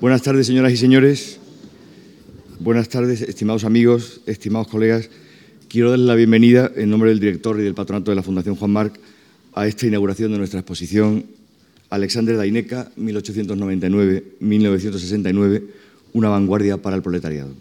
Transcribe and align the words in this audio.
Buenas 0.00 0.22
tardes, 0.22 0.46
señoras 0.46 0.72
y 0.72 0.78
señores. 0.78 1.38
Buenas 2.58 2.88
tardes, 2.88 3.20
estimados 3.20 3.64
amigos, 3.64 4.22
estimados 4.24 4.68
colegas. 4.68 5.10
Quiero 5.68 5.90
darles 5.90 6.06
la 6.06 6.14
bienvenida 6.14 6.72
en 6.74 6.88
nombre 6.88 7.10
del 7.10 7.20
director 7.20 7.60
y 7.60 7.64
del 7.64 7.74
patronato 7.74 8.10
de 8.10 8.14
la 8.14 8.22
Fundación 8.22 8.56
Juan 8.56 8.70
Marc 8.70 8.98
a 9.52 9.66
esta 9.66 9.86
inauguración 9.86 10.32
de 10.32 10.38
nuestra 10.38 10.60
exposición 10.60 11.26
Alexander 11.90 12.38
Daineca, 12.38 12.90
1899-1969, 12.96 15.64
una 16.14 16.30
vanguardia 16.30 16.78
para 16.78 16.96
el 16.96 17.02
proletariado. 17.02 17.52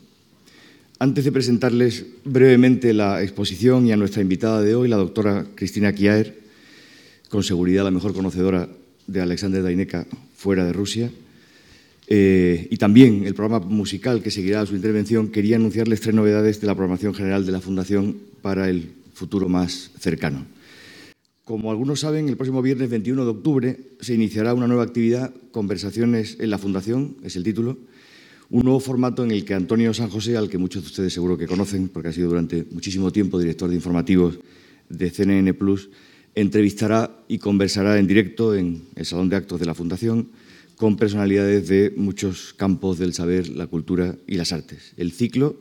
Antes 0.98 1.26
de 1.26 1.34
presentarles 1.34 2.06
brevemente 2.24 2.94
la 2.94 3.22
exposición 3.22 3.86
y 3.86 3.92
a 3.92 3.98
nuestra 3.98 4.22
invitada 4.22 4.62
de 4.62 4.76
hoy, 4.76 4.88
la 4.88 4.96
doctora 4.96 5.46
Cristina 5.56 5.92
Kiaer, 5.92 6.40
con 7.28 7.44
seguridad 7.44 7.84
la 7.84 7.92
mejor 7.92 8.14
conocedora 8.14 8.70
de 9.08 9.20
Alexander 9.20 9.62
Daineca 9.62 10.08
fuera 10.38 10.64
de 10.64 10.72
Rusia, 10.72 11.12
eh, 12.12 12.68
y 12.72 12.78
también 12.78 13.24
el 13.28 13.36
programa 13.36 13.64
musical 13.64 14.24
que 14.24 14.32
seguirá 14.32 14.66
su 14.66 14.76
intervención, 14.76 15.28
quería 15.28 15.58
anunciarles 15.58 16.02
tres 16.02 16.16
novedades 16.16 16.60
de 16.60 16.66
la 16.66 16.74
programación 16.74 17.14
general 17.14 17.46
de 17.46 17.52
la 17.52 17.62
Fundación 17.62 18.18
para 18.42 18.68
el 18.68 18.90
futuro 19.14 19.48
más 19.48 19.92
cercano. 20.00 20.44
Como 21.46 21.70
algunos 21.70 22.00
saben, 22.00 22.28
el 22.28 22.36
próximo 22.36 22.64
viernes 22.64 22.90
21 22.90 23.24
de 23.24 23.30
octubre 23.30 23.78
se 24.00 24.16
iniciará 24.16 24.56
una 24.56 24.66
nueva 24.66 24.84
actividad, 24.84 25.32
Conversaciones 25.52 26.38
en 26.40 26.50
la 26.50 26.58
Fundación, 26.58 27.16
es 27.24 27.36
el 27.36 27.44
título, 27.44 27.78
un 28.50 28.64
nuevo 28.64 28.80
formato 28.80 29.24
en 29.24 29.30
el 29.30 29.46
que 29.46 29.54
Antonio 29.54 29.94
San 29.94 30.10
José, 30.10 30.36
al 30.36 30.50
que 30.50 30.58
muchos 30.58 30.82
de 30.82 30.88
ustedes 30.88 31.14
seguro 31.14 31.38
que 31.38 31.46
conocen, 31.46 31.90
porque 31.90 32.10
ha 32.10 32.14
sido 32.14 32.30
durante 32.30 32.66
muchísimo 32.72 33.12
tiempo 33.12 33.38
director 33.38 33.70
de 33.70 33.76
informativos 33.76 34.40
de 34.90 35.12
CNN 35.12 35.54
Plus, 35.54 35.92
entrevistará 36.34 37.12
y 37.28 37.38
conversará 37.38 38.00
en 38.00 38.08
directo 38.08 38.56
en 38.56 38.82
el 38.96 39.06
Salón 39.06 39.30
de 39.30 39.36
Actos 39.36 39.60
de 39.60 39.68
la 39.68 39.76
Fundación 39.76 40.30
con 40.80 40.96
personalidades 40.96 41.68
de 41.68 41.92
muchos 41.98 42.54
campos 42.54 42.98
del 42.98 43.14
saber, 43.14 43.50
la 43.50 43.68
cultura 43.68 44.16
y 44.26 44.36
las 44.36 44.54
artes. 44.54 44.94
El 44.96 45.12
ciclo, 45.12 45.58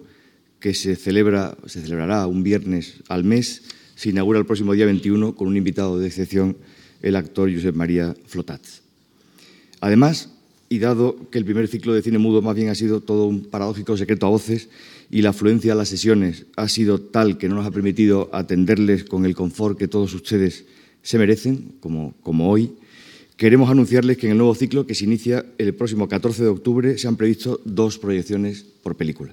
que 0.61 0.75
se, 0.75 0.95
celebra, 0.95 1.59
se 1.67 1.81
celebrará 1.81 2.29
un 2.29 2.45
viernes 2.45 3.03
al 3.09 3.25
mes, 3.25 3.65
se 3.97 4.11
inaugura 4.11 4.39
el 4.39 4.47
próximo 4.47 4.75
día 4.75 4.87
21 4.87 5.34
con 5.34 5.48
un 5.48 5.57
invitado 5.57 5.98
de 5.98 6.07
excepción, 6.07 6.57
el 7.03 7.17
actor 7.17 7.53
Josep 7.53 7.75
María 7.75 8.15
Flotats. 8.27 8.83
Además, 9.81 10.31
y 10.69 10.79
dado 10.79 11.29
que 11.31 11.39
el 11.39 11.45
primer 11.45 11.67
ciclo 11.67 11.95
de 11.95 12.03
cine 12.03 12.19
mudo 12.19 12.41
más 12.41 12.55
bien 12.55 12.69
ha 12.69 12.77
sido 12.77 13.01
todo 13.01 13.27
un 13.27 13.42
paradójico 13.45 13.97
secreto 13.97 14.27
a 14.27 14.31
voces 14.31 14.69
y 15.11 15.23
la 15.23 15.31
afluencia 15.31 15.73
a 15.73 15.77
las 15.77 15.89
sesiones 15.89 16.47
ha 16.55 16.69
sido 16.69 17.01
tal 17.01 17.39
que 17.39 17.48
no 17.48 17.57
nos 17.57 17.67
ha 17.67 17.73
permitido 17.73 18.31
atenderles 18.33 19.03
con 19.03 19.27
el 19.27 19.35
confort 19.35 19.77
que 19.77 19.89
todos 19.89 20.14
ustedes 20.14 20.67
se 21.03 21.19
merecen, 21.19 21.73
como, 21.81 22.14
como 22.23 22.51
hoy, 22.51 22.70
Queremos 23.39 23.70
anunciarles 23.70 24.17
que 24.17 24.27
en 24.27 24.33
el 24.33 24.39
nuevo 24.39 24.53
ciclo, 24.56 24.84
que 24.84 24.97
se 24.97 25.05
inicia 25.05 25.47
el 25.58 25.72
próximo 25.72 26.08
14 26.08 26.42
de 26.42 26.48
octubre, 26.48 26.98
se 26.98 27.06
han 27.06 27.14
previsto 27.14 27.61
dos 27.64 27.97
proyecciones 27.97 28.64
por 28.83 28.97
película. 28.97 29.33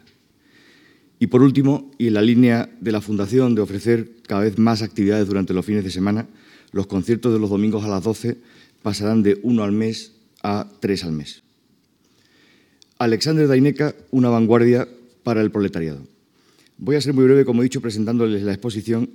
Y 1.18 1.26
por 1.26 1.42
último, 1.42 1.90
y 1.98 2.06
en 2.06 2.14
la 2.14 2.22
línea 2.22 2.70
de 2.80 2.92
la 2.92 3.02
Fundación 3.02 3.56
de 3.56 3.62
ofrecer 3.62 4.12
cada 4.28 4.42
vez 4.42 4.60
más 4.60 4.84
actividades 4.84 5.28
durante 5.28 5.56
los 5.56 5.66
fines 5.66 5.84
de 5.84 5.90
semana, 5.90 6.28
los 6.72 6.86
conciertos 6.86 7.34
de 7.34 7.40
los 7.40 7.50
domingos 7.50 7.84
a 7.84 7.88
las 7.88 8.04
12 8.04 8.38
pasarán 8.84 9.24
de 9.24 9.40
uno 9.42 9.64
al 9.64 9.72
mes 9.72 10.12
a 10.44 10.70
tres 10.80 11.04
al 11.04 11.14
mes. 11.14 11.42
Alexander 13.00 13.48
Daineca, 13.48 13.96
una 14.12 14.30
vanguardia 14.30 14.88
para 15.24 15.42
el 15.42 15.50
proletariado. 15.50 16.06
Voy 16.78 16.96
a 16.96 17.02
ser 17.02 17.16
muy 17.16 17.26
breve, 17.26 17.44
como 17.44 17.64
he 17.64 17.66
dicho, 17.66 17.82
presentándoles 17.82 18.44
la 18.44 18.54
exposición 18.54 19.10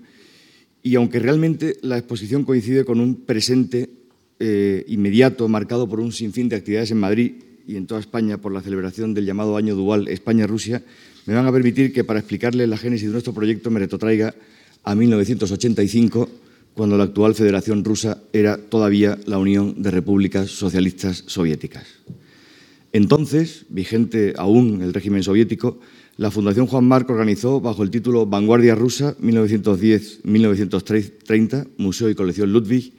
y 0.83 0.97
aunque 0.97 1.21
realmente 1.21 1.77
la 1.83 1.97
exposición 1.97 2.43
coincide 2.43 2.85
con 2.85 2.99
un 2.99 3.15
presente 3.15 4.00
eh, 4.41 4.85
inmediato 4.89 5.49
marcado 5.49 5.89
por 5.89 6.01
un 6.01 6.13
sinfín 6.13 6.49
de 6.49 6.57
actividades 6.57 6.91
en 6.91 6.99
Madrid 6.99 7.33
y 7.67 7.77
en 7.77 7.87
toda 7.87 8.01
España 8.01 8.39
por 8.39 8.53
la 8.53 8.63
celebración 8.63 9.15
del 9.15 9.27
llamado 9.27 9.57
Año 9.57 9.77
Dual 9.77 10.09
España-Rusia, 10.09 10.83
me 11.27 11.35
van 11.35 11.47
a 11.47 11.53
permitir 11.53 11.93
que 11.93 12.05
para 12.05 12.19
explicarles 12.19 12.67
la 12.69 12.79
génesis 12.79 13.09
de 13.09 13.13
nuestro 13.13 13.35
proyecto 13.35 13.71
me 13.71 13.81
retrotraiga 13.81 14.35
a 14.83 14.95
1985, 14.95 16.31
cuando 16.75 16.97
la 16.97 17.05
actual 17.05 17.35
Federación 17.35 17.85
Rusa 17.85 18.23
era 18.33 18.57
todavía 18.57 19.19
la 19.27 19.37
Unión 19.39 19.83
de 19.83 19.91
Repúblicas 19.91 20.49
Socialistas 20.51 21.25
Soviéticas. 21.27 21.85
Entonces, 22.93 23.67
vigente 23.69 24.33
aún 24.37 24.83
el 24.83 24.93
régimen 24.95 25.23
soviético, 25.23 25.79
la 26.17 26.31
Fundación 26.31 26.67
Juan 26.67 26.87
Marc 26.87 27.11
organizó, 27.11 27.61
bajo 27.61 27.83
el 27.83 27.91
título 27.91 28.25
Vanguardia 28.27 28.75
Rusa 28.75 29.17
1910-1930, 29.19 31.69
Museo 31.77 32.09
y 32.11 32.15
Colección 32.15 32.53
Ludwig, 32.53 32.95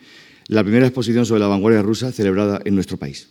la 0.47 0.63
primera 0.63 0.85
exposición 0.85 1.25
sobre 1.25 1.41
la 1.41 1.47
vanguardia 1.47 1.81
rusa 1.81 2.11
celebrada 2.11 2.61
en 2.65 2.75
nuestro 2.75 2.97
país. 2.97 3.29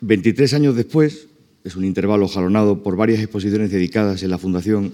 23 0.00 0.54
años 0.54 0.76
después, 0.76 1.26
es 1.64 1.74
un 1.76 1.84
intervalo 1.84 2.28
jalonado 2.28 2.82
por 2.82 2.96
varias 2.96 3.20
exposiciones 3.20 3.70
dedicadas 3.70 4.22
en 4.22 4.30
la 4.30 4.38
Fundación 4.38 4.92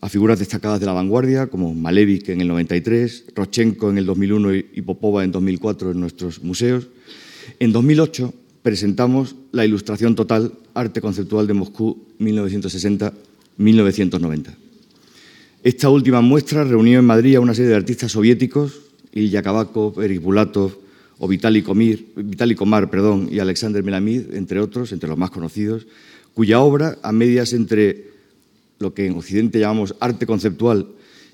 a 0.00 0.08
figuras 0.08 0.38
destacadas 0.38 0.80
de 0.80 0.86
la 0.86 0.92
vanguardia, 0.92 1.48
como 1.48 1.74
Malevich 1.74 2.28
en 2.28 2.40
el 2.40 2.48
93, 2.48 3.26
Rochenko 3.34 3.90
en 3.90 3.98
el 3.98 4.06
2001 4.06 4.54
y 4.54 4.82
Popova 4.82 5.24
en 5.24 5.32
2004 5.32 5.90
en 5.92 6.00
nuestros 6.00 6.42
museos. 6.42 6.88
En 7.60 7.72
2008 7.72 8.34
presentamos 8.62 9.36
la 9.52 9.64
Ilustración 9.64 10.14
Total, 10.14 10.52
Arte 10.74 11.00
Conceptual 11.00 11.46
de 11.46 11.54
Moscú 11.54 12.04
1960-1990. 12.20 14.54
Esta 15.62 15.88
última 15.88 16.20
muestra 16.20 16.64
reunió 16.64 16.98
en 16.98 17.04
Madrid 17.04 17.36
a 17.36 17.40
una 17.40 17.54
serie 17.54 17.70
de 17.70 17.76
artistas 17.76 18.12
soviéticos 18.12 18.82
Ilya 19.16 19.42
Kabakov, 19.42 20.00
Eric 20.02 20.20
Bulatov 20.20 20.72
o 21.18 21.28
Vitaly, 21.28 21.62
Komar 21.62 22.90
perdón, 22.90 23.28
y 23.32 23.38
Alexander 23.38 23.82
Melamid, 23.82 24.34
entre 24.34 24.60
otros, 24.60 24.92
entre 24.92 25.08
los 25.08 25.16
más 25.16 25.30
conocidos, 25.30 25.86
cuya 26.34 26.60
obra, 26.60 26.98
a 27.02 27.12
medias 27.12 27.52
entre 27.54 28.10
lo 28.78 28.92
que 28.92 29.06
en 29.06 29.16
Occidente 29.16 29.58
llamamos 29.58 29.94
arte 30.00 30.26
conceptual 30.26 30.88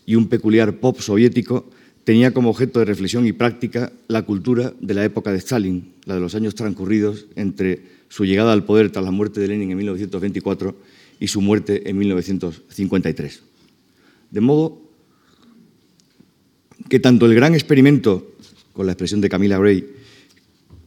y 0.07 0.15
un 0.15 0.29
peculiar 0.29 0.79
pop 0.79 1.01
soviético, 1.01 1.67
tenía 2.05 2.33
como 2.33 2.51
objeto 2.51 2.79
de 2.79 2.85
reflexión 2.85 3.27
y 3.27 3.33
práctica 3.33 3.93
la 4.07 4.23
cultura 4.23 4.73
de 4.81 4.95
la 4.95 5.05
época 5.05 5.33
de 5.33 5.39
Stalin, 5.39 5.93
la 6.05 6.15
de 6.15 6.21
los 6.21 6.35
años 6.35 6.55
transcurridos 6.55 7.27
entre 7.35 7.83
su 8.09 8.25
llegada 8.25 8.53
al 8.53 8.65
poder 8.65 8.91
tras 8.91 9.05
la 9.05 9.11
muerte 9.11 9.41
de 9.41 9.49
Lenin 9.49 9.71
en 9.73 9.79
1924 9.79 10.77
y 11.19 11.29
su 11.29 11.41
muerte 11.41 11.89
en 11.89 11.99
1953. 11.99 13.43
De 14.31 14.41
modo 14.41 14.82
que 16.89 17.01
tanto 17.01 17.27
el 17.27 17.35
gran 17.35 17.55
experimento, 17.55 18.33
con 18.73 18.87
la 18.87 18.93
expresión 18.93 19.21
de 19.21 19.29
Camila 19.29 19.59
Gray, 19.59 19.87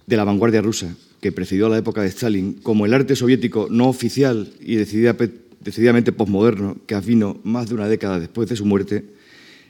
de 0.05 0.17
la 0.17 0.23
vanguardia 0.23 0.61
rusa, 0.61 0.95
que 1.21 1.31
precedió 1.31 1.67
a 1.67 1.69
la 1.69 1.77
época 1.77 2.01
de 2.01 2.07
Stalin, 2.07 2.53
como 2.61 2.85
el 2.85 2.93
arte 2.93 3.15
soviético 3.15 3.67
no 3.69 3.87
oficial 3.87 4.53
y 4.59 4.75
decididamente 4.75 6.11
posmoderno, 6.11 6.77
que 6.85 6.95
afino 6.95 7.39
más 7.43 7.69
de 7.69 7.75
una 7.75 7.87
década 7.87 8.19
después 8.19 8.47
de 8.49 8.55
su 8.55 8.65
muerte, 8.65 9.05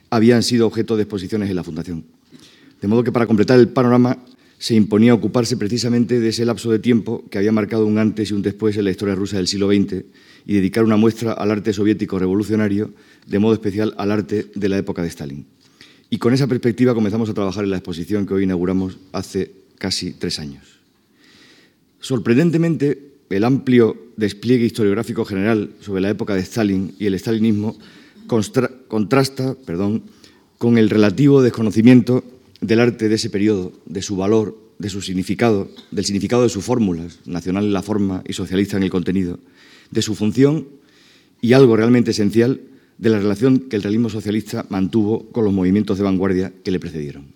habían 0.09 0.43
sido 0.43 0.67
objeto 0.67 0.95
de 0.95 1.03
exposiciones 1.03 1.49
en 1.49 1.55
la 1.55 1.63
Fundación. 1.63 2.03
De 2.81 2.87
modo 2.87 3.03
que 3.03 3.11
para 3.11 3.27
completar 3.27 3.59
el 3.59 3.69
panorama 3.69 4.17
se 4.57 4.75
imponía 4.75 5.13
ocuparse 5.13 5.57
precisamente 5.57 6.19
de 6.19 6.29
ese 6.29 6.45
lapso 6.45 6.71
de 6.71 6.79
tiempo 6.79 7.23
que 7.29 7.37
había 7.37 7.51
marcado 7.51 7.85
un 7.85 7.97
antes 7.97 8.31
y 8.31 8.33
un 8.33 8.41
después 8.41 8.77
en 8.77 8.85
la 8.85 8.91
historia 8.91 9.15
rusa 9.15 9.37
del 9.37 9.47
siglo 9.47 9.67
XX 9.67 10.03
y 10.45 10.53
dedicar 10.53 10.83
una 10.83 10.97
muestra 10.97 11.33
al 11.33 11.51
arte 11.51 11.73
soviético 11.73 12.19
revolucionario, 12.19 12.93
de 13.27 13.39
modo 13.39 13.53
especial 13.53 13.93
al 13.97 14.11
arte 14.11 14.47
de 14.53 14.69
la 14.69 14.77
época 14.77 15.01
de 15.01 15.07
Stalin. 15.09 15.45
Y 16.09 16.17
con 16.17 16.33
esa 16.33 16.47
perspectiva 16.47 16.93
comenzamos 16.93 17.29
a 17.29 17.33
trabajar 17.33 17.63
en 17.63 17.71
la 17.71 17.77
exposición 17.77 18.25
que 18.25 18.33
hoy 18.33 18.43
inauguramos 18.43 18.97
hace 19.11 19.51
casi 19.77 20.13
tres 20.13 20.39
años. 20.39 20.79
Sorprendentemente, 21.99 23.13
el 23.29 23.43
amplio 23.43 23.97
despliegue 24.15 24.65
historiográfico 24.65 25.25
general 25.25 25.71
sobre 25.81 26.01
la 26.01 26.09
época 26.09 26.35
de 26.35 26.41
Stalin 26.41 26.95
y 26.99 27.07
el 27.07 27.19
stalinismo 27.19 27.77
contrasta 28.27 29.55
perdón, 29.65 30.03
con 30.57 30.77
el 30.77 30.89
relativo 30.89 31.41
desconocimiento 31.41 32.23
del 32.61 32.79
arte 32.79 33.09
de 33.09 33.15
ese 33.15 33.29
periodo, 33.29 33.73
de 33.85 34.01
su 34.01 34.15
valor, 34.15 34.57
de 34.79 34.89
su 34.89 35.01
significado, 35.01 35.69
del 35.91 36.05
significado 36.05 36.43
de 36.43 36.49
sus 36.49 36.63
fórmulas, 36.63 37.19
nacional 37.25 37.65
en 37.65 37.73
la 37.73 37.81
forma 37.81 38.23
y 38.27 38.33
socialista 38.33 38.77
en 38.77 38.83
el 38.83 38.89
contenido, 38.89 39.39
de 39.91 40.01
su 40.01 40.15
función 40.15 40.67
y 41.41 41.53
algo 41.53 41.75
realmente 41.75 42.11
esencial, 42.11 42.61
de 42.97 43.09
la 43.09 43.19
relación 43.19 43.59
que 43.59 43.75
el 43.75 43.83
realismo 43.83 44.09
socialista 44.09 44.65
mantuvo 44.69 45.29
con 45.31 45.43
los 45.43 45.53
movimientos 45.53 45.97
de 45.97 46.03
vanguardia 46.03 46.53
que 46.63 46.71
le 46.71 46.79
precedieron. 46.79 47.35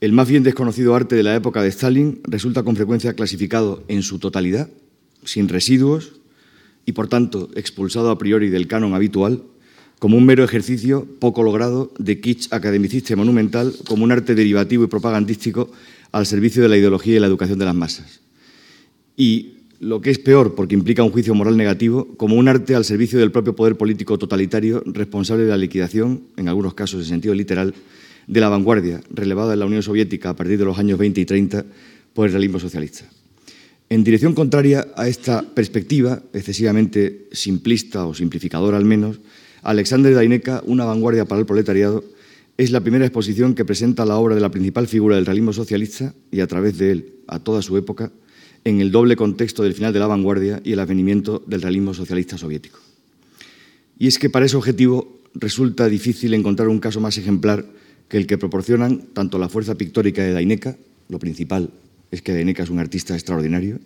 El 0.00 0.12
más 0.12 0.28
bien 0.28 0.42
desconocido 0.42 0.94
arte 0.94 1.14
de 1.14 1.22
la 1.22 1.34
época 1.34 1.62
de 1.62 1.68
Stalin 1.68 2.20
resulta 2.24 2.62
con 2.62 2.74
frecuencia 2.74 3.12
clasificado 3.12 3.84
en 3.88 4.02
su 4.02 4.18
totalidad, 4.18 4.70
sin 5.24 5.48
residuos 5.48 6.14
y 6.86 6.92
por 6.92 7.08
tanto 7.08 7.50
expulsado 7.54 8.10
a 8.10 8.16
priori 8.16 8.48
del 8.48 8.66
canon 8.66 8.94
habitual, 8.94 9.42
como 9.98 10.16
un 10.16 10.24
mero 10.24 10.42
ejercicio 10.42 11.06
poco 11.18 11.42
logrado 11.42 11.92
de 11.98 12.20
kitsch 12.22 12.50
academicista 12.52 13.12
y 13.12 13.16
monumental, 13.16 13.74
como 13.86 14.04
un 14.04 14.12
arte 14.12 14.34
derivativo 14.34 14.84
y 14.84 14.86
propagandístico 14.86 15.70
al 16.12 16.24
servicio 16.24 16.62
de 16.62 16.70
la 16.70 16.78
ideología 16.78 17.16
y 17.16 17.20
la 17.20 17.26
educación 17.26 17.58
de 17.58 17.66
las 17.66 17.74
masas. 17.74 18.20
Y 19.18 19.59
lo 19.80 20.02
que 20.02 20.10
es 20.10 20.18
peor, 20.18 20.54
porque 20.54 20.74
implica 20.74 21.02
un 21.02 21.10
juicio 21.10 21.34
moral 21.34 21.56
negativo, 21.56 22.06
como 22.18 22.36
un 22.36 22.48
arte 22.48 22.74
al 22.74 22.84
servicio 22.84 23.18
del 23.18 23.32
propio 23.32 23.56
poder 23.56 23.76
político 23.76 24.18
totalitario 24.18 24.82
responsable 24.84 25.44
de 25.44 25.50
la 25.50 25.56
liquidación, 25.56 26.24
en 26.36 26.48
algunos 26.48 26.74
casos 26.74 27.00
en 27.00 27.08
sentido 27.08 27.34
literal, 27.34 27.74
de 28.26 28.40
la 28.40 28.50
vanguardia 28.50 29.00
relevada 29.10 29.54
en 29.54 29.58
la 29.58 29.66
Unión 29.66 29.82
Soviética 29.82 30.30
a 30.30 30.36
partir 30.36 30.58
de 30.58 30.66
los 30.66 30.78
años 30.78 30.98
20 30.98 31.22
y 31.22 31.24
30 31.24 31.64
por 32.12 32.26
el 32.26 32.32
realismo 32.32 32.60
socialista. 32.60 33.06
En 33.88 34.04
dirección 34.04 34.34
contraria 34.34 34.86
a 34.96 35.08
esta 35.08 35.42
perspectiva, 35.42 36.22
excesivamente 36.34 37.26
simplista 37.32 38.04
o 38.04 38.12
simplificadora 38.12 38.76
al 38.76 38.84
menos, 38.84 39.18
Alexander 39.62 40.14
Daineca, 40.14 40.62
Una 40.66 40.84
vanguardia 40.84 41.24
para 41.24 41.40
el 41.40 41.46
proletariado, 41.46 42.04
es 42.58 42.70
la 42.70 42.80
primera 42.82 43.06
exposición 43.06 43.54
que 43.54 43.64
presenta 43.64 44.04
la 44.04 44.16
obra 44.16 44.34
de 44.34 44.42
la 44.42 44.50
principal 44.50 44.86
figura 44.86 45.16
del 45.16 45.24
realismo 45.24 45.54
socialista 45.54 46.14
y 46.30 46.40
a 46.40 46.46
través 46.46 46.76
de 46.76 46.92
él 46.92 47.14
a 47.26 47.38
toda 47.38 47.62
su 47.62 47.78
época 47.78 48.12
en 48.64 48.80
el 48.80 48.90
doble 48.90 49.16
contexto 49.16 49.62
del 49.62 49.74
final 49.74 49.92
de 49.92 49.98
la 49.98 50.06
vanguardia 50.06 50.60
y 50.64 50.72
el 50.72 50.80
advenimiento 50.80 51.42
del 51.46 51.62
realismo 51.62 51.94
socialista 51.94 52.36
soviético. 52.36 52.78
Y 53.98 54.06
es 54.06 54.18
que 54.18 54.30
para 54.30 54.46
ese 54.46 54.56
objetivo 54.56 55.20
resulta 55.34 55.88
difícil 55.88 56.34
encontrar 56.34 56.68
un 56.68 56.80
caso 56.80 57.00
más 57.00 57.16
ejemplar 57.18 57.64
que 58.08 58.16
el 58.16 58.26
que 58.26 58.38
proporcionan 58.38 59.08
tanto 59.12 59.38
la 59.38 59.48
fuerza 59.48 59.76
pictórica 59.76 60.22
de 60.22 60.32
Daineca, 60.32 60.76
lo 61.08 61.18
principal 61.18 61.70
es 62.10 62.22
que 62.22 62.32
Daineca 62.32 62.62
es 62.62 62.70
un 62.70 62.78
artista 62.78 63.14
extraordinario, 63.14 63.78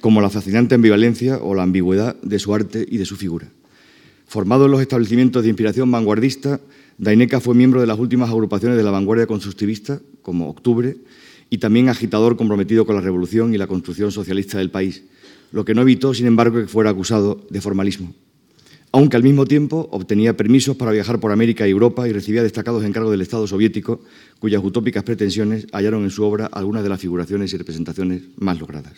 como 0.00 0.20
la 0.20 0.30
fascinante 0.30 0.74
ambivalencia 0.74 1.38
o 1.38 1.54
la 1.54 1.62
ambigüedad 1.62 2.20
de 2.22 2.38
su 2.38 2.54
arte 2.54 2.84
y 2.88 2.98
de 2.98 3.06
su 3.06 3.16
figura. 3.16 3.48
Formado 4.26 4.66
en 4.66 4.72
los 4.72 4.80
establecimientos 4.80 5.42
de 5.42 5.48
inspiración 5.50 5.90
vanguardista, 5.90 6.60
Daineca 6.98 7.40
fue 7.40 7.54
miembro 7.54 7.80
de 7.80 7.86
las 7.86 7.98
últimas 7.98 8.30
agrupaciones 8.30 8.76
de 8.76 8.84
la 8.84 8.90
vanguardia 8.90 9.26
constructivista, 9.26 10.00
como 10.22 10.48
Octubre, 10.48 10.96
y 11.50 11.58
también 11.58 11.88
agitador 11.88 12.36
comprometido 12.36 12.86
con 12.86 12.94
la 12.94 13.02
revolución 13.02 13.52
y 13.52 13.58
la 13.58 13.66
construcción 13.66 14.12
socialista 14.12 14.58
del 14.58 14.70
país, 14.70 15.02
lo 15.52 15.64
que 15.64 15.74
no 15.74 15.82
evitó, 15.82 16.14
sin 16.14 16.26
embargo, 16.26 16.60
que 16.60 16.66
fuera 16.68 16.90
acusado 16.90 17.44
de 17.50 17.60
formalismo. 17.60 18.14
Aunque 18.92 19.16
al 19.16 19.22
mismo 19.22 19.46
tiempo 19.46 19.88
obtenía 19.92 20.36
permisos 20.36 20.76
para 20.76 20.90
viajar 20.90 21.20
por 21.20 21.30
América 21.30 21.66
y 21.66 21.70
Europa 21.70 22.08
y 22.08 22.12
recibía 22.12 22.42
destacados 22.42 22.84
encargos 22.84 23.12
del 23.12 23.20
Estado 23.20 23.46
soviético, 23.46 24.00
cuyas 24.40 24.62
utópicas 24.64 25.04
pretensiones 25.04 25.66
hallaron 25.72 26.02
en 26.02 26.10
su 26.10 26.24
obra 26.24 26.46
algunas 26.46 26.82
de 26.82 26.88
las 26.88 27.00
figuraciones 27.00 27.52
y 27.52 27.56
representaciones 27.56 28.22
más 28.38 28.58
logradas. 28.58 28.94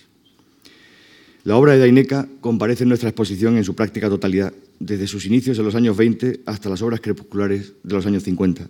La 1.45 1.57
obra 1.57 1.73
de 1.73 1.81
Daineca 1.81 2.29
comparece 2.41 2.85
en 2.85 2.89
nuestra 2.89 3.11
exposición 3.11 3.57
en 3.57 3.65
su 3.65 3.75
práctica 3.75 4.09
totalidad, 4.09 4.55
desde 4.79 5.07
sus 5.07 5.27
inicios 5.27 5.59
en 5.59 5.65
los 5.65 5.75
años 5.75 5.97
20 5.97 6.41
hasta 6.47 6.71
las 6.71 6.81
obras 6.83 7.01
crepusculares 7.01 7.73
de 7.83 7.95
los 7.95 8.07
años 8.07 8.23
50, 8.23 8.69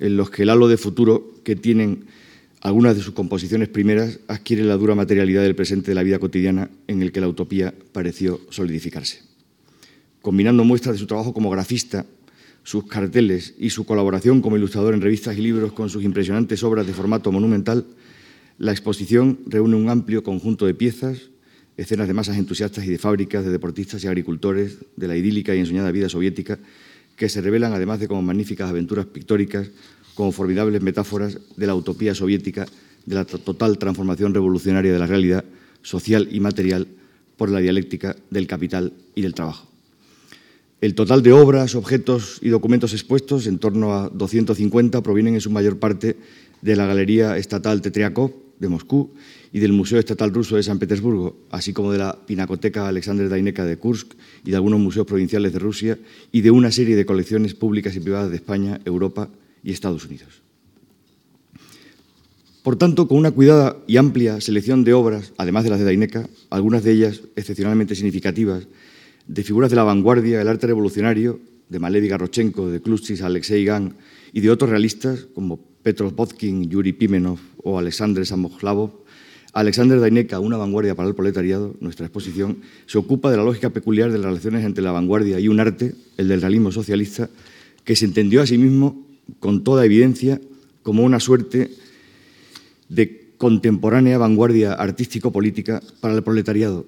en 0.00 0.16
los 0.16 0.28
que 0.28 0.42
el 0.42 0.50
halo 0.50 0.68
de 0.68 0.76
futuro 0.76 1.32
que 1.44 1.56
tienen 1.56 2.04
algunas 2.62 2.94
de 2.96 3.02
sus 3.02 3.14
composiciones 3.14 3.68
primeras 3.68 4.20
adquiere 4.28 4.62
la 4.62 4.76
dura 4.76 4.94
materialidad 4.94 5.42
del 5.42 5.56
presente 5.56 5.90
de 5.90 5.96
la 5.96 6.04
vida 6.04 6.20
cotidiana 6.20 6.70
en 6.86 7.02
el 7.02 7.10
que 7.10 7.20
la 7.20 7.26
utopía 7.26 7.74
pareció 7.90 8.40
solidificarse. 8.50 9.20
Combinando 10.20 10.62
muestras 10.62 10.94
de 10.94 11.00
su 11.00 11.08
trabajo 11.08 11.34
como 11.34 11.50
grafista, 11.50 12.06
sus 12.62 12.86
carteles 12.86 13.54
y 13.58 13.70
su 13.70 13.84
colaboración 13.84 14.40
como 14.40 14.56
ilustrador 14.56 14.94
en 14.94 15.00
revistas 15.00 15.36
y 15.36 15.40
libros 15.40 15.72
con 15.72 15.90
sus 15.90 16.04
impresionantes 16.04 16.62
obras 16.62 16.86
de 16.86 16.92
formato 16.92 17.32
monumental, 17.32 17.84
la 18.58 18.70
exposición 18.70 19.40
reúne 19.46 19.74
un 19.74 19.90
amplio 19.90 20.22
conjunto 20.22 20.64
de 20.64 20.74
piezas, 20.74 21.30
escenas 21.76 22.06
de 22.06 22.14
masas 22.14 22.36
entusiastas 22.36 22.84
y 22.84 22.90
de 22.90 22.98
fábricas, 22.98 23.44
de 23.44 23.50
deportistas 23.50 24.04
y 24.04 24.06
agricultores, 24.06 24.78
de 24.94 25.08
la 25.08 25.16
idílica 25.16 25.52
y 25.52 25.58
ensoñada 25.58 25.90
vida 25.90 26.08
soviética, 26.08 26.60
que 27.16 27.28
se 27.28 27.40
revelan 27.40 27.72
además 27.72 27.98
de 27.98 28.06
como 28.06 28.22
magníficas 28.22 28.70
aventuras 28.70 29.06
pictóricas 29.06 29.68
como 30.14 30.32
formidables 30.32 30.82
metáforas 30.82 31.38
de 31.56 31.66
la 31.66 31.74
utopía 31.74 32.14
soviética, 32.14 32.66
de 33.06 33.14
la 33.14 33.24
total 33.24 33.78
transformación 33.78 34.34
revolucionaria 34.34 34.92
de 34.92 34.98
la 34.98 35.06
realidad 35.06 35.44
social 35.82 36.28
y 36.30 36.40
material 36.40 36.86
por 37.36 37.50
la 37.50 37.60
dialéctica 37.60 38.16
del 38.30 38.46
capital 38.46 38.92
y 39.14 39.22
del 39.22 39.34
trabajo. 39.34 39.68
El 40.80 40.94
total 40.94 41.22
de 41.22 41.32
obras, 41.32 41.74
objetos 41.74 42.38
y 42.42 42.48
documentos 42.48 42.92
expuestos, 42.92 43.46
en 43.46 43.58
torno 43.58 43.94
a 43.94 44.08
250, 44.08 45.00
provienen 45.02 45.34
en 45.34 45.40
su 45.40 45.50
mayor 45.50 45.78
parte 45.78 46.16
de 46.60 46.76
la 46.76 46.86
Galería 46.86 47.36
Estatal 47.36 47.80
Tetriakov 47.80 48.32
de 48.58 48.68
Moscú 48.68 49.10
y 49.52 49.60
del 49.60 49.72
Museo 49.72 49.98
Estatal 49.98 50.32
Ruso 50.32 50.56
de 50.56 50.62
San 50.62 50.78
Petersburgo, 50.78 51.36
así 51.50 51.72
como 51.72 51.92
de 51.92 51.98
la 51.98 52.18
Pinacoteca 52.26 52.88
Alexander 52.88 53.28
Daineca 53.28 53.64
de 53.64 53.76
Kursk 53.76 54.14
y 54.44 54.50
de 54.50 54.56
algunos 54.56 54.80
museos 54.80 55.06
provinciales 55.06 55.52
de 55.52 55.58
Rusia 55.58 55.98
y 56.32 56.40
de 56.40 56.50
una 56.50 56.70
serie 56.72 56.96
de 56.96 57.06
colecciones 57.06 57.54
públicas 57.54 57.94
y 57.94 58.00
privadas 58.00 58.30
de 58.30 58.36
España, 58.36 58.80
Europa 58.84 59.28
y 59.62 59.72
Estados 59.72 60.04
Unidos. 60.04 60.42
Por 62.62 62.76
tanto, 62.76 63.08
con 63.08 63.18
una 63.18 63.32
cuidada 63.32 63.76
y 63.88 63.96
amplia 63.96 64.40
selección 64.40 64.84
de 64.84 64.94
obras, 64.94 65.32
además 65.36 65.64
de 65.64 65.70
las 65.70 65.80
de 65.80 65.84
Daineca, 65.84 66.28
algunas 66.48 66.84
de 66.84 66.92
ellas 66.92 67.22
excepcionalmente 67.34 67.96
significativas, 67.96 68.68
de 69.26 69.42
figuras 69.42 69.70
de 69.70 69.76
la 69.76 69.82
vanguardia, 69.82 70.38
del 70.38 70.48
arte 70.48 70.68
revolucionario, 70.68 71.40
de 71.68 71.78
Malevi 71.80 72.06
Garrochenko, 72.06 72.68
de 72.68 72.80
Kluschis, 72.80 73.22
Alexei 73.22 73.64
Gang 73.64 73.94
y 74.32 74.40
de 74.40 74.50
otros 74.50 74.70
realistas 74.70 75.26
como 75.34 75.58
Petros 75.82 76.14
Botkin, 76.14 76.68
Yuri 76.68 76.92
Pimenov 76.92 77.38
o 77.64 77.78
Alexander 77.78 78.24
Samohlavov, 78.24 79.02
Alexander 79.52 79.98
Daineca, 79.98 80.38
Una 80.38 80.56
vanguardia 80.56 80.94
para 80.94 81.08
el 81.08 81.14
proletariado, 81.14 81.74
nuestra 81.80 82.06
exposición, 82.06 82.58
se 82.86 82.98
ocupa 82.98 83.30
de 83.30 83.38
la 83.38 83.42
lógica 83.42 83.70
peculiar 83.70 84.12
de 84.12 84.18
las 84.18 84.26
relaciones 84.26 84.64
entre 84.64 84.84
la 84.84 84.92
vanguardia 84.92 85.40
y 85.40 85.48
un 85.48 85.60
arte, 85.60 85.94
el 86.16 86.28
del 86.28 86.40
realismo 86.40 86.70
socialista, 86.72 87.28
que 87.84 87.96
se 87.96 88.04
entendió 88.04 88.40
a 88.40 88.46
sí 88.46 88.56
mismo 88.56 89.11
con 89.40 89.64
toda 89.64 89.84
evidencia 89.84 90.40
como 90.82 91.04
una 91.04 91.20
suerte 91.20 91.70
de 92.88 93.32
contemporánea 93.38 94.18
vanguardia 94.18 94.74
artístico-política 94.74 95.82
para 96.00 96.14
el 96.14 96.22
proletariado, 96.22 96.86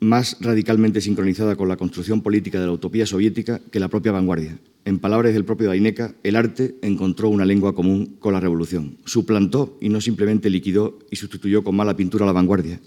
más 0.00 0.36
radicalmente 0.40 1.00
sincronizada 1.00 1.56
con 1.56 1.68
la 1.68 1.76
construcción 1.76 2.20
política 2.20 2.60
de 2.60 2.66
la 2.66 2.72
utopía 2.72 3.06
soviética 3.06 3.60
que 3.70 3.80
la 3.80 3.88
propia 3.88 4.12
vanguardia. 4.12 4.58
En 4.84 4.98
palabras 4.98 5.32
del 5.32 5.44
propio 5.44 5.68
Daineca, 5.68 6.14
el 6.22 6.36
arte 6.36 6.76
encontró 6.82 7.28
una 7.28 7.44
lengua 7.44 7.74
común 7.74 8.16
con 8.18 8.32
la 8.34 8.40
revolución. 8.40 8.98
Suplantó 9.04 9.78
y 9.80 9.88
no 9.88 10.00
simplemente 10.00 10.50
liquidó 10.50 10.98
y 11.10 11.16
sustituyó 11.16 11.64
con 11.64 11.74
mala 11.74 11.96
pintura 11.96 12.26
la 12.26 12.32
vanguardia. 12.32 12.80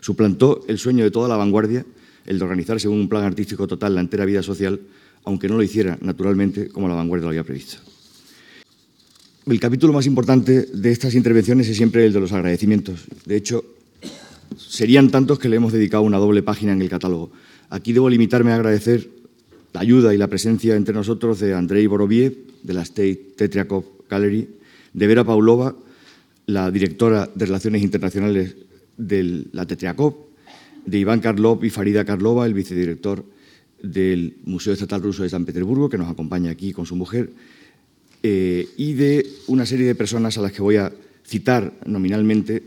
Suplantó 0.00 0.64
el 0.68 0.78
sueño 0.78 1.04
de 1.04 1.10
toda 1.10 1.28
la 1.28 1.36
vanguardia, 1.36 1.86
el 2.26 2.38
de 2.38 2.44
organizar 2.44 2.80
según 2.80 3.00
un 3.00 3.08
plan 3.08 3.24
artístico 3.24 3.66
total 3.66 3.94
la 3.94 4.00
entera 4.00 4.24
vida 4.24 4.42
social, 4.42 4.80
aunque 5.24 5.48
no 5.48 5.56
lo 5.56 5.62
hiciera 5.62 5.98
naturalmente 6.02 6.68
como 6.68 6.88
la 6.88 6.94
vanguardia 6.94 7.24
lo 7.24 7.30
había 7.30 7.44
previsto. 7.44 7.78
El 9.46 9.60
capítulo 9.60 9.92
más 9.92 10.06
importante 10.06 10.62
de 10.62 10.90
estas 10.90 11.14
intervenciones 11.14 11.68
es 11.68 11.76
siempre 11.76 12.04
el 12.04 12.12
de 12.12 12.18
los 12.18 12.32
agradecimientos. 12.32 13.04
De 13.26 13.36
hecho, 13.36 13.64
serían 14.56 15.08
tantos 15.08 15.38
que 15.38 15.48
le 15.48 15.54
hemos 15.54 15.72
dedicado 15.72 16.02
una 16.02 16.18
doble 16.18 16.42
página 16.42 16.72
en 16.72 16.82
el 16.82 16.88
catálogo. 16.88 17.30
Aquí 17.70 17.92
debo 17.92 18.10
limitarme 18.10 18.50
a 18.50 18.56
agradecer 18.56 19.08
la 19.72 19.82
ayuda 19.82 20.12
y 20.12 20.18
la 20.18 20.26
presencia 20.26 20.74
entre 20.74 20.94
nosotros 20.94 21.38
de 21.38 21.54
Andrei 21.54 21.86
Boroviev, 21.86 22.36
de 22.64 22.74
la 22.74 22.82
State 22.82 23.34
Tetriakov 23.36 23.84
Gallery, 24.10 24.48
de 24.92 25.06
Vera 25.06 25.22
Paulova, 25.22 25.76
la 26.46 26.72
directora 26.72 27.30
de 27.32 27.46
Relaciones 27.46 27.84
Internacionales 27.84 28.56
de 28.96 29.44
la 29.52 29.64
Tetriakov, 29.64 30.16
de 30.86 30.98
Iván 30.98 31.20
Karlov 31.20 31.64
y 31.64 31.70
Farida 31.70 32.04
Karlova, 32.04 32.46
el 32.46 32.54
vicedirector 32.54 33.24
del 33.80 34.38
Museo 34.44 34.72
Estatal 34.72 35.02
Ruso 35.02 35.22
de 35.22 35.28
San 35.28 35.44
Petersburgo, 35.44 35.88
que 35.88 35.98
nos 35.98 36.10
acompaña 36.10 36.50
aquí 36.50 36.72
con 36.72 36.84
su 36.84 36.96
mujer, 36.96 37.30
eh, 38.22 38.68
y 38.76 38.94
de 38.94 39.26
una 39.46 39.66
serie 39.66 39.86
de 39.86 39.94
personas 39.94 40.36
a 40.38 40.42
las 40.42 40.52
que 40.52 40.62
voy 40.62 40.76
a 40.76 40.92
citar 41.26 41.72
nominalmente, 41.86 42.62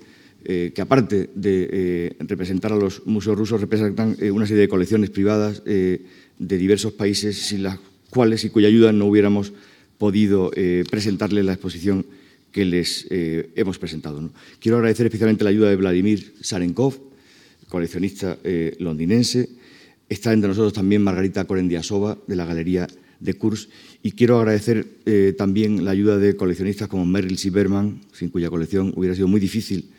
eh, 0.46 0.72
que 0.74 0.82
aparte 0.82 1.30
de 1.36 1.70
eh, 1.72 2.16
representar 2.20 2.72
a 2.72 2.78
los 2.78 3.06
museos 3.06 3.38
rusos, 3.38 3.60
representan 3.60 4.16
una 4.32 4.46
serie 4.46 4.62
de 4.62 4.70
colecciones 4.70 5.10
privadas 5.10 5.64
de 5.66 6.00
diversos 6.40 6.94
países, 6.94 7.38
sin 7.38 7.64
las 7.64 7.78
cuales 8.10 8.44
y 8.46 8.50
cuya 8.50 8.68
ayuda 8.68 8.94
no 8.94 9.06
hubiéramos 9.06 9.54
podido 9.98 10.52
presentarles 10.90 11.44
la 11.44 11.54
exposición 11.54 12.06
que 12.54 12.64
les 12.64 13.06
hemos 13.10 13.78
presentado. 13.78 14.30
Quiero 14.60 14.78
agradecer 14.78 15.08
especialmente 15.08 15.44
la 15.44 15.50
ayuda 15.50 15.70
de 15.70 15.76
Vladimir 15.76 16.34
Sarenkov, 16.40 16.98
coleccionista 17.68 18.38
londinense. 18.80 19.50
Está 20.08 20.32
entre 20.32 20.48
nosotros 20.48 20.74
también 20.74 21.04
Margarita 21.04 21.46
Korendiasova, 21.46 22.18
de 22.26 22.36
la 22.38 22.46
Galería 22.46 22.88
de 23.20 23.34
Kurs, 23.34 23.70
y 24.02 24.12
quiero 24.14 24.40
agradecer 24.40 24.88
eh, 25.06 25.34
también 25.38 25.84
la 25.84 25.92
ayuda 25.92 26.18
de 26.18 26.36
coleccionistas 26.36 26.88
como 26.88 27.06
Merrill 27.06 27.38
Sieberman, 27.38 28.02
sin 28.14 28.30
cuya 28.30 28.50
colección 28.50 28.94
hubiera 28.96 29.16
sido 29.16 29.28
muy 29.28 29.40
difícil 29.40 29.90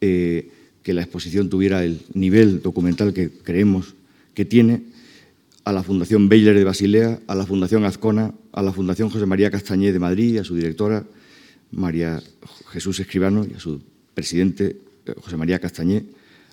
eh, 0.00 0.50
que 0.82 0.92
la 0.92 1.02
exposición 1.02 1.48
tuviera 1.48 1.82
el 1.82 2.00
nivel 2.12 2.60
documental 2.60 3.14
que 3.14 3.30
creemos 3.30 3.94
que 4.34 4.44
tiene, 4.44 4.82
a 5.64 5.72
la 5.72 5.82
Fundación 5.82 6.28
Baylor 6.28 6.54
de 6.54 6.62
Basilea, 6.62 7.18
a 7.26 7.34
la 7.34 7.44
Fundación 7.44 7.84
Azcona, 7.84 8.32
a 8.52 8.62
la 8.62 8.72
Fundación 8.72 9.10
José 9.10 9.26
María 9.26 9.50
Castañé 9.50 9.92
de 9.92 9.98
Madrid 9.98 10.38
a 10.38 10.44
su 10.44 10.54
directora 10.54 11.04
María 11.72 12.22
Jesús 12.68 13.00
Escribano 13.00 13.44
y 13.44 13.54
a 13.54 13.58
su 13.58 13.80
presidente 14.14 14.76
eh, 15.06 15.14
José 15.18 15.36
María 15.36 15.58
Castañé, 15.58 16.04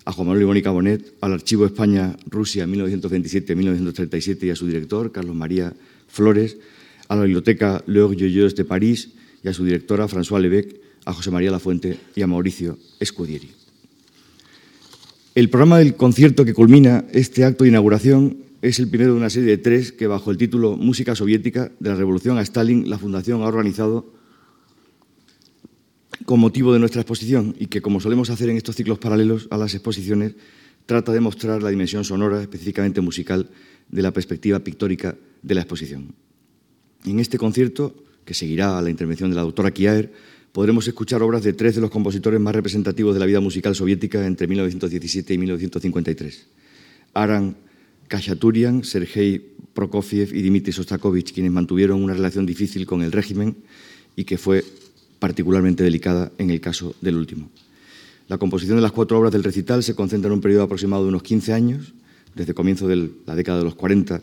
a 0.04 0.12
Juan 0.12 0.28
Manuel 0.28 0.44
y 0.44 0.46
Mónica 0.46 0.70
Bonet, 0.70 1.14
al 1.20 1.34
Archivo 1.34 1.66
España-Rusia 1.66 2.66
1927-1937 2.66 4.44
y 4.44 4.50
a 4.50 4.56
su 4.56 4.66
director, 4.66 5.12
Carlos 5.12 5.36
María 5.36 5.72
Flores, 6.08 6.56
a 7.08 7.16
la 7.16 7.22
Biblioteca 7.22 7.82
Joyeuse 7.86 8.56
de 8.56 8.64
París 8.64 9.10
y 9.42 9.48
a 9.48 9.54
su 9.54 9.64
directora 9.64 10.08
François 10.08 10.40
Lebec, 10.40 10.80
a 11.04 11.12
José 11.12 11.30
María 11.30 11.50
Lafuente 11.50 11.98
y 12.16 12.22
a 12.22 12.26
Mauricio 12.26 12.78
Escudieri. 12.98 13.50
El 15.34 15.50
programa 15.50 15.78
del 15.78 15.96
concierto 15.96 16.44
que 16.44 16.54
culmina 16.54 17.04
este 17.12 17.44
acto 17.44 17.64
de 17.64 17.70
inauguración 17.70 18.38
es 18.62 18.78
el 18.78 18.88
primero 18.88 19.12
de 19.12 19.18
una 19.18 19.30
serie 19.30 19.50
de 19.50 19.58
tres 19.58 19.92
que, 19.92 20.06
bajo 20.06 20.30
el 20.30 20.38
título 20.38 20.76
Música 20.76 21.14
soviética 21.14 21.70
de 21.80 21.90
la 21.90 21.96
Revolución 21.96 22.38
a 22.38 22.42
Stalin, 22.42 22.88
la 22.88 22.98
Fundación 22.98 23.42
ha 23.42 23.46
organizado 23.46 24.14
con 26.24 26.40
motivo 26.40 26.72
de 26.72 26.78
nuestra 26.78 27.02
exposición 27.02 27.54
y 27.58 27.66
que, 27.66 27.82
como 27.82 28.00
solemos 28.00 28.30
hacer 28.30 28.48
en 28.48 28.56
estos 28.56 28.76
ciclos 28.76 28.98
paralelos 28.98 29.48
a 29.50 29.58
las 29.58 29.74
exposiciones, 29.74 30.34
trata 30.86 31.12
de 31.12 31.20
mostrar 31.20 31.62
la 31.62 31.70
dimensión 31.70 32.04
sonora, 32.04 32.40
específicamente 32.40 33.00
musical, 33.00 33.50
de 33.90 34.02
la 34.02 34.12
perspectiva 34.12 34.60
pictórica 34.60 35.16
de 35.42 35.54
la 35.54 35.60
exposición. 35.62 36.14
En 37.04 37.20
este 37.20 37.36
concierto, 37.36 37.94
que 38.24 38.32
seguirá 38.32 38.78
a 38.78 38.82
la 38.82 38.88
intervención 38.88 39.28
de 39.28 39.36
la 39.36 39.42
doctora 39.42 39.70
Kiaer, 39.72 40.10
podremos 40.52 40.88
escuchar 40.88 41.22
obras 41.22 41.42
de 41.42 41.52
tres 41.52 41.74
de 41.74 41.82
los 41.82 41.90
compositores 41.90 42.40
más 42.40 42.54
representativos 42.54 43.12
de 43.12 43.20
la 43.20 43.26
vida 43.26 43.40
musical 43.40 43.74
soviética 43.74 44.26
entre 44.26 44.46
1917 44.46 45.34
y 45.34 45.38
1953. 45.38 46.46
Aran 47.12 47.56
Kachaturian, 48.08 48.84
Sergei 48.84 49.42
Prokofiev 49.74 50.34
y 50.34 50.42
Dmitry 50.42 50.72
Sostakovich, 50.72 51.34
quienes 51.34 51.52
mantuvieron 51.52 52.02
una 52.02 52.14
relación 52.14 52.46
difícil 52.46 52.86
con 52.86 53.02
el 53.02 53.12
régimen 53.12 53.56
y 54.16 54.24
que 54.24 54.38
fue 54.38 54.64
particularmente 55.18 55.84
delicada 55.84 56.32
en 56.38 56.50
el 56.50 56.60
caso 56.60 56.94
del 57.02 57.16
último. 57.16 57.50
La 58.28 58.38
composición 58.38 58.76
de 58.76 58.82
las 58.82 58.92
cuatro 58.92 59.18
obras 59.18 59.32
del 59.32 59.44
recital 59.44 59.82
se 59.82 59.94
concentra 59.94 60.28
en 60.28 60.34
un 60.34 60.40
periodo 60.40 60.62
aproximado 60.62 61.02
de 61.02 61.10
unos 61.10 61.22
15 61.22 61.52
años, 61.52 61.92
desde 62.34 62.54
comienzo 62.54 62.88
de 62.88 63.10
la 63.26 63.34
década 63.34 63.58
de 63.58 63.64
los 63.64 63.74
40 63.74 64.22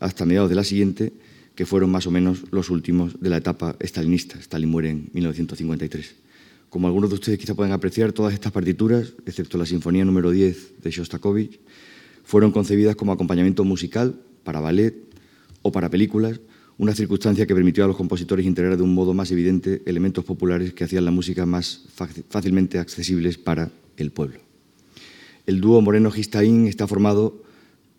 hasta 0.00 0.26
mediados 0.26 0.50
de 0.50 0.56
la 0.56 0.64
siguiente, 0.64 1.12
que 1.58 1.66
fueron 1.66 1.90
más 1.90 2.06
o 2.06 2.12
menos 2.12 2.44
los 2.52 2.70
últimos 2.70 3.20
de 3.20 3.30
la 3.30 3.38
etapa 3.38 3.74
stalinista. 3.80 4.38
Stalin 4.38 4.68
muere 4.68 4.90
en 4.90 5.10
1953. 5.12 6.14
Como 6.68 6.86
algunos 6.86 7.10
de 7.10 7.14
ustedes 7.14 7.36
quizá 7.36 7.56
pueden 7.56 7.72
apreciar, 7.72 8.12
todas 8.12 8.32
estas 8.32 8.52
partituras, 8.52 9.14
excepto 9.26 9.58
la 9.58 9.66
Sinfonía 9.66 10.04
número 10.04 10.30
10 10.30 10.74
de 10.80 10.90
Shostakovich, 10.92 11.58
fueron 12.22 12.52
concebidas 12.52 12.94
como 12.94 13.10
acompañamiento 13.10 13.64
musical 13.64 14.20
para 14.44 14.60
ballet 14.60 14.94
o 15.62 15.72
para 15.72 15.90
películas, 15.90 16.40
una 16.76 16.94
circunstancia 16.94 17.44
que 17.44 17.56
permitió 17.56 17.82
a 17.82 17.88
los 17.88 17.96
compositores 17.96 18.46
integrar 18.46 18.76
de 18.76 18.84
un 18.84 18.94
modo 18.94 19.12
más 19.12 19.32
evidente 19.32 19.82
elementos 19.84 20.24
populares 20.24 20.74
que 20.74 20.84
hacían 20.84 21.06
la 21.06 21.10
música 21.10 21.44
más 21.44 21.86
fácilmente 22.28 22.78
accesibles 22.78 23.36
para 23.36 23.72
el 23.96 24.12
pueblo. 24.12 24.38
El 25.44 25.60
dúo 25.60 25.82
Moreno-Gistaín 25.82 26.68
está 26.68 26.86
formado 26.86 27.42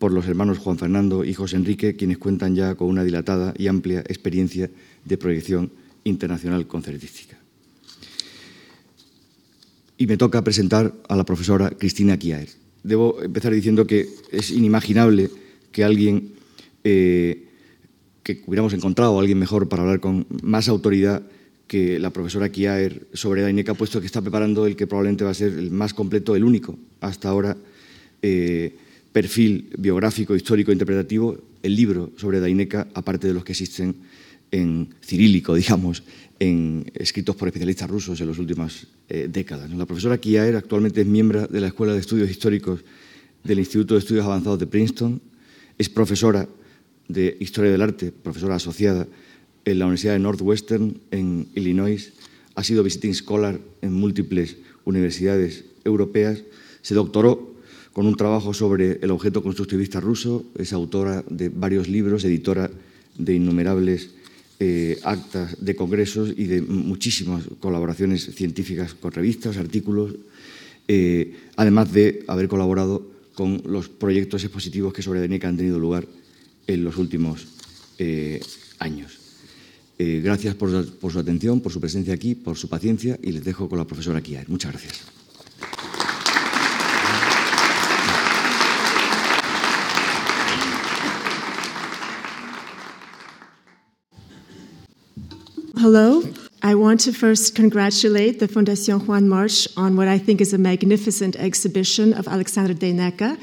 por 0.00 0.12
los 0.12 0.26
hermanos 0.26 0.56
Juan 0.56 0.78
Fernando 0.78 1.24
y 1.24 1.34
José 1.34 1.56
Enrique, 1.56 1.94
quienes 1.94 2.16
cuentan 2.16 2.56
ya 2.56 2.74
con 2.74 2.88
una 2.88 3.04
dilatada 3.04 3.52
y 3.58 3.66
amplia 3.66 4.00
experiencia 4.00 4.70
de 5.04 5.18
proyección 5.18 5.70
internacional 6.04 6.66
concertística. 6.66 7.38
Y 9.98 10.06
me 10.06 10.16
toca 10.16 10.42
presentar 10.42 10.94
a 11.06 11.16
la 11.16 11.26
profesora 11.26 11.68
Cristina 11.68 12.16
Kiaer. 12.16 12.48
Debo 12.82 13.22
empezar 13.22 13.52
diciendo 13.52 13.86
que 13.86 14.08
es 14.32 14.50
inimaginable 14.50 15.30
que 15.70 15.84
alguien 15.84 16.32
eh, 16.82 17.48
que 18.22 18.42
hubiéramos 18.46 18.72
encontrado 18.72 19.20
alguien 19.20 19.38
mejor 19.38 19.68
para 19.68 19.82
hablar 19.82 20.00
con 20.00 20.26
más 20.42 20.68
autoridad 20.68 21.22
que 21.66 21.98
la 21.98 22.08
profesora 22.08 22.48
Kiaer 22.48 23.06
sobre 23.12 23.42
Daineca, 23.42 23.74
puesto 23.74 24.00
que 24.00 24.06
está 24.06 24.22
preparando 24.22 24.66
el 24.66 24.76
que 24.76 24.86
probablemente 24.86 25.24
va 25.24 25.32
a 25.32 25.34
ser 25.34 25.52
el 25.52 25.70
más 25.70 25.92
completo, 25.92 26.34
el 26.34 26.44
único 26.44 26.78
hasta 27.02 27.28
ahora 27.28 27.58
eh, 28.22 28.78
perfil 29.12 29.70
biográfico, 29.78 30.36
histórico, 30.36 30.72
interpretativo, 30.72 31.38
el 31.62 31.76
libro 31.76 32.12
sobre 32.16 32.40
Daineca, 32.40 32.88
aparte 32.94 33.26
de 33.26 33.34
los 33.34 33.44
que 33.44 33.52
existen 33.52 33.96
en 34.50 34.94
cirílico, 35.02 35.54
digamos, 35.56 36.02
en, 36.38 36.90
escritos 36.94 37.36
por 37.36 37.48
especialistas 37.48 37.90
rusos 37.90 38.20
en 38.20 38.28
las 38.28 38.38
últimas 38.38 38.86
eh, 39.08 39.28
décadas. 39.30 39.70
La 39.70 39.86
profesora 39.86 40.18
Kiaer 40.18 40.56
actualmente 40.56 41.02
es 41.02 41.06
miembro 41.06 41.46
de 41.46 41.60
la 41.60 41.68
Escuela 41.68 41.92
de 41.92 42.00
Estudios 42.00 42.30
Históricos 42.30 42.80
del 43.44 43.58
Instituto 43.58 43.94
de 43.94 44.00
Estudios 44.00 44.24
Avanzados 44.24 44.58
de 44.58 44.66
Princeton, 44.66 45.20
es 45.78 45.88
profesora 45.88 46.48
de 47.08 47.36
Historia 47.40 47.70
del 47.70 47.82
Arte, 47.82 48.12
profesora 48.12 48.56
asociada 48.56 49.06
en 49.64 49.78
la 49.78 49.86
Universidad 49.86 50.12
de 50.12 50.18
Northwestern 50.20 51.00
en 51.10 51.48
Illinois, 51.54 52.12
ha 52.54 52.64
sido 52.64 52.82
visiting 52.82 53.14
scholar 53.14 53.60
en 53.80 53.92
múltiples 53.92 54.56
universidades 54.84 55.64
europeas, 55.84 56.42
se 56.82 56.94
doctoró 56.94 57.49
con 58.00 58.06
un 58.06 58.16
trabajo 58.16 58.54
sobre 58.54 58.98
el 59.02 59.10
objeto 59.10 59.42
constructivista 59.42 60.00
ruso, 60.00 60.46
es 60.56 60.72
autora 60.72 61.22
de 61.28 61.50
varios 61.50 61.86
libros, 61.86 62.24
editora 62.24 62.70
de 63.18 63.34
innumerables 63.34 64.08
eh, 64.58 64.98
actas 65.04 65.62
de 65.62 65.76
congresos 65.76 66.32
y 66.34 66.44
de 66.44 66.62
muchísimas 66.62 67.44
colaboraciones 67.60 68.34
científicas 68.34 68.94
con 68.94 69.12
revistas, 69.12 69.58
artículos, 69.58 70.14
eh, 70.88 71.36
además 71.56 71.92
de 71.92 72.24
haber 72.26 72.48
colaborado 72.48 73.06
con 73.34 73.60
los 73.66 73.90
proyectos 73.90 74.44
expositivos 74.44 74.94
que 74.94 75.02
sobre 75.02 75.20
DENECA 75.20 75.48
han 75.48 75.58
tenido 75.58 75.78
lugar 75.78 76.08
en 76.68 76.82
los 76.82 76.96
últimos 76.96 77.48
eh, 77.98 78.40
años. 78.78 79.18
Gracias 79.98 80.54
por, 80.54 80.90
por, 80.92 81.12
su 81.12 81.18
atención, 81.18 81.60
por 81.60 81.70
su 81.70 81.80
presencia 81.82 82.14
aquí, 82.14 82.34
por 82.34 82.56
su 82.56 82.70
paciencia 82.70 83.18
y 83.22 83.32
les 83.32 83.44
dejo 83.44 83.68
con 83.68 83.76
la 83.76 83.84
profesora 83.84 84.22
Kiaer. 84.22 84.48
Muchas 84.48 84.72
gracias. 84.72 85.19
Hello. 95.80 96.22
I 96.62 96.74
want 96.74 97.00
to 97.06 97.12
first 97.14 97.54
congratulate 97.54 98.38
the 98.38 98.46
Fondation 98.46 99.06
Juan 99.06 99.30
March 99.30 99.66
on 99.78 99.96
what 99.96 100.08
I 100.08 100.18
think 100.18 100.42
is 100.42 100.52
a 100.52 100.58
magnificent 100.58 101.36
exhibition 101.36 102.12
of 102.12 102.28
Alexander 102.28 102.74
Deineka. 102.74 103.38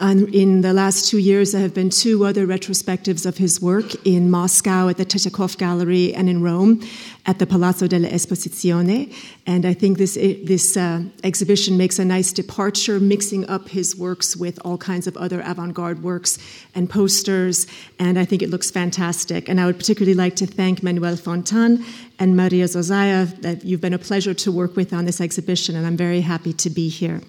And 0.00 0.34
in 0.34 0.62
the 0.62 0.72
last 0.72 1.08
two 1.08 1.18
years, 1.18 1.52
there 1.52 1.60
have 1.60 1.72
been 1.72 1.88
two 1.88 2.24
other 2.24 2.48
retrospectives 2.48 3.24
of 3.24 3.36
his 3.36 3.60
work 3.60 3.94
in 4.04 4.28
Moscow 4.28 4.88
at 4.88 4.96
the 4.96 5.04
Tretjakov 5.04 5.56
Gallery 5.56 6.12
and 6.12 6.28
in 6.28 6.42
Rome 6.42 6.82
at 7.26 7.38
the 7.38 7.46
Palazzo 7.46 7.86
delle 7.86 8.10
Esposizioni. 8.10 9.14
And 9.46 9.64
I 9.64 9.72
think 9.72 9.98
this, 9.98 10.14
this 10.14 10.76
uh, 10.76 11.04
exhibition 11.22 11.76
makes 11.76 12.00
a 12.00 12.04
nice 12.04 12.32
departure, 12.32 12.98
mixing 12.98 13.48
up 13.48 13.68
his 13.68 13.96
works 13.96 14.36
with 14.36 14.58
all 14.64 14.76
kinds 14.78 15.06
of 15.06 15.16
other 15.16 15.40
avant 15.42 15.74
garde 15.74 16.02
works 16.02 16.38
and 16.74 16.90
posters. 16.90 17.68
And 18.00 18.18
I 18.18 18.24
think 18.24 18.42
it 18.42 18.50
looks 18.50 18.72
fantastic. 18.72 19.48
And 19.48 19.60
I 19.60 19.66
would 19.66 19.78
particularly 19.78 20.14
like 20.14 20.34
to 20.36 20.46
thank 20.46 20.82
Manuel 20.82 21.16
Fontan 21.16 21.84
and 22.18 22.36
Maria 22.36 22.64
Zozaya. 22.64 23.40
That 23.42 23.64
you've 23.64 23.80
been 23.80 23.94
a 23.94 23.98
pleasure 23.98 24.34
to 24.34 24.50
work 24.50 24.74
with 24.74 24.92
on 24.92 25.04
this 25.04 25.20
exhibition, 25.20 25.76
and 25.76 25.86
I'm 25.86 25.96
very 25.96 26.20
happy 26.20 26.52
to 26.52 26.68
be 26.68 26.88
here. 26.88 27.20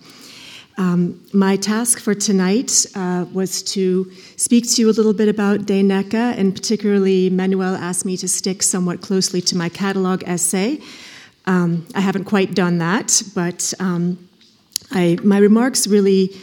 Um, 0.77 1.24
my 1.32 1.55
task 1.55 2.00
for 2.00 2.13
tonight 2.13 2.86
uh, 2.96 3.25
was 3.32 3.63
to 3.63 4.12
speak 4.36 4.70
to 4.74 4.82
you 4.82 4.89
a 4.89 4.91
little 4.91 5.13
bit 5.13 5.29
about 5.29 5.62
Deineka, 5.62 6.38
and 6.38 6.53
particularly 6.53 7.29
Manuel 7.29 7.75
asked 7.75 8.03
me 8.03 8.17
to 8.17 8.27
stick 8.27 8.62
somewhat 8.62 9.00
closely 9.01 9.39
to 9.41 9.55
my 9.55 9.70
catalog 9.70 10.24
essay. 10.25 10.82
Um, 11.46 11.88
I 11.96 12.01
haven't 12.01 12.25
quite 12.25 12.55
done 12.55 12.79
that, 12.79 13.22
but 13.34 13.74
um, 13.79 14.27
I, 14.91 15.17
my 15.24 15.38
remarks 15.38 15.88
really 15.88 16.36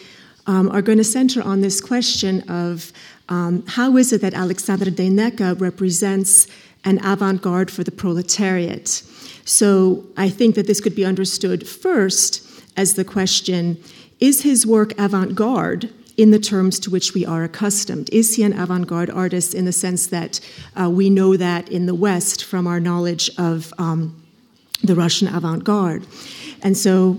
um, 0.47 0.71
are 0.71 0.83
going 0.83 0.99
to 0.99 1.05
center 1.05 1.43
on 1.43 1.61
this 1.61 1.81
question 1.81 2.49
of 2.49 2.91
um, 3.29 3.65
how 3.67 3.97
is 3.99 4.13
it 4.13 4.23
that 4.23 4.33
Alexander 4.33 4.87
Deineka 4.87 5.61
represents 5.61 6.47
an 6.85 7.05
avant 7.05 7.43
garde 7.43 7.71
for 7.71 7.85
the 7.85 7.93
proletariat? 7.93 9.03
So 9.45 10.07
I 10.17 10.31
think 10.31 10.55
that 10.55 10.67
this 10.67 10.81
could 10.81 10.95
be 10.95 11.05
understood 11.05 11.69
first 11.69 12.49
as 12.77 12.95
the 12.95 13.05
question 13.05 13.83
is 14.23 14.43
his 14.43 14.65
work 14.65 14.97
avant 14.99 15.35
garde 15.35 15.93
in 16.17 16.31
the 16.31 16.39
terms 16.39 16.79
to 16.79 16.91
which 16.91 17.13
we 17.13 17.27
are 17.27 17.43
accustomed? 17.43 18.09
Is 18.13 18.37
he 18.37 18.45
an 18.45 18.53
avant 18.53 18.87
garde 18.87 19.11
artist 19.11 19.53
in 19.53 19.65
the 19.65 19.73
sense 19.73 20.07
that 20.07 20.39
uh, 20.81 20.89
we 20.89 21.11
know 21.11 21.37
that 21.37 21.69
in 21.69 21.87
the 21.87 21.95
West 21.95 22.45
from 22.45 22.69
our 22.69 22.79
knowledge 22.79 23.29
of 23.37 23.75
um, 23.79 24.23
the 24.85 24.95
Russian 24.95 25.27
avant 25.27 25.65
garde? 25.65 26.07
And 26.63 26.79
so 26.79 27.19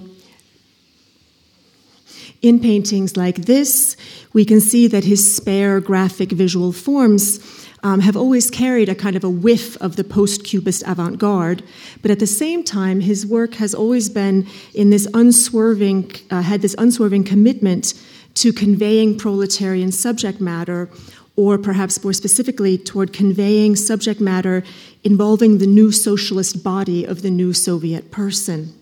in 2.41 2.61
paintings 2.61 3.17
like 3.17 3.35
this, 3.35 3.97
we 4.31 4.45
can 4.45 4.61
see 4.61 4.87
that 4.87 5.03
his 5.03 5.35
spare 5.35 5.81
graphic 5.81 6.31
visual 6.31 6.71
forms 6.71 7.62
um, 7.83 7.99
have 7.99 8.15
always 8.15 8.49
carried 8.49 8.89
a 8.89 8.95
kind 8.95 9.15
of 9.15 9.23
a 9.23 9.29
whiff 9.29 9.75
of 9.77 9.97
the 9.97 10.03
post 10.03 10.43
Cubist 10.45 10.83
avant 10.87 11.19
garde, 11.19 11.63
but 12.01 12.09
at 12.09 12.19
the 12.19 12.27
same 12.27 12.63
time, 12.63 13.01
his 13.01 13.27
work 13.27 13.55
has 13.55 13.75
always 13.75 14.09
been 14.09 14.47
in 14.73 14.89
this 14.89 15.07
unswerving, 15.13 16.11
uh, 16.31 16.41
had 16.41 16.61
this 16.61 16.75
unswerving 16.77 17.25
commitment 17.25 17.93
to 18.35 18.53
conveying 18.53 19.17
proletarian 19.17 19.91
subject 19.91 20.39
matter, 20.39 20.89
or 21.35 21.57
perhaps 21.57 22.03
more 22.03 22.13
specifically, 22.13 22.77
toward 22.77 23.11
conveying 23.11 23.75
subject 23.75 24.21
matter 24.21 24.63
involving 25.03 25.57
the 25.57 25.67
new 25.67 25.91
socialist 25.91 26.63
body 26.63 27.03
of 27.03 27.21
the 27.21 27.29
new 27.29 27.53
Soviet 27.53 28.11
person 28.11 28.73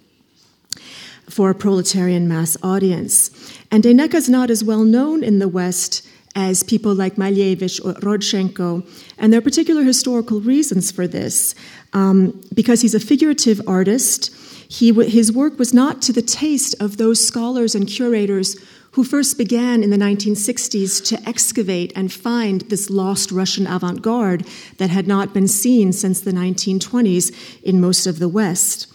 for 1.30 1.50
a 1.50 1.56
proletarian 1.56 2.28
mass 2.28 2.58
audience. 2.62 3.32
And 3.72 3.84
Deineka 3.84 4.16
is 4.16 4.30
not 4.30 4.50
as 4.50 4.64
well 4.64 4.84
known 4.84 5.24
in 5.24 5.40
the 5.40 5.48
West 5.48 6.06
as 6.36 6.64
people 6.64 6.94
like 6.94 7.16
Malevich 7.16 7.84
or 7.84 7.94
Rodchenko. 8.02 8.88
And 9.18 9.32
there 9.32 9.40
are 9.40 9.44
particular 9.44 9.84
historical 9.84 10.40
reasons 10.40 10.92
for 10.92 11.08
this. 11.08 11.56
Um, 11.94 12.42
because 12.54 12.82
he's 12.82 12.96
a 12.96 13.00
figurative 13.00 13.62
artist, 13.68 14.34
he, 14.70 14.94
his 15.10 15.32
work 15.32 15.60
was 15.60 15.74
not 15.74 16.02
to 16.04 16.14
the 16.14 16.22
taste 16.22 16.76
of 16.80 16.98
those 16.98 17.26
scholars 17.26 17.76
and 17.76 17.88
curators 17.88 18.56
who 18.92 19.04
first 19.04 19.38
began 19.38 19.84
in 19.84 19.90
the 19.90 19.98
1960s 19.98 21.04
to 21.06 21.30
excavate 21.30 21.94
and 21.96 22.12
find 22.12 22.62
this 22.62 22.90
lost 22.90 23.32
Russian 23.32 23.68
avant 23.68 24.02
garde 24.02 24.46
that 24.78 24.90
had 24.90 25.08
not 25.08 25.34
been 25.34 25.48
seen 25.48 25.94
since 25.94 26.22
the 26.22 26.32
1920s 26.32 27.62
in 27.64 27.80
most 27.80 28.06
of 28.06 28.20
the 28.20 28.28
West. 28.28 28.91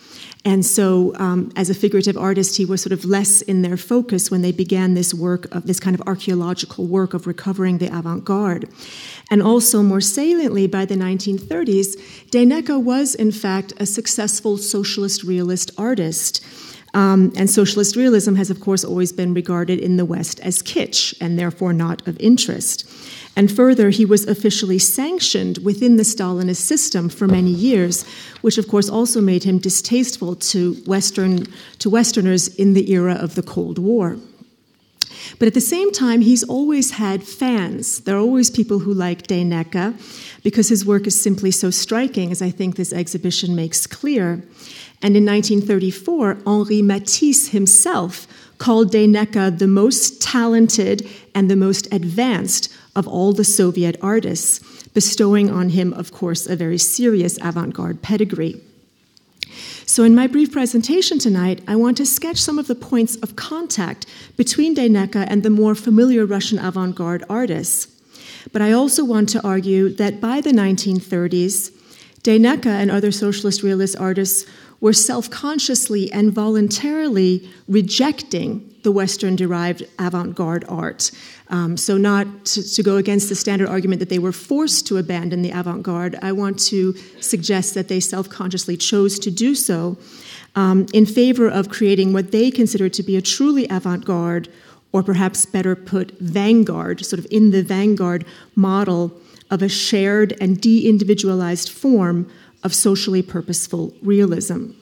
And 0.46 0.64
so, 0.64 1.12
um, 1.16 1.50
as 1.56 1.70
a 1.70 1.74
figurative 1.74 2.16
artist, 2.16 2.56
he 2.56 2.64
was 2.64 2.80
sort 2.80 2.92
of 2.92 3.04
less 3.04 3.42
in 3.42 3.62
their 3.62 3.76
focus 3.76 4.30
when 4.30 4.42
they 4.42 4.52
began 4.52 4.94
this 4.94 5.12
work 5.12 5.52
of 5.52 5.66
this 5.66 5.80
kind 5.80 5.92
of 5.92 6.06
archaeological 6.06 6.86
work 6.86 7.14
of 7.14 7.26
recovering 7.26 7.78
the 7.78 7.88
avant 7.88 8.24
garde. 8.24 8.68
And 9.28 9.42
also, 9.42 9.82
more 9.82 10.00
saliently, 10.00 10.68
by 10.68 10.84
the 10.84 10.94
1930s, 10.94 11.96
Deineka 12.30 12.80
was, 12.80 13.16
in 13.16 13.32
fact, 13.32 13.72
a 13.78 13.86
successful 13.86 14.56
socialist 14.56 15.24
realist 15.24 15.72
artist. 15.76 16.44
Um, 16.96 17.30
and 17.36 17.50
socialist 17.50 17.94
realism 17.94 18.36
has, 18.36 18.48
of 18.48 18.60
course, 18.60 18.82
always 18.82 19.12
been 19.12 19.34
regarded 19.34 19.78
in 19.78 19.98
the 19.98 20.06
West 20.06 20.40
as 20.40 20.62
kitsch 20.62 21.14
and 21.20 21.38
therefore 21.38 21.74
not 21.74 22.08
of 22.08 22.18
interest. 22.18 22.90
And 23.36 23.52
further, 23.52 23.90
he 23.90 24.06
was 24.06 24.26
officially 24.26 24.78
sanctioned 24.78 25.58
within 25.58 25.98
the 25.98 26.04
Stalinist 26.04 26.56
system 26.56 27.10
for 27.10 27.28
many 27.28 27.50
years, 27.50 28.06
which 28.40 28.56
of 28.56 28.66
course 28.66 28.88
also 28.88 29.20
made 29.20 29.44
him 29.44 29.58
distasteful 29.58 30.36
to, 30.36 30.72
Western, 30.86 31.44
to 31.80 31.90
Westerners 31.90 32.48
in 32.48 32.72
the 32.72 32.90
era 32.90 33.12
of 33.12 33.34
the 33.34 33.42
Cold 33.42 33.76
War. 33.78 34.16
But 35.38 35.48
at 35.48 35.54
the 35.54 35.60
same 35.60 35.92
time, 35.92 36.22
he's 36.22 36.44
always 36.44 36.92
had 36.92 37.22
fans. 37.22 38.00
There 38.00 38.16
are 38.16 38.20
always 38.20 38.48
people 38.48 38.78
who 38.78 38.94
like 38.94 39.26
Deineka 39.26 39.94
because 40.42 40.70
his 40.70 40.86
work 40.86 41.06
is 41.06 41.20
simply 41.20 41.50
so 41.50 41.70
striking, 41.70 42.30
as 42.30 42.40
I 42.40 42.50
think 42.50 42.76
this 42.76 42.92
exhibition 42.92 43.54
makes 43.54 43.86
clear. 43.86 44.42
And 45.02 45.16
in 45.16 45.24
1934, 45.24 46.38
Henri 46.46 46.82
Matisse 46.82 47.48
himself 47.48 48.26
called 48.58 48.90
Deineka 48.90 49.58
the 49.58 49.66
most 49.66 50.22
talented 50.22 51.08
and 51.34 51.50
the 51.50 51.56
most 51.56 51.92
advanced 51.92 52.72
of 52.94 53.06
all 53.06 53.32
the 53.32 53.44
Soviet 53.44 53.96
artists, 54.00 54.60
bestowing 54.94 55.50
on 55.50 55.70
him, 55.70 55.92
of 55.92 56.12
course, 56.12 56.46
a 56.46 56.56
very 56.56 56.78
serious 56.78 57.38
avant 57.42 57.74
garde 57.74 58.00
pedigree. 58.00 58.60
So, 59.84 60.02
in 60.02 60.14
my 60.14 60.26
brief 60.26 60.50
presentation 60.50 61.18
tonight, 61.18 61.62
I 61.68 61.76
want 61.76 61.96
to 61.98 62.06
sketch 62.06 62.38
some 62.38 62.58
of 62.58 62.66
the 62.66 62.74
points 62.74 63.16
of 63.16 63.36
contact 63.36 64.06
between 64.36 64.74
Deineka 64.74 65.26
and 65.28 65.42
the 65.42 65.50
more 65.50 65.74
familiar 65.74 66.26
Russian 66.26 66.58
avant 66.58 66.96
garde 66.96 67.24
artists. 67.30 67.86
But 68.52 68.62
I 68.62 68.72
also 68.72 69.04
want 69.04 69.28
to 69.30 69.46
argue 69.46 69.90
that 69.90 70.20
by 70.20 70.40
the 70.40 70.50
1930s, 70.50 71.70
Deineka 72.22 72.66
and 72.66 72.90
other 72.90 73.12
socialist 73.12 73.62
realist 73.62 73.96
artists 73.96 74.44
were 74.86 74.92
self 74.92 75.28
consciously 75.28 76.12
and 76.12 76.32
voluntarily 76.32 77.50
rejecting 77.66 78.72
the 78.84 78.92
Western 78.92 79.34
derived 79.34 79.82
avant 79.98 80.36
garde 80.36 80.64
art. 80.68 81.10
Um, 81.48 81.76
so, 81.76 81.96
not 81.96 82.44
to, 82.44 82.62
to, 82.62 82.82
go 82.84 82.96
against 82.96 83.28
the 83.28 83.34
standard 83.34 83.68
argument 83.68 83.98
that 83.98 84.10
they 84.10 84.20
were 84.20 84.30
forced 84.30 84.86
to 84.86 84.96
abandon 84.98 85.42
the 85.42 85.50
avant 85.50 85.82
garde, 85.82 86.16
I 86.22 86.30
want 86.30 86.60
to 86.70 86.94
suggest 87.20 87.74
that 87.74 87.88
they 87.88 87.98
self 87.98 88.30
consciously 88.30 88.76
chose 88.76 89.18
to 89.18 89.30
do 89.32 89.56
so 89.56 89.98
um, 90.54 90.86
in 90.94 91.04
favor 91.04 91.48
of 91.48 91.68
creating 91.68 92.12
what 92.12 92.30
they 92.30 92.52
considered 92.52 92.92
to 92.92 93.02
be 93.02 93.16
a 93.16 93.22
truly 93.22 93.66
avant 93.68 94.04
garde, 94.04 94.48
or 94.92 95.02
perhaps 95.02 95.46
better 95.46 95.74
put, 95.74 96.12
vanguard, 96.20 97.04
sort 97.04 97.18
of 97.18 97.26
in 97.32 97.50
the 97.50 97.64
vanguard 97.64 98.24
model 98.54 99.20
of 99.50 99.62
a 99.62 99.68
shared 99.68 100.36
and 100.40 100.60
de 100.60 100.88
individualized 100.88 101.70
form 101.70 102.30
of 102.66 102.74
socially 102.74 103.22
purposeful 103.22 103.94
realism. 104.02 104.72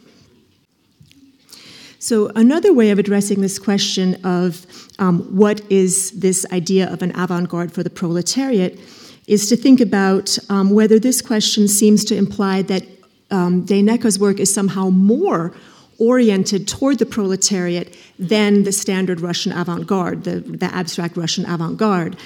So, 1.98 2.30
another 2.34 2.72
way 2.72 2.90
of 2.90 2.98
addressing 2.98 3.40
this 3.40 3.58
question 3.58 4.16
of 4.24 4.66
um, 4.98 5.20
what 5.36 5.60
is 5.70 6.10
this 6.10 6.44
idea 6.50 6.90
of 6.92 7.02
an 7.02 7.12
avant 7.14 7.48
garde 7.48 7.72
for 7.72 7.82
the 7.82 7.90
proletariat 7.90 8.78
is 9.26 9.48
to 9.50 9.56
think 9.56 9.80
about 9.80 10.38
um, 10.48 10.70
whether 10.70 10.98
this 10.98 11.22
question 11.22 11.68
seems 11.68 12.04
to 12.06 12.16
imply 12.16 12.62
that 12.62 12.84
um, 13.30 13.64
Deineka's 13.64 14.18
work 14.18 14.40
is 14.40 14.52
somehow 14.52 14.90
more 14.90 15.54
oriented 15.98 16.66
toward 16.66 16.98
the 16.98 17.06
proletariat 17.06 17.96
than 18.18 18.64
the 18.64 18.72
standard 18.72 19.20
Russian 19.20 19.52
avant 19.52 19.86
garde, 19.86 20.24
the, 20.24 20.40
the 20.40 20.66
abstract 20.66 21.16
Russian 21.16 21.44
avant 21.46 21.76
garde. 21.76 22.16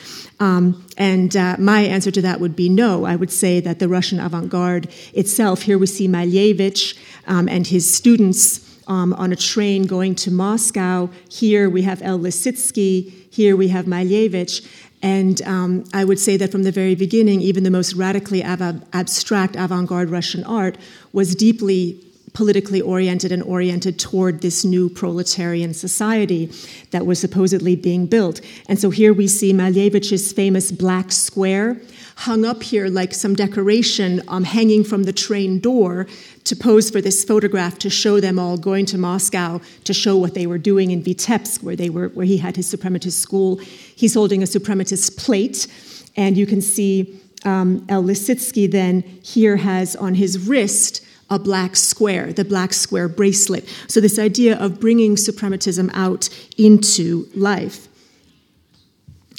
Um, 0.41 0.87
and 0.97 1.37
uh, 1.37 1.57
my 1.59 1.81
answer 1.81 2.11
to 2.11 2.23
that 2.23 2.41
would 2.41 2.55
be 2.55 2.69
no. 2.69 3.05
I 3.05 3.17
would 3.17 3.33
say 3.33 3.61
that 3.61 3.79
the 3.79 3.89
Russian 3.89 4.21
avant 4.21 4.49
garde 4.49 4.89
itself, 5.13 5.63
here 5.63 5.79
we 5.79 5.87
see 5.87 6.09
Malevich 6.09 6.97
um, 7.27 7.49
and 7.49 7.67
his 7.67 7.93
students. 7.93 8.67
Um, 8.91 9.13
on 9.13 9.33
a 9.33 9.37
train 9.37 9.83
going 9.83 10.15
to 10.15 10.31
Moscow. 10.31 11.11
Here 11.29 11.69
we 11.69 11.83
have 11.83 12.01
El 12.01 12.21
Lissitzky. 12.21 13.13
Here 13.31 13.55
we 13.55 13.69
have 13.69 13.85
Malevich. 13.85 14.67
And 15.03 15.43
um, 15.43 15.85
I 15.93 16.05
would 16.05 16.19
say 16.19 16.39
that 16.39 16.51
from 16.51 16.63
the 16.63 16.73
very 16.73 16.95
beginning, 16.95 17.43
even 17.43 17.65
the 17.65 17.71
most 17.71 17.93
radically 17.95 18.43
ab- 18.43 18.87
abstract 18.95 19.57
avant 19.57 19.89
garde 19.89 20.09
Russian 20.09 20.43
art 20.45 20.79
was 21.13 21.35
deeply 21.35 22.03
politically 22.33 22.81
oriented 22.81 23.33
and 23.33 23.43
oriented 23.43 23.99
toward 23.99 24.41
this 24.41 24.65
new 24.65 24.89
proletarian 24.89 25.75
society 25.75 26.51
that 26.91 27.07
was 27.07 27.19
supposedly 27.19 27.77
being 27.77 28.07
built. 28.07 28.41
And 28.69 28.79
so 28.79 28.91
here 28.91 29.13
we 29.13 29.27
see 29.29 29.53
Malevich's 29.53 30.33
famous 30.33 30.71
black 30.71 31.13
square 31.13 31.81
hung 32.19 32.45
up 32.45 32.65
here 32.65 32.89
like 32.89 33.15
some 33.15 33.37
decoration 33.37 34.21
um, 34.27 34.43
hanging 34.43 34.83
from 34.83 35.05
the 35.05 35.13
train 35.13 35.61
door 35.61 36.05
to 36.43 36.57
pose 36.57 36.91
for 36.91 37.01
this 37.01 37.25
photograph 37.25 37.79
to 37.79 37.89
show 37.89 38.19
them 38.19 38.41
all 38.41 38.59
going 38.59 38.85
to 38.85 38.99
Moscow 38.99 39.61
to 39.85 39.95
show 39.95 40.17
what 40.17 40.35
they 40.35 40.45
were 40.45 40.59
doing 40.59 40.91
in 40.91 41.01
Vitebsk, 41.01 41.63
where 41.63 41.77
they 41.77 41.89
were, 41.89 42.09
where 42.09 42.27
he 42.27 42.39
had 42.39 42.57
his 42.57 42.67
suprematist 42.75 43.21
school. 43.21 43.57
He's 43.57 44.15
holding 44.15 44.43
a 44.43 44.47
suprematist 44.47 45.17
plate, 45.17 45.69
and 46.17 46.37
you 46.37 46.45
can 46.45 46.61
see 46.61 47.21
um, 47.45 47.87
El 47.89 48.03
Lissitzky 48.03 48.69
then 48.69 49.03
here 49.23 49.57
has 49.57 49.95
on 49.95 50.15
his 50.15 50.49
wrist 50.49 51.05
a 51.31 51.39
black 51.39 51.77
square, 51.77 52.33
the 52.33 52.45
black 52.45 52.73
square 52.73 53.09
bracelet. 53.09 53.69
So, 53.89 54.01
this 54.01 54.19
idea 54.19 54.59
of 54.59 54.81
bringing 54.81 55.17
suprematism 55.17 55.91
out 55.95 56.29
into 56.57 57.29
life. 57.35 57.89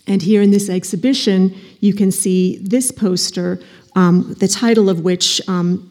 And 0.08 0.21
here 0.21 0.41
in 0.41 0.52
this 0.52 0.69
exhibition, 0.69 1.56
you 1.80 1.93
can 1.93 2.12
see 2.12 2.58
this 2.58 2.91
poster, 2.91 3.60
um, 3.95 4.36
the 4.39 4.47
title 4.47 4.89
of 4.89 5.02
which 5.02 5.39
um, 5.47 5.89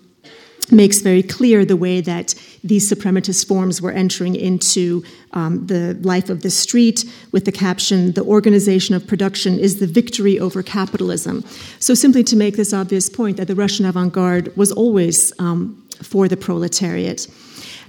makes 0.70 1.00
very 1.00 1.22
clear 1.22 1.64
the 1.64 1.76
way 1.76 2.00
that 2.00 2.34
these 2.62 2.90
suprematist 2.90 3.46
forms 3.46 3.80
were 3.80 3.92
entering 3.92 4.34
into 4.34 5.02
um, 5.32 5.66
the 5.66 5.96
life 6.02 6.28
of 6.28 6.42
the 6.42 6.50
street 6.50 7.04
with 7.32 7.44
the 7.44 7.52
caption, 7.52 8.12
The 8.12 8.24
organization 8.24 8.94
of 8.94 9.06
production 9.06 9.58
is 9.58 9.78
the 9.78 9.86
victory 9.86 10.38
over 10.38 10.62
capitalism. 10.62 11.44
So, 11.78 11.94
simply 11.94 12.24
to 12.24 12.36
make 12.36 12.56
this 12.56 12.72
obvious 12.72 13.08
point, 13.08 13.36
that 13.36 13.46
the 13.46 13.54
Russian 13.54 13.86
avant 13.86 14.12
garde 14.12 14.54
was 14.56 14.72
always 14.72 15.32
um, 15.38 15.87
for 16.02 16.28
the 16.28 16.36
proletariat. 16.36 17.26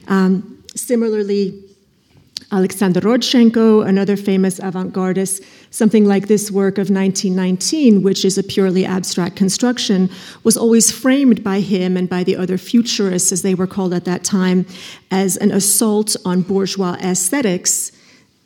Um, 0.07 0.63
similarly, 0.75 1.69
Alexander 2.51 2.99
Rodchenko, 3.01 3.87
another 3.87 4.15
famous 4.15 4.57
avant 4.59 4.91
gardist, 4.91 5.45
something 5.69 6.05
like 6.05 6.27
this 6.27 6.49
work 6.49 6.79
of 6.79 6.89
1919, 6.89 8.01
which 8.01 8.25
is 8.25 8.39
a 8.39 8.43
purely 8.43 8.85
abstract 8.85 9.35
construction, 9.35 10.09
was 10.43 10.57
always 10.57 10.91
framed 10.91 11.43
by 11.43 11.59
him 11.59 11.95
and 11.95 12.09
by 12.09 12.23
the 12.23 12.35
other 12.35 12.57
futurists, 12.57 13.31
as 13.31 13.43
they 13.43 13.53
were 13.53 13.67
called 13.67 13.93
at 13.93 14.05
that 14.05 14.23
time, 14.23 14.65
as 15.11 15.37
an 15.37 15.51
assault 15.51 16.15
on 16.25 16.41
bourgeois 16.41 16.95
aesthetics, 17.03 17.91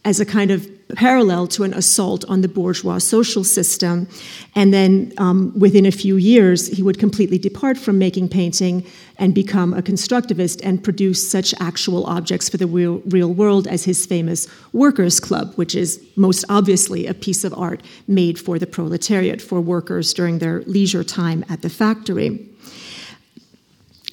as 0.05 0.19
a 0.19 0.25
kind 0.25 0.51
of 0.51 0.67
parallel 0.95 1.47
to 1.47 1.63
an 1.63 1.73
assault 1.73 2.25
on 2.25 2.41
the 2.41 2.47
bourgeois 2.47 2.97
social 2.97 3.43
system. 3.43 4.07
And 4.55 4.73
then 4.73 5.13
um, 5.17 5.57
within 5.57 5.85
a 5.85 5.91
few 5.91 6.17
years, 6.17 6.67
he 6.67 6.83
would 6.83 6.99
completely 6.99 7.37
depart 7.37 7.77
from 7.77 7.97
making 7.97 8.29
painting 8.29 8.85
and 9.17 9.33
become 9.33 9.73
a 9.73 9.81
constructivist 9.81 10.59
and 10.63 10.83
produce 10.83 11.27
such 11.27 11.53
actual 11.59 12.05
objects 12.05 12.49
for 12.49 12.57
the 12.57 12.67
real, 12.67 13.01
real 13.05 13.33
world 13.33 13.67
as 13.67 13.85
his 13.85 14.05
famous 14.05 14.47
Workers' 14.73 15.19
Club, 15.19 15.53
which 15.55 15.73
is 15.73 16.03
most 16.15 16.43
obviously 16.49 17.07
a 17.07 17.13
piece 17.13 17.43
of 17.43 17.53
art 17.53 17.81
made 18.07 18.37
for 18.39 18.59
the 18.59 18.67
proletariat, 18.67 19.41
for 19.41 19.61
workers 19.61 20.13
during 20.13 20.39
their 20.39 20.61
leisure 20.63 21.03
time 21.03 21.45
at 21.49 21.61
the 21.61 21.69
factory. 21.69 22.49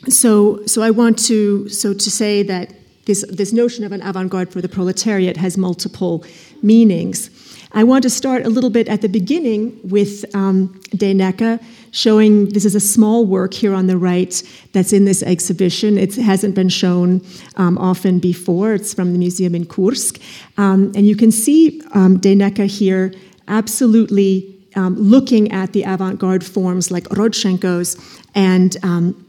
So, 0.09 0.65
so 0.67 0.83
I 0.83 0.91
want 0.91 1.19
to 1.27 1.69
so 1.69 1.93
to 1.93 2.11
say 2.11 2.43
that 2.45 2.73
this, 3.07 3.25
this 3.31 3.53
notion 3.53 3.85
of 3.85 3.93
an 3.93 4.03
avant 4.03 4.31
garde 4.31 4.53
for 4.53 4.61
the 4.61 4.69
proletariat 4.69 5.37
has 5.37 5.57
multiple 5.57 6.25
meanings. 6.63 7.31
I 7.73 7.85
want 7.85 8.03
to 8.03 8.11
start 8.11 8.45
a 8.45 8.49
little 8.49 8.71
bit 8.71 8.89
at 8.89 9.01
the 9.01 9.09
beginning 9.09 9.79
with 9.85 10.25
um, 10.35 10.81
Deineka, 10.91 11.63
showing 11.93 12.49
this 12.49 12.65
is 12.65 12.75
a 12.75 12.81
small 12.81 13.25
work 13.25 13.55
here 13.55 13.75
on 13.75 13.87
the 13.87 13.97
right 13.97 14.43
that's 14.73 14.93
in 14.93 15.05
this 15.05 15.23
exhibition. 15.23 15.97
It 15.97 16.17
hasn't 16.17 16.55
been 16.55 16.69
shown 16.69 17.25
um, 17.57 17.79
often 17.79 18.19
before. 18.19 18.75
It's 18.75 18.93
from 18.93 19.13
the 19.13 19.19
museum 19.19 19.55
in 19.55 19.67
Kursk. 19.67 20.21
Um, 20.57 20.93
and 20.97 21.07
you 21.07 21.15
can 21.15 21.31
see 21.31 21.81
um, 21.93 22.19
Deineka 22.19 22.67
here 22.67 23.13
absolutely 23.47 24.57
um, 24.75 24.97
looking 24.97 25.51
at 25.53 25.73
the 25.73 25.85
avant 25.85 26.19
garde 26.19 26.45
forms 26.45 26.91
like 26.91 27.05
Rodchenko's 27.05 27.97
and 28.35 28.77
um, 28.83 29.27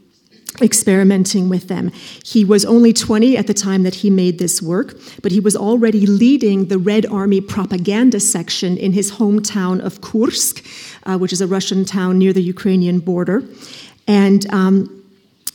experimenting 0.60 1.48
with 1.48 1.68
them. 1.68 1.90
He 2.24 2.44
was 2.44 2.64
only 2.64 2.92
20 2.92 3.36
at 3.36 3.46
the 3.46 3.54
time 3.54 3.84
that 3.84 3.96
he 3.96 4.10
made 4.10 4.38
this 4.38 4.60
work, 4.60 4.96
but 5.22 5.32
he 5.32 5.40
was 5.40 5.56
already 5.56 6.06
leading 6.06 6.66
the 6.66 6.78
Red 6.78 7.06
Army 7.06 7.40
propaganda 7.40 8.20
section 8.20 8.76
in 8.76 8.92
his 8.92 9.12
hometown 9.12 9.80
of 9.80 10.00
Kursk, 10.00 10.64
uh, 11.04 11.16
which 11.16 11.32
is 11.32 11.40
a 11.40 11.46
Russian 11.46 11.84
town 11.84 12.18
near 12.18 12.32
the 12.32 12.42
Ukrainian 12.42 12.98
border. 12.98 13.42
And 14.06 14.52
um, 14.52 15.02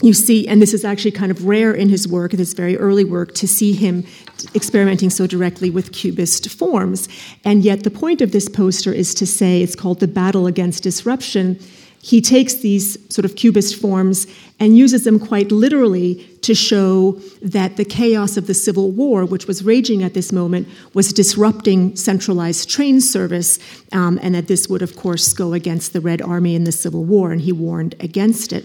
you 0.01 0.13
see, 0.13 0.47
and 0.47 0.61
this 0.61 0.73
is 0.73 0.85
actually 0.85 1.11
kind 1.11 1.31
of 1.31 1.45
rare 1.45 1.73
in 1.73 1.89
his 1.89 2.07
work, 2.07 2.31
in 2.31 2.39
his 2.39 2.53
very 2.53 2.77
early 2.77 3.03
work, 3.03 3.33
to 3.35 3.47
see 3.47 3.73
him 3.73 4.05
experimenting 4.53 5.09
so 5.09 5.25
directly 5.25 5.71
with 5.71 5.91
cubist 5.91 6.49
forms. 6.49 7.09
And 7.43 7.63
yet, 7.63 7.83
the 7.83 7.89
point 7.89 8.21
of 8.21 8.31
this 8.31 8.47
poster 8.47 8.93
is 8.93 9.15
to 9.15 9.25
say 9.25 9.61
it's 9.61 9.75
called 9.75 9.99
the 9.99 10.07
battle 10.07 10.45
against 10.45 10.83
disruption. 10.83 11.59
He 12.07 12.21
takes 12.21 12.53
these 12.53 12.97
sort 13.13 13.25
of 13.25 13.35
cubist 13.35 13.75
forms 13.75 14.27
and 14.61 14.77
uses 14.77 15.03
them 15.03 15.19
quite 15.19 15.51
literally 15.51 16.15
to 16.41 16.55
show 16.55 17.19
that 17.41 17.75
the 17.75 17.83
chaos 17.83 18.37
of 18.37 18.47
the 18.47 18.53
Civil 18.53 18.91
War, 18.91 19.25
which 19.25 19.45
was 19.45 19.61
raging 19.61 20.03
at 20.03 20.13
this 20.13 20.31
moment, 20.31 20.69
was 20.93 21.11
disrupting 21.11 21.97
centralized 21.97 22.69
train 22.69 23.01
service, 23.01 23.59
um, 23.91 24.17
and 24.23 24.35
that 24.35 24.47
this 24.47 24.69
would, 24.69 24.81
of 24.81 24.95
course, 24.95 25.33
go 25.33 25.51
against 25.51 25.91
the 25.91 25.99
Red 25.99 26.21
Army 26.21 26.55
in 26.55 26.63
the 26.63 26.71
Civil 26.71 27.03
War, 27.03 27.33
and 27.33 27.41
he 27.41 27.51
warned 27.51 27.93
against 27.99 28.53
it. 28.53 28.63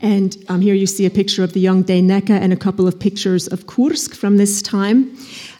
And 0.00 0.34
um, 0.48 0.62
here 0.62 0.74
you 0.74 0.86
see 0.86 1.04
a 1.04 1.10
picture 1.10 1.44
of 1.44 1.52
the 1.52 1.60
young 1.60 1.84
Deineka 1.84 2.30
and 2.30 2.54
a 2.54 2.56
couple 2.56 2.88
of 2.88 2.98
pictures 2.98 3.48
of 3.48 3.66
Kursk 3.66 4.14
from 4.14 4.38
this 4.38 4.62
time. 4.62 5.14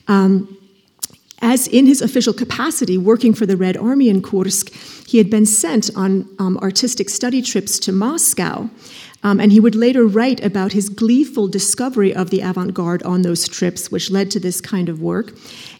Um, 0.08 0.56
as 1.44 1.66
in 1.68 1.84
his 1.84 2.00
official 2.00 2.32
capacity 2.32 2.96
working 2.96 3.34
for 3.34 3.44
the 3.44 3.56
Red 3.56 3.76
Army 3.76 4.08
in 4.08 4.22
Kursk, 4.22 4.72
he 5.06 5.18
had 5.18 5.28
been 5.28 5.44
sent 5.44 5.90
on 5.94 6.26
um, 6.38 6.56
artistic 6.58 7.10
study 7.10 7.42
trips 7.42 7.78
to 7.80 7.92
Moscow. 7.92 8.70
Um, 9.22 9.40
and 9.40 9.52
he 9.52 9.60
would 9.60 9.74
later 9.74 10.06
write 10.06 10.42
about 10.42 10.72
his 10.72 10.88
gleeful 10.88 11.46
discovery 11.46 12.14
of 12.14 12.30
the 12.30 12.40
avant 12.40 12.72
garde 12.72 13.02
on 13.02 13.22
those 13.22 13.46
trips, 13.46 13.90
which 13.90 14.10
led 14.10 14.30
to 14.30 14.40
this 14.40 14.62
kind 14.62 14.88
of 14.88 15.02
work. 15.02 15.34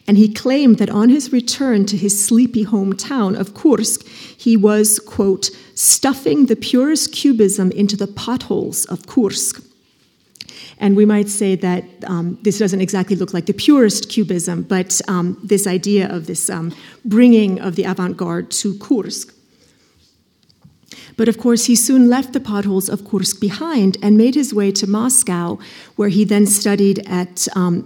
And 0.07 0.17
he 0.17 0.31
claimed 0.31 0.77
that 0.77 0.91
on 0.91 1.09
his 1.09 1.31
return 1.31 1.87
to 1.87 1.97
his 1.97 2.23
sleepy 2.23 2.65
hometown 2.65 3.35
of 3.35 3.55
Kursk, 3.55 4.05
he 4.05 4.55
was, 4.55 4.99
quote, 4.99 5.49
stuffing 5.73 6.45
the 6.45 6.55
purest 6.55 7.11
cubism 7.11 7.71
into 7.71 7.97
the 7.97 8.07
potholes 8.07 8.85
of 8.85 9.07
Kursk. 9.07 9.63
And 10.79 10.95
we 10.95 11.05
might 11.05 11.29
say 11.29 11.55
that 11.55 11.83
um, 12.05 12.37
this 12.41 12.59
doesn't 12.59 12.81
exactly 12.81 13.15
look 13.15 13.33
like 13.33 13.45
the 13.45 13.53
purest 13.53 14.09
cubism, 14.09 14.63
but 14.63 15.01
um, 15.07 15.39
this 15.43 15.67
idea 15.67 16.09
of 16.09 16.27
this 16.27 16.49
um, 16.49 16.73
bringing 17.03 17.59
of 17.59 17.75
the 17.75 17.83
avant 17.83 18.17
garde 18.17 18.51
to 18.51 18.77
Kursk. 18.79 19.34
But 21.17 21.29
of 21.29 21.37
course, 21.37 21.65
he 21.65 21.75
soon 21.75 22.09
left 22.09 22.33
the 22.33 22.39
potholes 22.39 22.89
of 22.89 23.05
Kursk 23.05 23.39
behind 23.39 23.97
and 24.01 24.17
made 24.17 24.35
his 24.35 24.53
way 24.53 24.71
to 24.71 24.87
Moscow, 24.87 25.57
where 25.95 26.09
he 26.09 26.25
then 26.25 26.45
studied 26.45 26.99
at 27.07 27.47
um, 27.55 27.83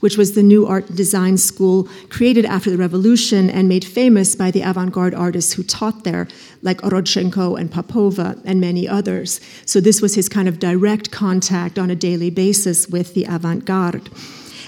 which 0.00 0.16
was 0.16 0.32
the 0.34 0.42
new 0.42 0.66
art 0.66 0.94
design 0.94 1.36
school 1.36 1.88
created 2.08 2.44
after 2.44 2.70
the 2.70 2.76
revolution 2.76 3.50
and 3.50 3.68
made 3.68 3.84
famous 3.84 4.36
by 4.36 4.50
the 4.50 4.62
avant 4.62 4.92
garde 4.92 5.14
artists 5.14 5.54
who 5.54 5.62
taught 5.62 6.04
there, 6.04 6.28
like 6.62 6.80
Rodchenko 6.82 7.58
and 7.58 7.70
Popova 7.70 8.40
and 8.44 8.60
many 8.60 8.86
others. 8.86 9.40
So, 9.66 9.80
this 9.80 10.00
was 10.00 10.14
his 10.14 10.28
kind 10.28 10.48
of 10.48 10.58
direct 10.58 11.10
contact 11.10 11.78
on 11.78 11.90
a 11.90 11.96
daily 11.96 12.30
basis 12.30 12.88
with 12.88 13.14
the 13.14 13.24
avant 13.24 13.64
garde. 13.64 14.08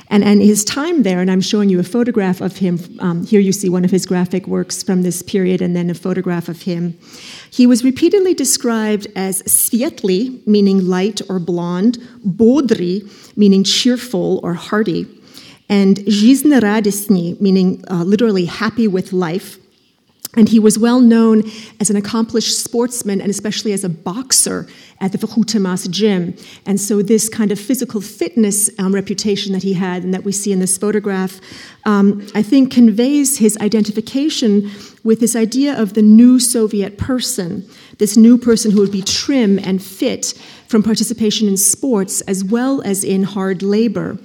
And, 0.10 0.23
and 0.23 0.41
his 0.41 0.63
time 0.63 1.04
there, 1.04 1.19
and 1.19 1.32
I'm 1.32 1.41
showing 1.41 1.69
you 1.69 1.80
a 1.80 1.84
photograph 1.84 2.41
of 2.41 2.58
him. 2.58 2.80
Um, 2.99 3.25
here 3.25 3.39
you 3.39 3.51
see 3.51 3.69
one 3.69 3.86
of 3.86 3.91
his 3.91 4.06
graphic 4.06 4.47
works 4.47 4.84
from 4.84 5.01
this 5.01 5.21
period, 5.21 5.62
and 5.62 5.75
then 5.75 5.89
a 5.89 5.93
photograph 5.93 6.47
of 6.47 6.62
him. 6.63 6.97
He 7.49 7.65
was 7.65 7.84
repeatedly 7.84 8.34
described 8.34 9.08
as 9.15 9.41
svietli, 9.43 10.45
meaning 10.45 10.88
light 10.88 11.21
or 11.30 11.39
blonde, 11.39 11.97
bodri, 12.23 13.01
meaning 13.36 13.63
cheerful 13.63 14.39
or 14.43 14.54
hearty, 14.54 15.08
and 15.69 15.97
жизнерадостный, 15.97 17.39
meaning 17.41 17.84
uh, 17.89 18.04
literally 18.04 18.45
happy 18.45 18.88
with 18.88 19.12
life. 19.12 19.58
And 20.37 20.49
he 20.49 20.61
was 20.61 20.79
well 20.79 21.01
known 21.01 21.43
as 21.81 21.90
an 21.90 21.97
accomplished 21.97 22.57
sportsman 22.57 23.21
and 23.21 23.31
especially 23.31 23.73
as 23.73 23.83
a 23.83 23.88
boxer 23.88 24.69
at 25.01 25.11
the 25.11 25.19
Vkhutemas 25.19 25.90
gym. 25.90 26.37
And 26.66 26.81
so, 26.81 27.03
this 27.03 27.29
kind 27.29 27.51
of 27.51 27.59
physical 27.59 28.01
fitness 28.01 28.71
um, 28.79 28.95
reputation 28.95 29.53
that 29.55 29.64
he 29.64 29.73
had 29.73 30.05
and 30.05 30.14
that 30.14 30.23
we 30.23 30.31
see 30.31 30.53
in 30.53 30.61
this 30.61 30.79
photograph, 30.79 31.40
um, 31.85 32.27
I 32.35 32.43
think 32.43 32.73
conveys 32.73 33.38
his 33.38 33.57
identification 33.59 34.71
with 35.03 35.19
this 35.19 35.35
idea 35.35 35.81
of 35.81 35.95
the 35.95 36.03
new 36.03 36.38
Soviet 36.38 36.97
person, 36.97 37.69
this 37.99 38.16
new 38.16 38.38
person 38.38 38.71
who 38.71 38.81
would 38.81 38.93
be 38.93 39.03
trim 39.03 39.59
and 39.59 39.83
fit 39.83 40.35
from 40.69 40.83
participation 40.83 41.49
in 41.49 41.57
sports 41.57 42.21
as 42.23 42.45
well 42.45 42.83
as 42.83 43.03
in 43.03 43.25
hard 43.25 43.62
labor. 43.62 44.19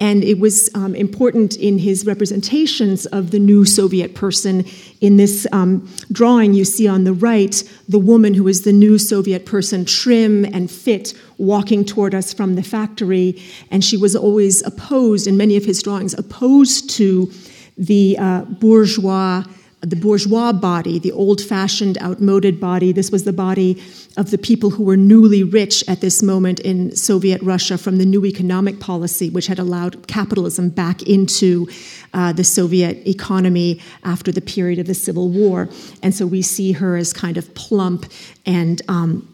And 0.00 0.24
it 0.24 0.40
was 0.40 0.70
um, 0.74 0.94
important 0.94 1.56
in 1.56 1.78
his 1.78 2.06
representations 2.06 3.04
of 3.06 3.30
the 3.30 3.38
new 3.38 3.66
Soviet 3.66 4.14
person. 4.14 4.64
In 5.02 5.18
this 5.18 5.46
um, 5.52 5.86
drawing, 6.10 6.54
you 6.54 6.64
see 6.64 6.88
on 6.88 7.04
the 7.04 7.12
right 7.12 7.62
the 7.86 7.98
woman 7.98 8.32
who 8.32 8.48
is 8.48 8.62
the 8.62 8.72
new 8.72 8.96
Soviet 8.96 9.44
person, 9.44 9.84
trim 9.84 10.46
and 10.46 10.70
fit, 10.70 11.12
walking 11.36 11.84
toward 11.84 12.14
us 12.14 12.32
from 12.32 12.54
the 12.54 12.62
factory. 12.62 13.42
And 13.70 13.84
she 13.84 13.98
was 13.98 14.16
always 14.16 14.62
opposed, 14.66 15.26
in 15.26 15.36
many 15.36 15.56
of 15.56 15.66
his 15.66 15.82
drawings, 15.82 16.14
opposed 16.14 16.88
to 16.90 17.30
the 17.76 18.16
uh, 18.18 18.42
bourgeois 18.44 19.44
the 19.82 19.96
bourgeois 19.96 20.52
body, 20.52 20.98
the 20.98 21.12
old 21.12 21.40
fashioned, 21.40 21.96
outmoded 22.02 22.60
body. 22.60 22.92
This 22.92 23.10
was 23.10 23.24
the 23.24 23.32
body 23.32 23.82
of 24.16 24.30
the 24.30 24.36
people 24.36 24.70
who 24.70 24.82
were 24.82 24.96
newly 24.96 25.42
rich 25.42 25.82
at 25.88 26.02
this 26.02 26.22
moment 26.22 26.60
in 26.60 26.94
Soviet 26.94 27.40
Russia 27.40 27.78
from 27.78 27.96
the 27.96 28.04
new 28.04 28.26
economic 28.26 28.78
policy, 28.78 29.30
which 29.30 29.46
had 29.46 29.58
allowed 29.58 30.06
capitalism 30.06 30.68
back 30.68 31.02
into 31.04 31.66
uh, 32.12 32.32
the 32.32 32.44
Soviet 32.44 33.08
economy 33.08 33.80
after 34.04 34.30
the 34.30 34.42
period 34.42 34.78
of 34.78 34.86
the 34.86 34.94
Civil 34.94 35.30
War. 35.30 35.68
And 36.02 36.14
so 36.14 36.26
we 36.26 36.42
see 36.42 36.72
her 36.72 36.96
as 36.96 37.14
kind 37.14 37.38
of 37.38 37.54
plump 37.54 38.04
and 38.44 38.82
um, 38.88 39.26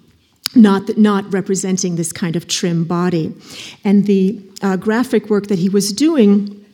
not, 0.55 0.97
not 0.97 1.33
representing 1.33 1.97
this 1.97 2.13
kind 2.13 2.37
of 2.37 2.47
trim 2.47 2.85
body. 2.85 3.35
And 3.83 4.07
the 4.07 4.41
uh, 4.63 4.77
graphic 4.77 5.29
work 5.29 5.49
that 5.49 5.59
he 5.59 5.69
was 5.69 5.93
doing 5.93 6.65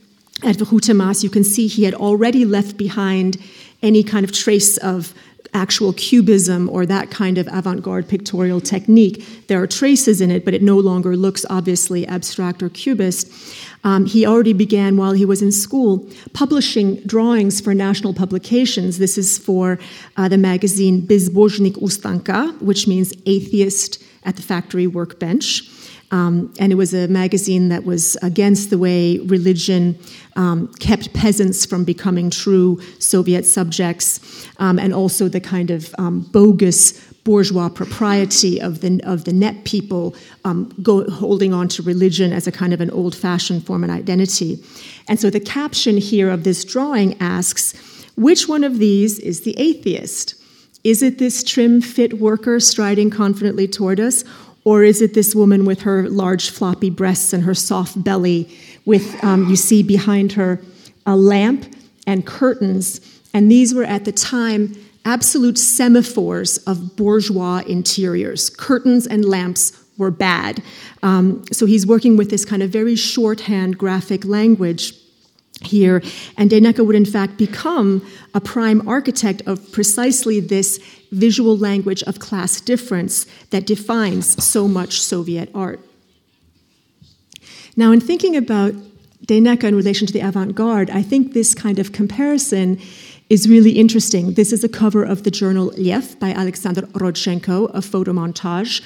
at 0.44 0.56
Vkhutemas, 0.56 1.22
you 1.22 1.30
can 1.30 1.44
see 1.44 1.66
he 1.68 1.84
had 1.84 1.94
already 1.94 2.44
left 2.44 2.76
behind 2.76 3.38
any 3.82 4.02
kind 4.02 4.24
of 4.24 4.32
trace 4.32 4.76
of 4.78 5.14
actual 5.54 5.92
cubism 5.92 6.68
or 6.70 6.86
that 6.86 7.10
kind 7.10 7.36
of 7.36 7.46
avant 7.52 7.82
garde 7.82 8.08
pictorial 8.08 8.60
technique. 8.60 9.46
There 9.48 9.60
are 9.60 9.66
traces 9.66 10.20
in 10.20 10.30
it, 10.30 10.44
but 10.44 10.54
it 10.54 10.62
no 10.62 10.78
longer 10.78 11.16
looks 11.16 11.44
obviously 11.50 12.06
abstract 12.06 12.62
or 12.62 12.70
cubist. 12.70 13.30
Um, 13.84 14.06
he 14.06 14.24
already 14.24 14.52
began 14.52 14.96
while 14.96 15.12
he 15.12 15.26
was 15.26 15.42
in 15.42 15.52
school 15.52 16.08
publishing 16.32 16.96
drawings 17.04 17.60
for 17.60 17.74
national 17.74 18.14
publications. 18.14 18.98
This 18.98 19.18
is 19.18 19.38
for 19.38 19.78
uh, 20.16 20.28
the 20.28 20.38
magazine 20.38 21.02
Bezbozhnik 21.02 21.74
Ustanka, 21.82 22.56
which 22.60 22.86
means 22.86 23.12
atheist 23.26 24.02
at 24.24 24.36
the 24.36 24.42
factory 24.42 24.86
workbench. 24.86 25.68
Um, 26.12 26.52
and 26.60 26.70
it 26.70 26.76
was 26.76 26.94
a 26.94 27.08
magazine 27.08 27.70
that 27.70 27.84
was 27.84 28.16
against 28.22 28.70
the 28.70 28.78
way 28.78 29.18
religion 29.18 29.98
um, 30.36 30.68
kept 30.74 31.12
peasants 31.14 31.66
from 31.66 31.84
becoming 31.84 32.30
true 32.30 32.80
Soviet 32.98 33.44
subjects, 33.44 34.46
um, 34.58 34.78
and 34.78 34.94
also 34.94 35.28
the 35.28 35.40
kind 35.40 35.70
of 35.70 35.92
um, 35.98 36.20
bogus 36.20 36.92
bourgeois 37.24 37.68
propriety 37.68 38.60
of 38.60 38.80
the, 38.80 39.00
of 39.04 39.24
the 39.24 39.32
net 39.32 39.64
people 39.64 40.14
um, 40.44 40.72
go, 40.82 41.08
holding 41.10 41.54
on 41.54 41.68
to 41.68 41.82
religion 41.82 42.32
as 42.32 42.46
a 42.46 42.52
kind 42.52 42.72
of 42.72 42.80
an 42.80 42.90
old 42.90 43.14
fashioned 43.14 43.64
form 43.64 43.84
of 43.84 43.90
identity. 43.90 44.62
And 45.08 45.18
so 45.18 45.30
the 45.30 45.40
caption 45.40 45.96
here 45.96 46.30
of 46.30 46.44
this 46.44 46.64
drawing 46.64 47.16
asks 47.20 47.74
which 48.16 48.48
one 48.48 48.64
of 48.64 48.78
these 48.78 49.18
is 49.18 49.42
the 49.42 49.58
atheist? 49.58 50.34
Is 50.84 51.00
it 51.00 51.18
this 51.18 51.44
trim, 51.44 51.80
fit 51.80 52.18
worker 52.18 52.58
striding 52.58 53.08
confidently 53.08 53.68
toward 53.68 54.00
us? 54.00 54.24
Or 54.64 54.84
is 54.84 55.02
it 55.02 55.14
this 55.14 55.34
woman 55.34 55.64
with 55.64 55.82
her 55.82 56.08
large 56.08 56.50
floppy 56.50 56.90
breasts 56.90 57.32
and 57.32 57.42
her 57.42 57.54
soft 57.54 58.02
belly, 58.02 58.48
with, 58.84 59.22
um, 59.24 59.48
you 59.48 59.56
see 59.56 59.82
behind 59.82 60.32
her, 60.32 60.60
a 61.04 61.16
lamp 61.16 61.74
and 62.06 62.24
curtains? 62.24 63.00
And 63.34 63.50
these 63.50 63.74
were 63.74 63.84
at 63.84 64.04
the 64.04 64.12
time 64.12 64.76
absolute 65.04 65.58
semaphores 65.58 66.58
of 66.66 66.96
bourgeois 66.96 67.62
interiors. 67.66 68.50
Curtains 68.50 69.06
and 69.06 69.24
lamps 69.24 69.72
were 69.98 70.10
bad. 70.12 70.62
Um, 71.02 71.44
so 71.52 71.66
he's 71.66 71.86
working 71.86 72.16
with 72.16 72.30
this 72.30 72.44
kind 72.44 72.62
of 72.62 72.70
very 72.70 72.94
shorthand 72.94 73.78
graphic 73.78 74.24
language 74.24 74.94
here. 75.60 76.02
And 76.36 76.50
Deineka 76.50 76.84
would, 76.84 76.96
in 76.96 77.04
fact, 77.04 77.36
become 77.36 78.04
a 78.34 78.40
prime 78.40 78.86
architect 78.88 79.42
of 79.46 79.70
precisely 79.72 80.40
this 80.40 80.78
visual 81.10 81.56
language 81.56 82.02
of 82.04 82.18
class 82.18 82.60
difference 82.60 83.26
that 83.50 83.66
defines 83.66 84.42
so 84.42 84.66
much 84.66 85.00
Soviet 85.00 85.50
art. 85.54 85.80
Now, 87.76 87.92
in 87.92 88.00
thinking 88.00 88.36
about 88.36 88.74
Deineka 89.26 89.64
in 89.64 89.74
relation 89.74 90.06
to 90.06 90.12
the 90.12 90.20
avant 90.20 90.54
garde, 90.54 90.90
I 90.90 91.02
think 91.02 91.32
this 91.32 91.54
kind 91.54 91.78
of 91.78 91.92
comparison 91.92 92.80
is 93.30 93.48
really 93.48 93.72
interesting. 93.72 94.34
This 94.34 94.52
is 94.52 94.62
a 94.62 94.68
cover 94.68 95.02
of 95.04 95.22
the 95.22 95.30
journal 95.30 95.72
LEF 95.78 96.18
by 96.18 96.30
Alexander 96.30 96.82
Rodchenko, 96.82 97.70
a 97.72 97.80
photo 97.80 98.12
montage. 98.12 98.82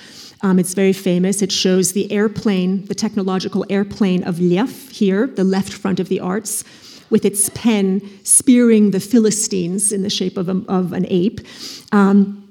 Um, 0.47 0.61
it's 0.61 0.75
very 0.75 0.93
famous. 0.93 1.43
It 1.43 1.51
shows 1.51 1.91
the 1.91 2.11
airplane, 2.13 2.85
the 2.85 2.95
technological 2.95 3.67
airplane 3.69 4.23
of 4.23 4.39
LEF 4.39 4.91
here, 4.93 5.27
the 5.27 5.43
left 5.43 5.73
front 5.73 5.99
of 5.99 6.09
the 6.09 6.21
arts, 6.21 6.63
with 7.11 7.25
its 7.25 7.51
pen 7.53 8.01
spearing 8.23 8.93
the 8.93 9.01
Philistines 9.01 9.91
in 9.91 10.03
the 10.03 10.11
shape 10.11 10.37
of, 10.37 10.49
a, 10.49 10.63
of 10.69 10.93
an 10.93 11.05
ape. 11.09 11.41
Um, 11.91 12.49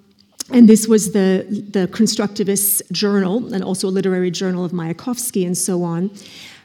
and 0.51 0.67
this 0.67 0.89
was 0.89 1.13
the, 1.13 1.45
the 1.71 1.88
constructivist 1.88 2.81
journal 2.91 3.53
and 3.53 3.63
also 3.63 3.88
a 3.88 3.93
literary 3.97 4.29
journal 4.29 4.65
of 4.65 4.73
Mayakovsky 4.73 5.45
and 5.45 5.58
so 5.58 5.81
on. 5.81 6.12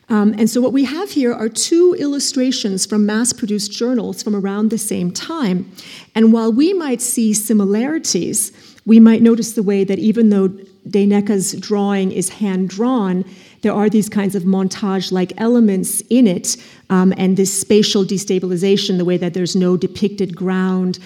Um, 0.08 0.34
and 0.36 0.50
so, 0.50 0.60
what 0.60 0.72
we 0.72 0.82
have 0.82 1.12
here 1.12 1.32
are 1.32 1.48
two 1.48 1.94
illustrations 2.00 2.84
from 2.84 3.06
mass 3.06 3.32
produced 3.32 3.70
journals 3.70 4.24
from 4.24 4.34
around 4.34 4.70
the 4.70 4.78
same 4.78 5.12
time. 5.12 5.70
And 6.16 6.32
while 6.32 6.52
we 6.52 6.72
might 6.72 7.00
see 7.00 7.32
similarities, 7.32 8.50
we 8.84 8.98
might 8.98 9.22
notice 9.22 9.52
the 9.52 9.62
way 9.62 9.84
that 9.84 10.00
even 10.00 10.30
though 10.30 10.48
Deineka's 10.90 11.52
drawing 11.60 12.12
is 12.12 12.28
hand 12.28 12.68
drawn, 12.68 13.24
there 13.62 13.72
are 13.72 13.90
these 13.90 14.08
kinds 14.08 14.34
of 14.34 14.44
montage 14.44 15.12
like 15.12 15.32
elements 15.36 16.00
in 16.08 16.26
it, 16.26 16.56
um, 16.88 17.12
and 17.16 17.36
this 17.36 17.52
spatial 17.52 18.04
destabilization, 18.04 18.98
the 18.98 19.04
way 19.04 19.16
that 19.16 19.34
there's 19.34 19.54
no 19.54 19.76
depicted 19.76 20.34
ground. 20.34 20.98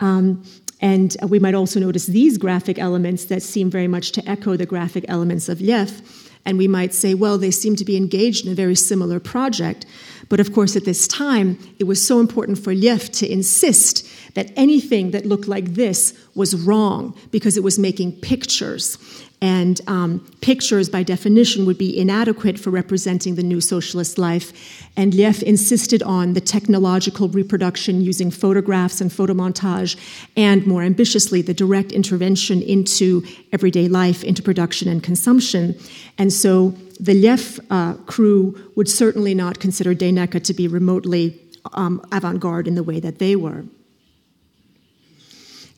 Um, 0.00 0.42
and 0.80 1.16
we 1.28 1.38
might 1.38 1.54
also 1.54 1.78
notice 1.78 2.06
these 2.06 2.38
graphic 2.38 2.78
elements 2.78 3.26
that 3.26 3.42
seem 3.42 3.70
very 3.70 3.86
much 3.86 4.12
to 4.12 4.28
echo 4.28 4.56
the 4.56 4.66
graphic 4.66 5.04
elements 5.08 5.48
of 5.48 5.60
LEF. 5.60 6.28
And 6.46 6.56
we 6.56 6.68
might 6.68 6.94
say, 6.94 7.12
well, 7.12 7.36
they 7.36 7.50
seem 7.50 7.76
to 7.76 7.84
be 7.84 7.98
engaged 7.98 8.46
in 8.46 8.52
a 8.52 8.54
very 8.54 8.74
similar 8.74 9.20
project. 9.20 9.84
But 10.30 10.40
of 10.40 10.54
course, 10.54 10.74
at 10.74 10.86
this 10.86 11.06
time, 11.06 11.58
it 11.78 11.84
was 11.84 12.04
so 12.04 12.18
important 12.18 12.58
for 12.58 12.74
LEF 12.74 13.12
to 13.12 13.30
insist 13.30 14.08
that 14.34 14.50
anything 14.56 15.10
that 15.10 15.26
looked 15.26 15.48
like 15.48 15.74
this 15.74 16.14
was 16.34 16.54
wrong 16.54 17.16
because 17.30 17.56
it 17.56 17.62
was 17.62 17.78
making 17.78 18.12
pictures. 18.20 18.98
And 19.42 19.80
um, 19.86 20.30
pictures, 20.42 20.90
by 20.90 21.02
definition, 21.02 21.64
would 21.64 21.78
be 21.78 21.98
inadequate 21.98 22.58
for 22.58 22.68
representing 22.70 23.36
the 23.36 23.42
new 23.42 23.60
socialist 23.60 24.18
life. 24.18 24.52
And 24.96 25.14
LEF 25.14 25.42
insisted 25.42 26.02
on 26.02 26.34
the 26.34 26.42
technological 26.42 27.28
reproduction 27.28 28.02
using 28.02 28.30
photographs 28.30 29.00
and 29.00 29.10
photomontage, 29.10 29.96
and 30.36 30.66
more 30.66 30.82
ambitiously, 30.82 31.40
the 31.40 31.54
direct 31.54 31.90
intervention 31.92 32.60
into 32.60 33.24
everyday 33.50 33.88
life, 33.88 34.22
into 34.24 34.42
production 34.42 34.88
and 34.88 35.02
consumption. 35.02 35.74
And 36.18 36.32
so 36.32 36.74
the 37.00 37.14
LEF 37.14 37.58
uh, 37.70 37.94
crew 38.04 38.70
would 38.76 38.90
certainly 38.90 39.34
not 39.34 39.58
consider 39.58 39.94
Deineka 39.94 40.44
to 40.44 40.52
be 40.52 40.68
remotely 40.68 41.40
um, 41.72 42.04
avant 42.12 42.40
garde 42.40 42.68
in 42.68 42.74
the 42.74 42.82
way 42.82 43.00
that 43.00 43.18
they 43.18 43.36
were. 43.36 43.64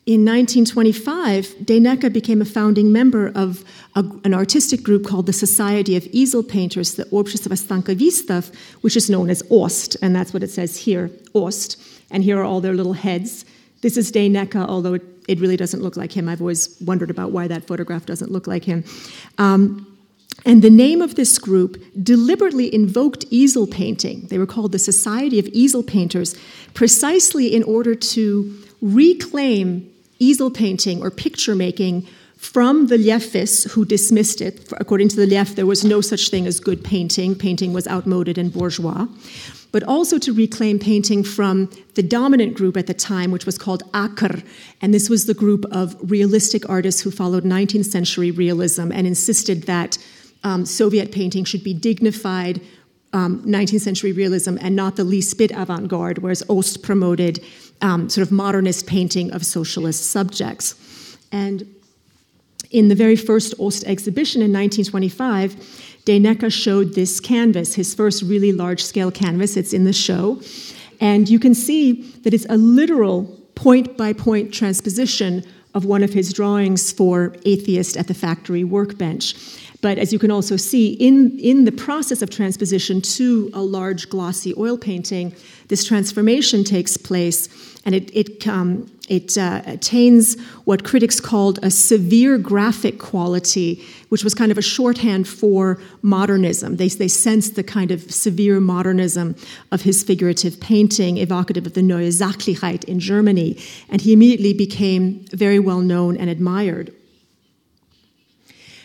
In 0.05 0.25
1925, 0.25 1.65
Deineka 1.65 2.13
became 2.13 2.43
a 2.43 2.45
founding 2.45 2.91
member 2.91 3.31
of 3.37 3.65
a, 3.95 4.05
an 4.25 4.35
artistic 4.35 4.83
group 4.83 5.07
called 5.07 5.27
the 5.27 5.33
Society 5.33 5.95
of 5.95 6.05
Easel 6.11 6.43
Painters, 6.43 6.97
the 6.97 7.05
Obshchestvo 7.05 7.57
Stankovistov, 7.57 8.53
which 8.81 8.97
is 8.97 9.09
known 9.09 9.31
as 9.31 9.45
OST, 9.49 9.97
and 10.03 10.15
that's 10.15 10.35
what 10.35 10.43
it 10.43 10.51
says 10.51 10.77
here, 10.77 11.09
OST. 11.35 11.81
And 12.11 12.25
here 12.25 12.41
are 12.41 12.45
all 12.45 12.61
their 12.61 12.75
little 12.75 12.95
heads. 12.95 13.45
This 13.83 13.97
is 13.97 14.11
Deineka, 14.11 14.67
although 14.67 14.95
it, 14.95 15.03
it 15.29 15.39
really 15.39 15.57
doesn't 15.57 15.83
look 15.83 15.97
like 15.97 16.11
him. 16.11 16.29
I've 16.29 16.41
always 16.41 16.77
wondered 16.81 17.11
about 17.11 17.31
why 17.31 17.47
that 17.47 17.69
photograph 17.69 18.05
doesn't 18.05 18.33
look 18.33 18.49
like 18.49 18.65
him. 18.65 18.83
Um, 19.39 19.87
and 20.45 20.63
the 20.63 20.71
name 20.71 21.01
of 21.01 21.15
this 21.15 21.39
group 21.39 21.81
deliberately 22.03 22.75
invoked 22.75 23.25
easel 23.31 23.69
painting. 23.69 24.27
They 24.27 24.39
were 24.39 24.47
called 24.47 24.73
the 24.73 24.81
Society 24.81 25.39
of 25.39 25.47
Easel 25.49 25.85
Painters 25.85 26.35
precisely 26.75 27.55
in 27.55 27.63
order 27.63 27.95
to 27.95 28.59
reclaim 28.83 29.89
easel 30.19 30.51
painting 30.51 31.03
or 31.03 31.11
picture 31.11 31.55
making 31.55 32.07
from 32.37 32.89
the 32.89 32.97
Lievis, 32.97 33.71
who 33.71 33.85
dismissed 33.85 34.41
it. 34.41 34.73
According 34.81 35.09
to 35.11 35.17
the 35.17 35.27
LEF, 35.29 35.55
there 35.55 35.65
was 35.65 35.85
no 35.85 36.01
such 36.01 36.29
thing 36.29 36.45
as 36.45 36.59
good 36.59 36.83
painting. 36.83 37.37
Painting 37.37 37.73
was 37.73 37.87
outmoded 37.87 38.37
and 38.37 38.53
bourgeois. 38.53 39.07
But 39.71 39.85
also 39.85 40.19
to 40.19 40.33
reclaim 40.33 40.81
painting 40.81 41.23
from 41.23 41.71
the 41.95 42.03
dominant 42.03 42.55
group 42.55 42.77
at 42.77 42.89
the 42.89 42.95
time, 42.95 43.31
which 43.31 43.47
was 43.47 43.57
called 43.57 43.85
AKhRR. 43.93 44.45
And 44.83 44.93
this 44.93 45.09
was 45.09 45.27
the 45.27 45.35
group 45.35 45.65
of 45.71 45.97
realistic 46.11 46.69
artists 46.69 47.01
who 47.01 47.13
followed 47.13 47.45
19th 47.45 47.87
century 47.87 48.33
realism 48.33 48.91
and 48.91 49.07
insisted 49.07 49.63
that 49.63 49.97
um, 50.43 50.67
Soviet 50.67 51.13
painting 51.13 51.45
should 51.45 51.63
be 51.63 51.73
dignified, 51.73 52.61
um, 53.13 53.41
19th 53.45 53.83
century 53.83 54.13
realism 54.13 54.57
and 54.61 54.75
not 54.75 54.97
the 54.97 55.05
least 55.05 55.39
bit 55.39 55.53
avant 55.53 55.87
garde, 55.87 56.19
whereas 56.19 56.43
Ost 56.49 56.83
promoted 56.83 57.39
um, 57.83 58.09
sort 58.09 58.27
of 58.27 58.33
modernist 58.33 58.87
painting 58.87 59.33
of 59.33 59.45
socialist 59.45 60.11
subjects. 60.11 60.75
And 61.31 61.67
in 62.71 62.89
the 62.89 62.95
very 62.95 63.17
first 63.17 63.55
Ost 63.59 63.85
exhibition 63.85 64.41
in 64.41 64.53
1925, 64.53 65.57
Deineka 66.07 66.53
showed 66.53 66.95
this 66.95 67.21
canvas, 67.21 67.75
his 67.75 67.95
first 67.95 68.23
really 68.23 68.53
large 68.53 68.83
scale 68.83 69.11
canvas. 69.11 69.57
It's 69.57 69.73
in 69.73 69.85
the 69.85 69.93
show. 69.93 70.41
And 71.01 71.29
you 71.29 71.39
can 71.39 71.55
see 71.55 72.03
that 72.23 72.33
it's 72.33 72.47
a 72.49 72.57
literal 72.57 73.25
point 73.55 73.97
by 73.97 74.13
point 74.13 74.53
transposition 74.55 75.45
of 75.75 75.85
one 75.85 76.03
of 76.03 76.13
his 76.13 76.33
drawings 76.33 76.93
for 76.93 77.35
Atheist 77.45 77.97
at 77.97 78.09
the 78.09 78.15
Factory 78.15 78.65
Workbench. 78.65 79.35
But 79.83 79.99
as 79.99 80.13
you 80.13 80.19
can 80.19 80.31
also 80.31 80.57
see, 80.57 80.93
in, 80.93 81.39
in 81.41 81.65
the 81.65 81.73
process 81.73 82.23
of 82.23 82.31
transposition 82.31 83.03
to 83.03 83.51
a 83.53 83.61
large 83.61 84.09
glossy 84.09 84.55
oil 84.57 84.79
painting, 84.79 85.35
this 85.69 85.85
transformation 85.85 86.63
takes 86.63 86.97
place 86.97 87.49
and 87.85 87.93
it, 87.97 88.17
it, 88.17 88.47
um, 88.47 88.89
it 89.09 89.37
uh, 89.37 89.61
attains 89.67 90.41
what 90.67 90.85
critics 90.85 91.19
called 91.19 91.59
a 91.65 91.71
severe 91.71 92.39
graphic 92.39 93.01
quality, 93.01 93.85
which 94.09 94.23
was 94.23 94.35
kind 94.35 94.53
of 94.53 94.59
a 94.59 94.63
shorthand 94.63 95.27
for 95.27 95.81
modernism. 96.01 96.77
They, 96.77 96.87
they 96.87 97.09
sensed 97.09 97.57
the 97.57 97.65
kind 97.65 97.91
of 97.91 98.09
severe 98.09 98.61
modernism 98.61 99.35
of 99.73 99.83
his 99.83 100.05
figurative 100.05 100.61
painting, 100.61 101.17
evocative 101.17 101.67
of 101.67 101.75
the 101.75 101.83
Neue 101.83 102.11
Sachlichkeit 102.11 102.85
in 102.85 103.01
Germany, 103.01 103.59
and 103.89 104.01
he 104.01 104.13
immediately 104.13 104.55
became 104.55 105.25
very 105.33 105.59
well 105.59 105.81
known 105.81 106.17
and 106.17 106.31
admired. 106.31 106.95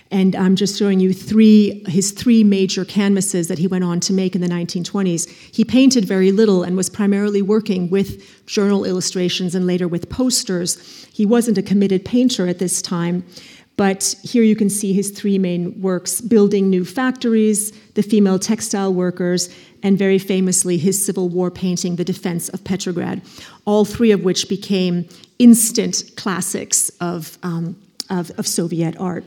And 0.10 0.36
I'm 0.36 0.56
just 0.56 0.80
showing 0.80 1.00
you 1.00 1.14
three, 1.14 1.84
his 1.88 2.12
three 2.12 2.44
major 2.44 2.86
canvases 2.86 3.48
that 3.50 3.58
he 3.58 3.68
went 3.68 3.84
on 3.84 4.00
to 4.02 4.14
make 4.14 4.36
in 4.36 4.42
the 4.42 4.48
1920s. 4.48 5.30
He 5.30 5.66
painted 5.66 6.06
very 6.06 6.32
little 6.32 6.64
and 6.64 6.78
was 6.78 6.90
primarily 6.90 7.42
working 7.42 7.90
with 7.90 8.46
journal 8.46 8.86
illustrations 8.86 9.54
and 9.54 9.68
later 9.68 9.88
with 9.88 10.10
posters. 10.10 11.06
He 11.14 11.26
wasn't 11.26 11.58
a 11.58 11.62
committed 11.62 12.06
painter 12.06 12.48
at 12.48 12.60
this 12.60 12.82
time, 12.82 13.26
but 13.76 14.16
here 14.24 14.44
you 14.44 14.56
can 14.56 14.70
see 14.70 14.92
his 14.92 15.12
three 15.12 15.38
main 15.38 15.80
works 15.82 16.20
building 16.20 16.70
new 16.70 16.84
factories, 16.84 17.72
the 17.94 18.02
female 18.02 18.40
textile 18.40 18.94
workers, 18.94 19.50
and 19.84 19.98
very 19.98 20.18
famously 20.18 20.78
his 20.78 21.04
Civil 21.04 21.30
War 21.30 21.52
painting, 21.52 21.98
The 21.98 22.04
Defense 22.04 22.50
of 22.50 22.64
Petrograd, 22.64 23.22
all 23.66 23.86
three 23.86 24.12
of 24.12 24.24
which 24.24 24.50
became 24.50 25.08
instant 25.38 26.12
classics 26.16 26.90
of, 27.00 27.38
um, 27.44 27.80
of, 28.10 28.32
of 28.40 28.48
Soviet 28.48 28.96
art. 29.00 29.24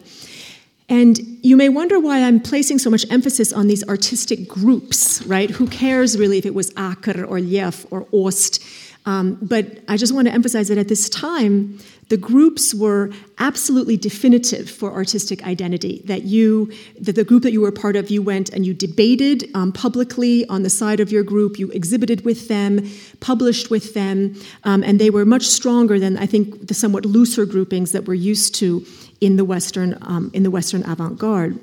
And 0.91 1.21
you 1.43 1.57
may 1.57 1.69
wonder 1.69 2.01
why 2.01 2.25
I'm 2.25 2.41
placing 2.41 2.79
so 2.81 2.91
much 2.91 3.07
emphasis 3.11 3.53
on 3.53 3.69
these 3.69 3.87
artistic 3.89 4.49
groups, 4.49 5.23
right? 5.23 5.49
Who 5.49 5.69
cares 5.69 6.19
really 6.19 6.37
if 6.37 6.45
it 6.45 6.55
was 6.55 6.73
AKhRR 6.73 7.31
or 7.31 7.41
LEF 7.41 7.87
or 7.93 8.09
Ost? 8.13 8.61
Um, 9.07 9.39
but 9.41 9.79
I 9.89 9.97
just 9.97 10.13
want 10.13 10.27
to 10.27 10.35
emphasize 10.35 10.69
that 10.69 10.79
at 10.79 10.89
this 10.89 11.09
time, 11.09 11.79
the 12.09 12.17
groups 12.17 12.75
were 12.75 13.11
absolutely 13.39 13.97
definitive 13.97 14.69
for 14.69 14.93
artistic 14.93 15.47
identity. 15.47 16.03
That 16.07 16.25
you, 16.25 16.73
that 17.01 17.15
the 17.15 17.25
group 17.25 17.45
that 17.45 17.53
you 17.53 17.61
were 17.61 17.71
part 17.71 17.95
of, 17.95 18.11
you 18.11 18.21
went 18.21 18.51
and 18.51 18.67
you 18.67 18.75
debated 18.75 19.49
um, 19.55 19.73
publicly 19.73 20.45
on 20.49 20.65
the 20.65 20.71
side 20.71 20.99
of 20.99 21.13
your 21.13 21.23
group, 21.23 21.57
you 21.57 21.71
exhibited 21.71 22.25
with 22.25 22.49
them, 22.49 22.91
published 23.21 23.71
with 23.71 23.95
them, 23.95 24.35
um, 24.65 24.83
and 24.83 24.99
they 24.99 25.09
were 25.09 25.25
much 25.25 25.45
stronger 25.45 26.01
than 26.01 26.19
I 26.19 26.27
think 26.27 26.67
the 26.67 26.75
somewhat 26.75 27.07
looser 27.07 27.47
groupings 27.47 27.93
that 27.93 28.07
we're 28.07 28.15
used 28.15 28.57
to 28.57 28.85
in 29.21 29.37
the 29.37 29.45
Western, 29.45 29.99
um, 30.03 30.31
in 30.33 30.43
the 30.43 30.51
Western 30.51 30.83
avant 30.85 31.19
garde. 31.19 31.59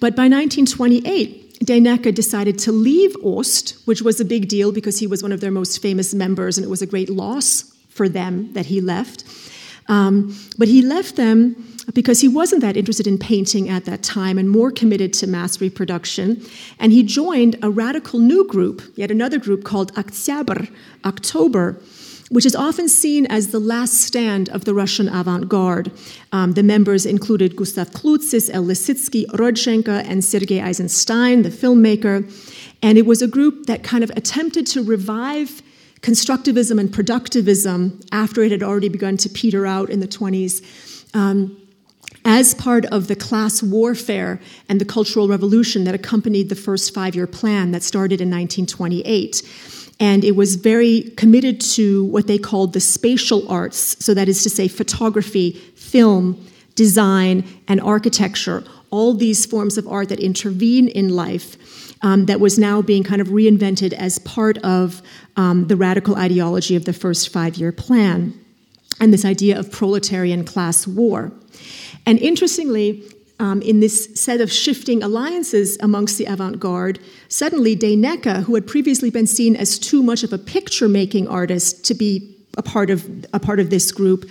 But 0.00 0.14
by 0.14 0.28
1928, 0.28 1.60
Deineka 1.60 2.14
decided 2.14 2.58
to 2.60 2.72
leave 2.72 3.16
Ost, 3.24 3.76
which 3.86 4.02
was 4.02 4.20
a 4.20 4.24
big 4.24 4.48
deal 4.48 4.72
because 4.72 4.98
he 4.98 5.06
was 5.06 5.22
one 5.22 5.32
of 5.32 5.40
their 5.40 5.50
most 5.50 5.80
famous 5.80 6.14
members, 6.14 6.58
and 6.58 6.64
it 6.64 6.68
was 6.68 6.82
a 6.82 6.86
great 6.86 7.08
loss 7.08 7.72
for 7.88 8.08
them 8.08 8.52
that 8.52 8.66
he 8.66 8.80
left. 8.80 9.24
Um, 9.88 10.36
but 10.58 10.68
he 10.68 10.82
left 10.82 11.16
them 11.16 11.56
because 11.94 12.20
he 12.20 12.28
wasn't 12.28 12.60
that 12.60 12.76
interested 12.76 13.06
in 13.06 13.18
painting 13.18 13.68
at 13.68 13.84
that 13.84 14.02
time 14.02 14.38
and 14.38 14.50
more 14.50 14.70
committed 14.70 15.12
to 15.14 15.26
mass 15.26 15.60
reproduction. 15.60 16.44
And 16.78 16.92
he 16.92 17.02
joined 17.02 17.56
a 17.62 17.70
radical 17.70 18.18
new 18.18 18.46
group, 18.46 18.82
yet 18.96 19.10
another 19.10 19.38
group 19.38 19.64
called 19.64 19.94
Oktyabr, 19.94 20.68
October, 21.04 21.80
which 22.30 22.44
is 22.44 22.56
often 22.56 22.88
seen 22.88 23.26
as 23.26 23.48
the 23.48 23.58
last 23.58 23.94
stand 23.94 24.48
of 24.48 24.64
the 24.64 24.74
Russian 24.74 25.08
avant 25.08 25.48
garde. 25.48 25.92
Um, 26.32 26.52
the 26.52 26.62
members 26.62 27.06
included 27.06 27.54
Gustav 27.54 27.90
Klutsis, 27.90 28.50
El 28.52 28.64
Lissitzky, 28.64 29.26
Rodchenko, 29.26 30.04
and 30.04 30.24
Sergei 30.24 30.60
Eisenstein, 30.60 31.42
the 31.42 31.50
filmmaker. 31.50 32.24
And 32.82 32.98
it 32.98 33.06
was 33.06 33.22
a 33.22 33.28
group 33.28 33.66
that 33.66 33.84
kind 33.84 34.02
of 34.02 34.10
attempted 34.10 34.66
to 34.68 34.82
revive 34.82 35.62
constructivism 36.00 36.78
and 36.78 36.90
productivism 36.90 38.06
after 38.12 38.42
it 38.42 38.52
had 38.52 38.62
already 38.62 38.88
begun 38.88 39.16
to 39.18 39.28
peter 39.28 39.66
out 39.66 39.88
in 39.90 40.00
the 40.00 40.08
20s. 40.08 41.14
Um, 41.14 41.56
as 42.24 42.54
part 42.54 42.84
of 42.86 43.06
the 43.06 43.14
class 43.14 43.62
warfare 43.62 44.40
and 44.68 44.80
the 44.80 44.84
cultural 44.84 45.28
revolution 45.28 45.84
that 45.84 45.94
accompanied 45.94 46.48
the 46.48 46.56
first 46.56 46.92
five 46.92 47.14
year 47.14 47.26
plan 47.26 47.70
that 47.70 47.84
started 47.84 48.20
in 48.20 48.28
1928. 48.28 49.42
And 49.98 50.24
it 50.24 50.36
was 50.36 50.56
very 50.56 51.02
committed 51.16 51.60
to 51.72 52.04
what 52.04 52.26
they 52.26 52.38
called 52.38 52.72
the 52.72 52.80
spatial 52.80 53.50
arts, 53.50 53.96
so 54.04 54.12
that 54.14 54.28
is 54.28 54.42
to 54.42 54.50
say, 54.50 54.68
photography, 54.68 55.52
film, 55.74 56.44
design, 56.74 57.44
and 57.66 57.80
architecture, 57.80 58.62
all 58.90 59.14
these 59.14 59.46
forms 59.46 59.78
of 59.78 59.88
art 59.88 60.10
that 60.10 60.20
intervene 60.20 60.88
in 60.88 61.14
life. 61.14 61.56
Um, 62.02 62.26
that 62.26 62.40
was 62.40 62.58
now 62.58 62.82
being 62.82 63.02
kind 63.02 63.22
of 63.22 63.28
reinvented 63.28 63.94
as 63.94 64.18
part 64.18 64.58
of 64.58 65.00
um, 65.36 65.66
the 65.68 65.76
radical 65.76 66.14
ideology 66.14 66.76
of 66.76 66.84
the 66.84 66.92
first 66.92 67.30
five 67.30 67.56
year 67.56 67.72
plan 67.72 68.38
and 69.00 69.14
this 69.14 69.24
idea 69.24 69.58
of 69.58 69.72
proletarian 69.72 70.44
class 70.44 70.86
war. 70.86 71.32
And 72.04 72.18
interestingly, 72.18 73.02
um, 73.38 73.60
in 73.62 73.80
this 73.80 74.08
set 74.14 74.40
of 74.40 74.50
shifting 74.50 75.02
alliances 75.02 75.76
amongst 75.80 76.18
the 76.18 76.24
avant 76.24 76.58
garde, 76.58 76.98
suddenly 77.28 77.76
Deineka, 77.76 78.44
who 78.44 78.54
had 78.54 78.66
previously 78.66 79.10
been 79.10 79.26
seen 79.26 79.56
as 79.56 79.78
too 79.78 80.02
much 80.02 80.22
of 80.22 80.32
a 80.32 80.38
picture 80.38 80.88
making 80.88 81.28
artist 81.28 81.84
to 81.86 81.94
be 81.94 82.34
a 82.56 82.62
part 82.62 82.90
of, 82.90 83.06
a 83.32 83.40
part 83.40 83.60
of 83.60 83.70
this 83.70 83.92
group, 83.92 84.28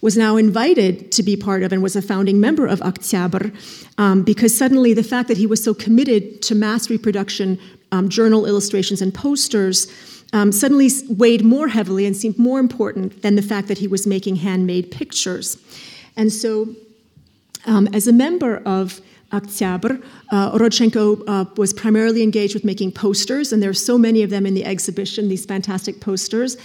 was 0.00 0.16
now 0.16 0.36
invited 0.36 1.10
to 1.12 1.22
be 1.22 1.36
part 1.36 1.62
of 1.62 1.72
and 1.72 1.82
was 1.82 1.96
a 1.96 2.02
founding 2.02 2.40
member 2.40 2.66
of 2.66 2.80
Oktyabr 2.80 3.54
um, 3.98 4.22
because 4.22 4.56
suddenly 4.56 4.92
the 4.94 5.02
fact 5.02 5.28
that 5.28 5.36
he 5.36 5.46
was 5.46 5.62
so 5.62 5.74
committed 5.74 6.42
to 6.42 6.54
mass 6.54 6.88
reproduction, 6.90 7.58
um, 7.92 8.08
journal 8.08 8.46
illustrations, 8.46 9.02
and 9.02 9.12
posters 9.12 9.88
um, 10.32 10.52
suddenly 10.52 10.90
weighed 11.08 11.44
more 11.44 11.68
heavily 11.68 12.04
and 12.06 12.16
seemed 12.16 12.38
more 12.38 12.58
important 12.58 13.22
than 13.22 13.36
the 13.36 13.42
fact 13.42 13.68
that 13.68 13.78
he 13.78 13.88
was 13.88 14.06
making 14.06 14.36
handmade 14.36 14.90
pictures. 14.90 15.58
And 16.16 16.32
so, 16.32 16.74
um, 17.66 17.88
as 17.92 18.06
a 18.06 18.12
member 18.12 18.58
of 18.64 19.00
Oktyabr, 19.32 20.02
uh, 20.30 20.52
Rodchenko 20.52 21.22
uh, 21.26 21.44
was 21.56 21.72
primarily 21.72 22.22
engaged 22.22 22.54
with 22.54 22.64
making 22.64 22.92
posters, 22.92 23.52
and 23.52 23.62
there 23.62 23.70
are 23.70 23.74
so 23.74 23.98
many 23.98 24.22
of 24.22 24.30
them 24.30 24.46
in 24.46 24.54
the 24.54 24.64
exhibition, 24.64 25.28
these 25.28 25.44
fantastic 25.44 26.00
posters. 26.00 26.56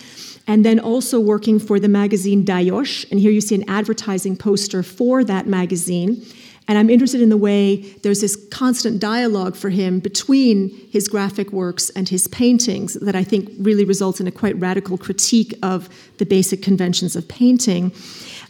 And 0.48 0.66
then 0.66 0.80
also 0.80 1.20
working 1.20 1.60
for 1.60 1.80
the 1.80 1.88
magazine 1.88 2.44
Dayosh, 2.44 3.06
and 3.12 3.20
here 3.20 3.32
you 3.32 3.42
see 3.42 3.56
an 3.56 3.64
advertising 3.68 4.36
poster 4.36 4.84
for 4.84 5.24
that 5.24 5.48
magazine. 5.48 6.24
And 6.68 6.78
I'm 6.78 6.90
interested 6.90 7.22
in 7.22 7.30
the 7.30 7.38
way 7.38 7.78
there's 8.04 8.22
this 8.22 8.38
constant 8.50 9.00
dialogue 9.00 9.56
for 9.56 9.70
him 9.70 10.00
between 10.00 10.70
his 10.92 11.08
graphic 11.08 11.52
works 11.52 11.90
and 11.92 12.08
his 12.08 12.28
paintings 12.28 12.94
that 12.94 13.16
I 13.16 13.24
think 13.24 13.52
really 13.60 13.84
results 13.84 14.20
in 14.20 14.28
a 14.28 14.32
quite 14.32 14.58
radical 14.60 14.98
critique 14.98 15.54
of 15.64 15.90
the 16.18 16.26
basic 16.26 16.62
conventions 16.62 17.16
of 17.16 17.28
painting. 17.28 17.92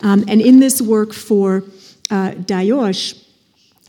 Um, 0.01 0.23
and 0.27 0.41
in 0.41 0.59
this 0.59 0.81
work 0.81 1.13
for 1.13 1.63
uh, 2.11 2.31
Dayosh, 2.31 3.15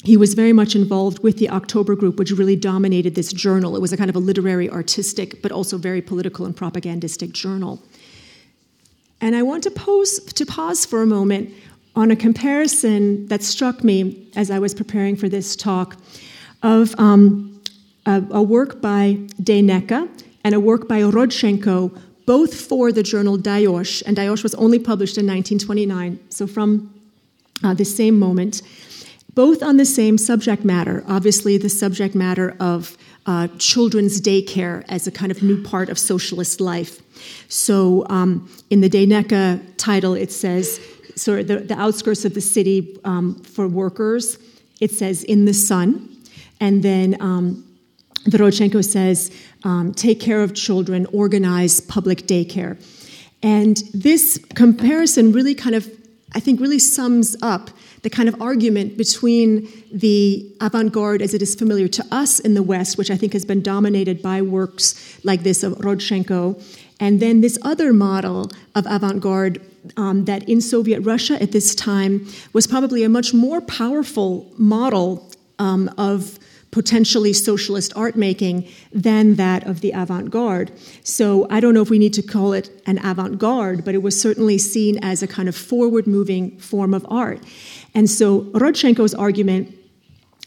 he 0.05 0.17
was 0.17 0.35
very 0.35 0.53
much 0.53 0.75
involved 0.75 1.23
with 1.23 1.39
the 1.39 1.51
October 1.51 1.95
group, 1.95 2.19
which 2.19 2.31
really 2.31 2.57
dominated 2.57 3.15
this 3.15 3.33
journal. 3.33 3.77
It 3.77 3.81
was 3.81 3.93
a 3.93 3.97
kind 3.97 4.11
of 4.11 4.17
a 4.17 4.21
literary, 4.21 4.71
artistic, 4.71 5.43
but 5.43 5.53
also 5.53 5.77
very 5.77 6.01
political 6.01 6.47
and 6.47 6.57
propagandistic 6.57 7.33
journal. 7.33 7.83
And 9.21 9.37
I 9.37 9.43
want 9.43 9.63
to 9.65 9.71
pose 9.71 10.19
to 10.21 10.47
pause 10.47 10.85
for 10.85 11.03
a 11.03 11.07
moment 11.07 11.53
on 11.95 12.11
a 12.11 12.17
comparison 12.17 13.27
that 13.29 13.43
struck 13.43 13.85
me 13.85 14.29
as 14.35 14.51
I 14.51 14.59
was 14.59 14.75
preparing 14.75 15.15
for 15.15 15.29
this 15.29 15.55
talk 15.55 15.97
of 16.63 16.99
um, 16.99 17.61
a, 18.07 18.23
a, 18.31 18.43
work 18.43 18.81
by 18.81 19.19
Deineka 19.43 20.09
and 20.43 20.55
a 20.55 20.61
work 20.61 20.89
by 20.89 21.03
Rodchenko, 21.03 21.97
both 22.25 22.55
for 22.55 22.93
the 22.93 23.03
journal 23.03 23.37
Dayosh, 23.37 24.03
and 24.07 24.17
Dayosh 24.17 24.43
was 24.43 24.55
only 24.55 24.79
published 24.79 25.19
in 25.19 25.27
1929, 25.27 26.19
so 26.31 26.47
from 26.47 26.92
uh, 27.63 27.75
the 27.75 27.85
same 27.85 28.19
moment, 28.19 28.63
both 29.35 29.63
on 29.63 29.77
the 29.77 29.85
same 29.85 30.19
subject 30.19 30.65
matter, 30.65 31.03
obviously, 31.09 31.59
the 31.59 31.69
subject 31.69 32.15
matter 32.15 32.57
of 32.61 32.97
uh, 33.27 33.49
children's 33.59 34.21
daycare 34.21 34.85
as 34.89 35.07
a 35.07 35.11
kind 35.11 35.31
of 35.31 35.43
new 35.43 35.63
part 35.63 35.89
of 35.89 35.99
socialist 35.99 36.61
life. 36.61 37.01
So 37.49 38.05
um, 38.09 38.51
in 38.69 38.81
the 38.81 38.91
Deineka 38.91 39.61
title, 39.77 40.15
it 40.15 40.33
says, 40.33 40.81
sort 41.15 41.41
of 41.41 41.47
the, 41.47 41.57
the 41.59 41.79
outskirts 41.79 42.25
of 42.25 42.35
the 42.35 42.41
city 42.41 42.99
um, 43.05 43.37
for 43.43 43.69
workers, 43.69 44.39
it 44.81 44.91
says 44.91 45.23
in 45.25 45.45
the 45.45 45.55
sun. 45.55 46.09
And 46.61 46.83
then 46.83 47.17
um, 47.21 47.65
says, 48.83 49.31
um, 49.65 49.93
take 49.95 50.21
care 50.21 50.43
of 50.43 50.55
children, 50.55 51.07
organize 51.13 51.81
public 51.81 52.27
daycare. 52.27 52.77
And 53.43 53.77
this 53.93 54.39
comparison 54.55 55.33
really 55.33 55.55
kind 55.55 55.75
of, 55.75 55.91
I 56.35 56.41
think, 56.41 56.61
really 56.61 56.79
sums 56.79 57.37
up 57.43 57.71
the 58.03 58.11
kind 58.11 58.29
of 58.29 58.41
argument 58.41 58.97
between 58.97 59.69
the 59.93 60.51
avant 60.61 60.93
garde 60.93 61.23
as 61.23 61.35
it 61.35 61.43
is 61.43 61.55
familiar 61.55 61.89
to 61.89 62.05
us 62.11 62.41
in 62.41 62.55
the 62.55 62.63
West, 62.63 62.99
which 62.99 63.11
I 63.11 63.17
think 63.17 63.33
has 63.33 63.45
been 63.45 63.63
dominated 63.63 64.23
by 64.23 64.43
works 64.43 65.19
like 65.25 65.43
this 65.43 65.63
of 65.63 65.75
Rodchenko, 65.75 66.63
and 66.99 67.21
then 67.21 67.41
this 67.41 67.59
other 67.63 67.93
model 67.93 68.51
of 68.75 68.87
avant 68.87 69.21
garde 69.21 69.61
um, 69.97 70.25
that 70.25 70.49
in 70.49 70.61
Soviet 70.61 71.01
Russia 71.01 71.41
at 71.43 71.53
this 71.53 71.75
time 71.75 72.27
was 72.53 72.67
probably 72.67 73.03
a 73.03 73.09
much 73.09 73.35
more 73.35 73.61
powerful 73.61 74.51
model 74.57 75.31
um, 75.59 75.91
of 75.99 76.39
potentially 76.73 77.33
socialist 77.33 77.93
art 77.95 78.17
making 78.17 78.67
than 78.93 79.37
that 79.37 79.65
of 79.67 79.83
the 79.83 79.93
avant 79.93 80.31
garde. 80.31 80.73
So 81.05 81.47
I 81.51 81.61
don't 81.61 81.75
know 81.75 81.83
if 81.83 81.91
we 81.91 81.99
need 81.99 82.15
to 82.15 82.23
call 82.23 82.55
it 82.55 82.71
an 82.87 82.99
avant 83.05 83.39
garde, 83.39 83.85
but 83.85 83.95
it 83.95 84.03
was 84.03 84.21
certainly 84.21 84.59
seen 84.59 84.99
as 85.05 85.23
a 85.23 85.27
kind 85.29 85.49
of 85.49 85.55
forward 85.55 86.07
moving 86.07 86.59
form 86.59 86.95
of 86.95 87.07
art. 87.09 87.41
And 87.95 88.11
so 88.11 88.41
Rodchenko's 88.53 89.15
argument 89.15 89.77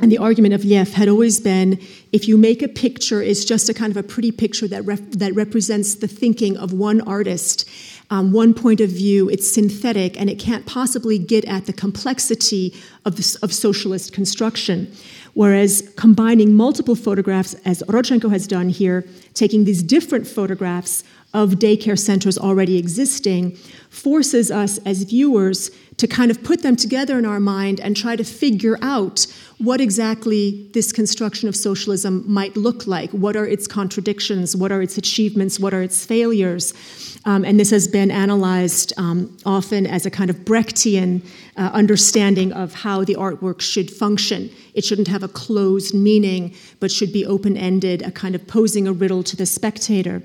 and 0.01 0.11
the 0.11 0.17
argument 0.17 0.53
of 0.53 0.65
LEF 0.65 0.91
had 0.91 1.07
always 1.07 1.39
been 1.39 1.79
if 2.11 2.27
you 2.27 2.37
make 2.37 2.61
a 2.61 2.67
picture, 2.67 3.21
it's 3.21 3.45
just 3.45 3.69
a 3.69 3.73
kind 3.73 3.91
of 3.91 3.97
a 3.97 4.03
pretty 4.03 4.29
picture 4.29 4.67
that, 4.67 4.85
that 5.11 5.33
represents 5.33 5.95
the 5.95 6.07
thinking 6.07 6.57
of 6.57 6.73
one 6.73 6.99
artist, 7.01 7.67
um, 8.09 8.33
one 8.33 8.53
point 8.53 8.81
of 8.81 8.89
view. 8.89 9.29
It's 9.29 9.49
synthetic 9.49 10.19
and 10.19 10.29
it 10.29 10.37
can't 10.37 10.65
possibly 10.65 11.17
get 11.17 11.45
at 11.45 11.65
the 11.65 11.71
complexity 11.71 12.73
of, 13.05 13.17
of 13.41 13.53
socialist 13.53 14.11
construction. 14.11 14.93
Whereas 15.33 15.93
combining 15.95 16.53
multiple 16.53 16.95
photographs, 16.95 17.53
as 17.65 17.81
Rodchenko 17.83 18.29
has 18.31 18.47
done 18.47 18.67
here, 18.67 19.07
taking 19.33 19.63
these 19.63 19.81
different 19.81 20.27
photographs 20.27 21.05
of 21.35 21.51
daycare 21.59 21.99
centers 21.99 22.37
already 22.37 22.77
existing, 22.77 23.57
forces 23.89 24.49
us 24.49 24.77
as 24.79 25.03
viewers 25.03 25.69
to 25.97 26.07
kind 26.07 26.31
of 26.31 26.41
put 26.43 26.61
them 26.61 26.75
together 26.75 27.17
in 27.19 27.25
our 27.25 27.39
mind 27.39 27.79
and 27.81 27.95
try 27.95 28.15
to 28.15 28.23
figure 28.23 28.77
out 28.81 29.27
what 29.57 29.79
exactly 29.79 30.69
this 30.73 30.91
construction 30.91 31.47
of 31.47 31.55
socialism 31.55 32.23
might 32.27 32.55
look 32.55 32.87
like. 32.87 33.09
What 33.11 33.35
are 33.35 33.45
its 33.45 33.67
contradictions? 33.67 34.55
What 34.55 34.71
are 34.71 34.81
its 34.81 34.97
achievements? 34.97 35.59
What 35.59 35.73
are 35.73 35.81
its 35.81 36.05
failures? 36.05 36.73
Um, 37.25 37.43
and 37.43 37.59
this 37.59 37.71
has 37.71 37.87
been 37.87 38.11
analyzed 38.11 38.93
um, 38.97 39.35
often 39.45 39.87
as 39.87 40.05
a 40.05 40.11
kind 40.11 40.29
of 40.29 40.37
Brechtian 40.45 41.25
uh, 41.57 41.71
understanding 41.73 42.53
of 42.53 42.73
how 42.73 43.03
the 43.03 43.15
artwork 43.15 43.61
should 43.61 43.89
function. 43.89 44.49
It 44.73 44.85
shouldn't 44.85 45.07
have 45.07 45.23
a 45.23 45.27
closed 45.27 45.95
meaning, 45.95 46.53
but 46.79 46.91
should 46.91 47.11
be 47.11 47.25
open 47.25 47.57
ended, 47.57 48.01
a 48.03 48.11
kind 48.11 48.35
of 48.35 48.45
posing 48.45 48.87
a 48.87 48.93
riddle 48.93 49.23
to 49.23 49.35
the 49.35 49.45
spectator. 49.45 50.21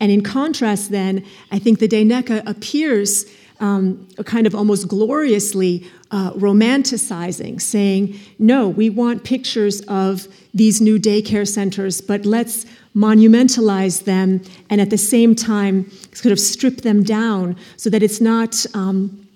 And 0.00 0.10
in 0.10 0.22
contrast, 0.22 0.90
then, 0.90 1.24
I 1.52 1.58
think 1.58 1.78
the 1.78 1.88
Deineka 1.88 2.42
appears 2.46 3.26
um, 3.60 4.08
kind 4.24 4.46
of 4.46 4.54
almost 4.54 4.88
gloriously 4.88 5.86
uh, 6.10 6.32
romanticizing, 6.32 7.60
saying, 7.60 8.18
no, 8.38 8.68
we 8.68 8.88
want 8.88 9.22
pictures 9.22 9.82
of 9.82 10.26
these 10.54 10.80
new 10.80 10.98
daycare 10.98 11.46
centers, 11.46 12.00
but 12.00 12.24
let's 12.24 12.64
monumentalize 12.96 14.04
them 14.04 14.42
and 14.70 14.80
at 14.80 14.90
the 14.90 14.98
same 14.98 15.34
time 15.34 15.88
sort 16.12 16.32
of 16.32 16.40
strip 16.40 16.78
them 16.78 17.02
down 17.02 17.54
so 17.76 17.90
that 17.90 18.02
it's 18.02 18.20
not. 18.20 18.66
Um, 18.74 19.26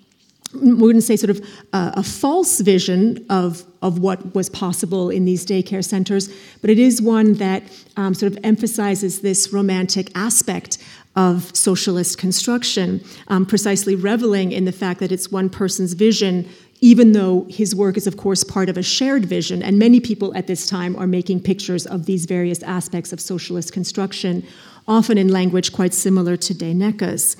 we 0.61 0.73
wouldn't 0.73 1.03
say 1.03 1.15
sort 1.15 1.29
of 1.29 1.39
a, 1.73 1.93
a 1.97 2.03
false 2.03 2.61
vision 2.61 3.25
of, 3.29 3.63
of 3.81 3.99
what 3.99 4.35
was 4.35 4.49
possible 4.49 5.09
in 5.09 5.25
these 5.25 5.45
daycare 5.45 5.83
centers, 5.83 6.33
but 6.61 6.69
it 6.69 6.79
is 6.79 7.01
one 7.01 7.33
that 7.35 7.63
um, 7.97 8.13
sort 8.13 8.31
of 8.31 8.39
emphasizes 8.43 9.21
this 9.21 9.51
romantic 9.53 10.11
aspect 10.15 10.77
of 11.15 11.55
socialist 11.55 12.17
construction, 12.17 13.03
um, 13.29 13.45
precisely 13.45 13.95
reveling 13.95 14.51
in 14.51 14.65
the 14.65 14.71
fact 14.71 14.99
that 14.99 15.11
it's 15.11 15.31
one 15.31 15.49
person's 15.49 15.93
vision, 15.93 16.47
even 16.81 17.13
though 17.13 17.45
his 17.49 17.73
work 17.73 17.95
is, 17.95 18.05
of 18.05 18.17
course, 18.17 18.43
part 18.43 18.67
of 18.67 18.77
a 18.77 18.83
shared 18.83 19.25
vision. 19.25 19.63
And 19.63 19.79
many 19.79 19.99
people 19.99 20.35
at 20.35 20.47
this 20.47 20.67
time 20.67 20.95
are 20.97 21.07
making 21.07 21.39
pictures 21.41 21.85
of 21.85 22.05
these 22.05 22.25
various 22.25 22.61
aspects 22.63 23.13
of 23.13 23.21
socialist 23.21 23.71
construction, 23.71 24.45
often 24.87 25.17
in 25.17 25.29
language 25.29 25.71
quite 25.71 25.93
similar 25.93 26.35
to 26.37 26.53
Deineka's. 26.53 27.37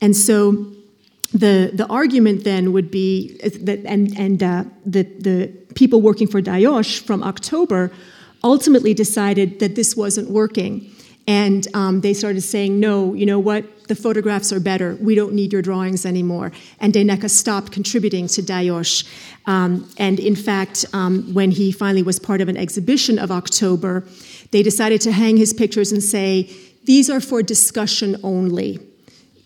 And 0.00 0.16
so 0.16 0.72
the, 1.32 1.70
the 1.74 1.86
argument 1.88 2.44
then 2.44 2.72
would 2.72 2.90
be 2.90 3.38
that, 3.38 3.80
and, 3.84 4.18
and 4.18 4.42
uh, 4.42 4.64
the, 4.86 5.02
the 5.02 5.52
people 5.74 6.00
working 6.00 6.26
for 6.26 6.40
Dayosh 6.40 7.00
from 7.00 7.22
October 7.22 7.90
ultimately 8.42 8.94
decided 8.94 9.60
that 9.60 9.74
this 9.74 9.96
wasn't 9.96 10.30
working 10.30 10.90
and 11.28 11.68
um, 11.74 12.00
they 12.00 12.14
started 12.14 12.40
saying, 12.40 12.80
no, 12.80 13.12
you 13.12 13.26
know 13.26 13.38
what? 13.38 13.86
The 13.88 13.94
photographs 13.94 14.50
are 14.50 14.60
better. 14.60 14.96
We 14.98 15.14
don't 15.14 15.34
need 15.34 15.52
your 15.52 15.60
drawings 15.60 16.06
anymore. 16.06 16.52
And 16.80 16.94
Deineka 16.94 17.28
stopped 17.28 17.70
contributing 17.70 18.28
to 18.28 18.40
Dayosh. 18.40 19.04
Um, 19.44 19.86
and 19.98 20.18
in 20.18 20.34
fact, 20.34 20.86
um, 20.94 21.34
when 21.34 21.50
he 21.50 21.70
finally 21.70 22.02
was 22.02 22.18
part 22.18 22.40
of 22.40 22.48
an 22.48 22.56
exhibition 22.56 23.18
of 23.18 23.30
October, 23.30 24.04
they 24.52 24.62
decided 24.62 25.02
to 25.02 25.12
hang 25.12 25.36
his 25.36 25.52
pictures 25.52 25.92
and 25.92 26.02
say, 26.02 26.50
these 26.84 27.10
are 27.10 27.20
for 27.20 27.42
discussion 27.42 28.16
only 28.22 28.80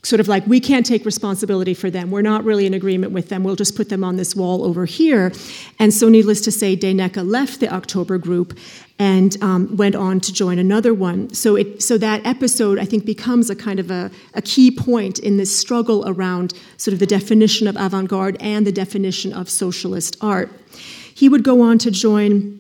sort 0.05 0.18
of 0.18 0.26
like 0.26 0.44
we 0.48 0.59
can't 0.59 0.84
take 0.84 1.05
responsibility 1.05 1.74
for 1.74 1.88
them. 1.88 2.11
We're 2.11 2.22
not 2.22 2.44
really 2.44 2.66
in 2.66 2.74
agreement 2.74 3.12
with 3.12 3.28
them. 3.28 3.44
We'll 3.44 3.57
just 3.57 3.76
put 3.76 3.88
them 3.88 4.03
on 4.03 4.16
this 4.16 4.34
wall 4.34 4.64
over 4.64 4.84
here. 4.84 5.32
And 5.78 5.94
so, 5.94 6.09
needless 6.09 6.40
to 6.42 6.50
say, 6.50 6.76
Deineka 6.76 7.26
left 7.28 7.61
the 7.61 7.72
October 7.72 8.18
group 8.18 8.59
and 8.98 9.40
um, 9.42 9.76
went 9.76 9.94
on 9.94 10.20
to 10.20 10.32
join 10.32 10.59
another 10.59 10.92
one. 10.92 11.32
So, 11.32 11.57
it, 11.57 11.82
so 11.82 11.98
that 11.98 12.24
episode, 12.26 12.78
I 12.78 12.84
think, 12.84 13.05
becomes 13.05 13.48
a 13.48 13.57
kind 13.57 13.78
of 13.78 13.90
a, 13.90 14.11
a 14.34 14.42
key 14.42 14.70
point 14.70 15.20
in 15.20 15.36
this 15.36 15.57
struggle 15.57 16.05
around 16.09 16.55
sort 16.78 16.92
of 16.92 16.98
the 16.98 17.07
definition 17.07 17.68
of 17.68 17.76
avant 17.76 18.09
garde 18.09 18.36
and 18.40 18.66
the 18.66 18.72
definition 18.72 19.32
of 19.32 19.48
socialist 19.48 20.16
art. 20.20 20.50
He 21.14 21.28
would 21.28 21.44
go 21.44 21.61
on 21.61 21.78
to 21.78 21.90
join 21.90 22.59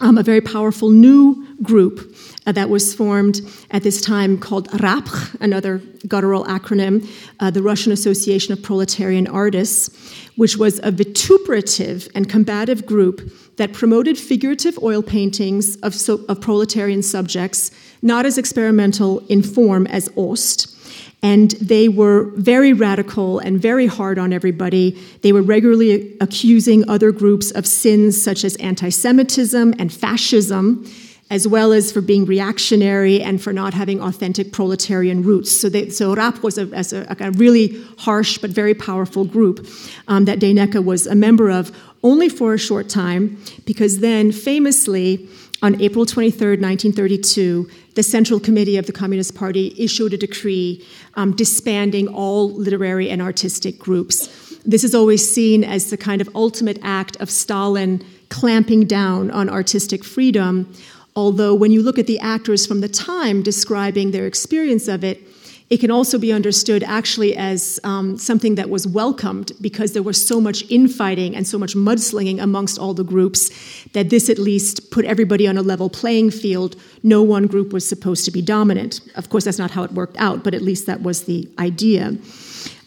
um, 0.00 0.18
a 0.18 0.22
very 0.22 0.40
powerful 0.40 0.90
new 0.90 1.46
group 1.62 2.13
uh, 2.46 2.52
that 2.52 2.68
was 2.68 2.94
formed 2.94 3.40
at 3.70 3.82
this 3.82 4.00
time 4.00 4.38
called 4.38 4.68
RAPR, 4.70 5.36
another 5.40 5.78
guttural 6.06 6.44
acronym, 6.44 7.08
uh, 7.40 7.50
the 7.50 7.62
Russian 7.62 7.92
Association 7.92 8.52
of 8.52 8.62
Proletarian 8.62 9.26
Artists, 9.26 10.14
which 10.36 10.56
was 10.56 10.80
a 10.82 10.90
vituperative 10.90 12.08
and 12.14 12.28
combative 12.28 12.84
group 12.86 13.32
that 13.56 13.72
promoted 13.72 14.18
figurative 14.18 14.78
oil 14.82 15.02
paintings 15.02 15.76
of, 15.76 15.94
so, 15.94 16.24
of 16.28 16.40
proletarian 16.40 17.02
subjects, 17.02 17.70
not 18.02 18.26
as 18.26 18.36
experimental 18.36 19.20
in 19.28 19.42
form 19.42 19.86
as 19.86 20.10
Ost, 20.16 20.74
and 21.22 21.52
they 21.52 21.88
were 21.88 22.24
very 22.34 22.74
radical 22.74 23.38
and 23.38 23.58
very 23.58 23.86
hard 23.86 24.18
on 24.18 24.30
everybody. 24.30 24.90
They 25.22 25.32
were 25.32 25.40
regularly 25.40 26.14
accusing 26.20 26.86
other 26.86 27.12
groups 27.12 27.50
of 27.52 27.66
sins 27.66 28.22
such 28.22 28.44
as 28.44 28.56
anti 28.56 28.90
Semitism 28.90 29.74
and 29.78 29.90
fascism, 29.90 30.84
as 31.30 31.48
well 31.48 31.72
as 31.72 31.90
for 31.90 32.00
being 32.00 32.24
reactionary 32.26 33.22
and 33.22 33.42
for 33.42 33.52
not 33.52 33.72
having 33.72 34.00
authentic 34.00 34.52
proletarian 34.52 35.22
roots. 35.22 35.58
So, 35.58 35.68
they, 35.68 35.88
so 35.88 36.14
RAP 36.14 36.42
was 36.42 36.58
a, 36.58 36.68
a, 36.72 37.16
a, 37.18 37.30
really 37.32 37.82
harsh 37.98 38.38
but 38.38 38.50
very 38.50 38.74
powerful 38.74 39.24
group 39.24 39.66
um, 40.06 40.26
that 40.26 40.38
Deineka 40.38 40.84
was 40.84 41.06
a 41.06 41.14
member 41.14 41.50
of 41.50 41.72
only 42.02 42.28
for 42.28 42.52
a 42.52 42.58
short 42.58 42.90
time, 42.90 43.38
because 43.64 44.00
then 44.00 44.30
famously, 44.30 45.26
on 45.62 45.80
April 45.80 46.04
23, 46.04 46.58
1932, 46.58 47.70
the 47.94 48.02
Central 48.02 48.38
Committee 48.38 48.76
of 48.76 48.84
the 48.84 48.92
Communist 48.92 49.34
Party 49.34 49.74
issued 49.78 50.12
a 50.12 50.18
decree 50.18 50.84
um, 51.14 51.34
disbanding 51.34 52.06
all 52.08 52.50
literary 52.50 53.08
and 53.08 53.22
artistic 53.22 53.78
groups. 53.78 54.28
This 54.66 54.84
is 54.84 54.94
always 54.94 55.26
seen 55.28 55.64
as 55.64 55.88
the 55.88 55.96
kind 55.96 56.20
of 56.20 56.28
ultimate 56.34 56.78
act 56.82 57.16
of 57.16 57.30
Stalin 57.30 58.04
clamping 58.28 58.84
down 58.84 59.30
on 59.30 59.48
artistic 59.48 60.04
freedom, 60.04 60.70
although 61.16 61.54
when 61.54 61.70
you 61.70 61.82
look 61.82 61.98
at 61.98 62.06
the 62.06 62.18
actors 62.20 62.66
from 62.66 62.80
the 62.80 62.88
time 62.88 63.42
describing 63.42 64.10
their 64.10 64.26
experience 64.26 64.88
of 64.88 65.04
it, 65.04 65.22
it 65.70 65.78
can 65.78 65.90
also 65.90 66.18
be 66.18 66.32
understood 66.32 66.82
actually 66.84 67.34
as 67.36 67.80
um, 67.84 68.18
something 68.18 68.54
that 68.56 68.68
was 68.68 68.86
welcomed 68.86 69.52
because 69.60 69.92
there 69.92 70.02
was 70.02 70.24
so 70.24 70.40
much 70.40 70.62
infighting 70.70 71.34
and 71.34 71.46
so 71.46 71.58
much 71.58 71.74
mudslinging 71.74 72.40
amongst 72.40 72.78
all 72.78 72.92
the 72.92 73.02
groups 73.02 73.50
that 73.92 74.10
this 74.10 74.28
at 74.28 74.38
least 74.38 74.90
put 74.90 75.06
everybody 75.06 75.48
on 75.48 75.56
a 75.56 75.62
level 75.62 75.88
playing 75.88 76.30
field. 76.30 76.76
No 77.02 77.22
one 77.22 77.46
group 77.46 77.72
was 77.72 77.88
supposed 77.88 78.26
to 78.26 78.30
be 78.30 78.42
dominant. 78.42 79.00
Of 79.14 79.30
course, 79.30 79.44
that's 79.44 79.58
not 79.58 79.70
how 79.70 79.84
it 79.84 79.92
worked 79.92 80.16
out, 80.18 80.44
but 80.44 80.52
at 80.52 80.60
least 80.60 80.86
that 80.86 81.02
was 81.02 81.24
the 81.24 81.48
idea. 81.58 82.16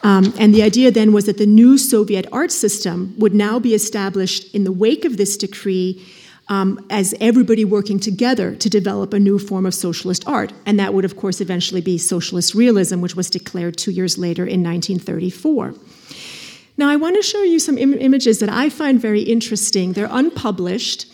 Um, 0.01 0.31
and 0.37 0.53
the 0.53 0.61
idea 0.61 0.91
then 0.91 1.11
was 1.11 1.25
that 1.25 1.39
the 1.39 1.47
new 1.47 1.77
Soviet 1.79 2.27
art 2.31 2.51
system 2.51 3.15
would 3.17 3.33
now 3.33 3.59
be 3.59 3.73
established 3.73 4.53
in 4.53 4.63
the 4.63 4.71
wake 4.71 5.03
of 5.03 5.17
this 5.17 5.35
decree 5.35 6.05
um, 6.49 6.85
as 6.89 7.13
everybody 7.19 7.65
working 7.65 7.99
together 7.99 8.55
to 8.55 8.69
develop 8.69 9.13
a 9.13 9.19
new 9.19 9.37
form 9.37 9.65
of 9.65 9.73
socialist 9.73 10.25
art. 10.27 10.53
And 10.65 10.79
that 10.79 10.93
would, 10.93 11.05
of 11.05 11.17
course, 11.17 11.41
eventually 11.41 11.81
be 11.81 11.97
socialist 11.97 12.55
realism, 12.55 13.01
which 13.01 13.15
was 13.15 13.29
declared 13.29 13.77
two 13.77 13.91
years 13.91 14.17
later 14.17 14.43
in 14.43 14.63
1934. 14.63 15.73
Now, 16.77 16.89
I 16.89 16.95
want 16.95 17.15
to 17.15 17.23
show 17.23 17.41
you 17.41 17.59
some 17.59 17.77
Im- 17.77 17.93
images 17.93 18.39
that 18.39 18.49
I 18.49 18.69
find 18.69 19.01
very 19.01 19.21
interesting. 19.21 19.93
They're 19.93 20.07
unpublished, 20.09 21.07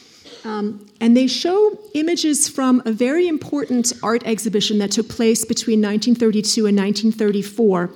um, 0.43 0.85
and 0.99 1.15
they 1.15 1.25
show 1.25 1.79
images 1.93 2.49
from 2.49 2.81
a 2.85 2.91
very 2.91 3.27
important 3.27 3.93
art 4.03 4.23
exhibition 4.25 4.77
that 4.79 4.91
took 4.91 5.07
place 5.07 5.45
between 5.45 5.79
1932 5.79 6.65
and 6.65 6.77
1934 6.77 7.91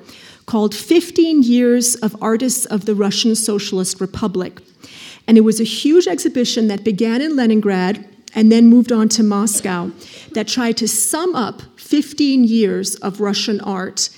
called 0.45 0.73
15 0.73 1.43
Years 1.43 1.95
of 1.95 2.15
Artists 2.21 2.65
of 2.65 2.85
the 2.85 2.95
Russian 2.95 3.35
Socialist 3.35 3.99
Republic. 3.99 4.61
And 5.27 5.37
it 5.37 5.41
was 5.41 5.59
a 5.59 5.65
huge 5.65 6.07
exhibition 6.07 6.67
that 6.69 6.83
began 6.83 7.21
in 7.21 7.35
Leningrad 7.35 8.07
and 8.33 8.51
then 8.51 8.67
moved 8.67 8.91
on 8.91 9.09
to 9.09 9.23
Moscow 9.23 9.91
that 10.33 10.47
tried 10.47 10.77
to 10.77 10.87
sum 10.87 11.35
up 11.35 11.61
15 11.77 12.43
years 12.43 12.95
of 12.97 13.19
Russian 13.19 13.59
art 13.61 14.09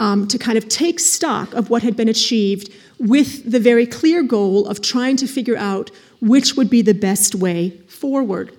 um, 0.00 0.28
to 0.28 0.38
kind 0.38 0.58
of 0.58 0.68
take 0.68 1.00
stock 1.00 1.52
of 1.54 1.70
what 1.70 1.82
had 1.82 1.96
been 1.96 2.08
achieved 2.08 2.72
with 2.98 3.50
the 3.50 3.60
very 3.60 3.86
clear 3.86 4.22
goal 4.22 4.66
of 4.66 4.80
trying 4.80 5.16
to 5.16 5.26
figure 5.26 5.56
out 5.56 5.90
which 6.20 6.54
would 6.54 6.70
be 6.70 6.82
the 6.82 6.94
best 6.94 7.34
way 7.34 7.70
forward. 7.88 8.52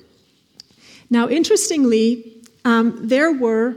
Now, 1.09 1.27
interestingly, 1.27 2.33
um, 2.65 3.07
there 3.07 3.31
were 3.31 3.75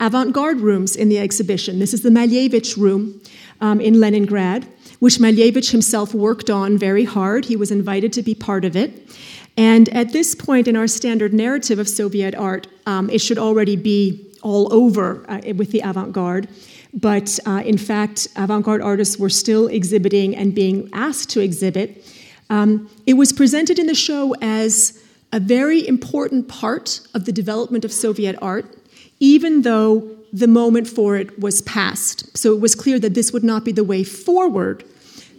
avant 0.00 0.32
garde 0.32 0.60
rooms 0.60 0.96
in 0.96 1.08
the 1.08 1.18
exhibition. 1.18 1.78
This 1.78 1.92
is 1.92 2.02
the 2.02 2.10
Malevich 2.10 2.76
room 2.76 3.20
um, 3.60 3.80
in 3.80 4.00
Leningrad 4.00 4.66
which 4.98 5.18
Malevich 5.18 5.70
himself 5.70 6.14
worked 6.14 6.50
on 6.50 6.78
very 6.78 7.04
hard. 7.04 7.44
He 7.44 7.56
was 7.56 7.70
invited 7.70 8.12
to 8.14 8.22
be 8.22 8.34
part 8.34 8.64
of 8.64 8.76
it. 8.76 9.08
And 9.56 9.88
at 9.88 10.12
this 10.12 10.34
point 10.34 10.68
in 10.68 10.76
our 10.76 10.86
standard 10.86 11.34
narrative 11.34 11.78
of 11.78 11.88
Soviet 11.88 12.34
art, 12.34 12.68
um, 12.86 13.10
it 13.10 13.20
should 13.20 13.38
already 13.38 13.76
be 13.76 14.24
all 14.42 14.72
over 14.72 15.24
uh, 15.28 15.40
with 15.56 15.72
the 15.72 15.80
avant 15.80 16.12
garde. 16.12 16.48
But 16.94 17.38
uh, 17.44 17.62
in 17.64 17.76
fact, 17.76 18.28
avant 18.36 18.64
garde 18.64 18.82
artists 18.82 19.18
were 19.18 19.30
still 19.30 19.66
exhibiting 19.66 20.36
and 20.36 20.54
being 20.54 20.88
asked 20.92 21.30
to 21.30 21.40
exhibit. 21.40 22.04
Um, 22.50 22.88
it 23.06 23.14
was 23.14 23.32
presented 23.32 23.78
in 23.78 23.86
the 23.86 23.94
show 23.94 24.34
as 24.40 25.02
a 25.32 25.40
very 25.40 25.86
important 25.86 26.48
part 26.48 27.00
of 27.12 27.24
the 27.26 27.32
development 27.32 27.84
of 27.84 27.92
Soviet 27.92 28.36
art, 28.40 28.76
even 29.20 29.62
though 29.62 30.17
the 30.32 30.46
moment 30.46 30.88
for 30.88 31.16
it 31.16 31.38
was 31.38 31.62
past. 31.62 32.36
So 32.36 32.54
it 32.54 32.60
was 32.60 32.74
clear 32.74 32.98
that 32.98 33.14
this 33.14 33.32
would 33.32 33.44
not 33.44 33.64
be 33.64 33.72
the 33.72 33.84
way 33.84 34.04
forward. 34.04 34.84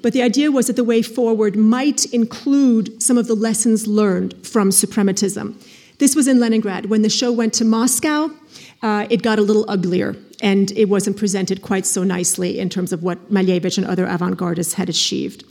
But 0.01 0.13
the 0.13 0.21
idea 0.21 0.51
was 0.51 0.67
that 0.67 0.75
the 0.75 0.83
way 0.83 1.01
forward 1.01 1.55
might 1.55 2.05
include 2.13 3.01
some 3.03 3.17
of 3.17 3.27
the 3.27 3.35
lessons 3.35 3.85
learned 3.85 4.45
from 4.45 4.69
suprematism. 4.69 5.55
This 5.97 6.15
was 6.15 6.27
in 6.27 6.39
Leningrad. 6.39 6.85
When 6.85 7.01
the 7.01 7.09
show 7.09 7.31
went 7.31 7.53
to 7.55 7.65
Moscow, 7.65 8.31
uh, 8.81 9.07
it 9.09 9.21
got 9.21 9.37
a 9.37 9.41
little 9.41 9.65
uglier, 9.69 10.15
and 10.41 10.71
it 10.71 10.85
wasn't 10.85 11.17
presented 11.17 11.61
quite 11.61 11.85
so 11.85 12.03
nicely 12.03 12.59
in 12.59 12.69
terms 12.69 12.93
of 12.93 13.03
what 13.03 13.29
Malevich 13.29 13.77
and 13.77 13.85
other 13.85 14.05
avant 14.05 14.37
gardists 14.37 14.73
had 14.75 14.87
achieved. 14.87 15.43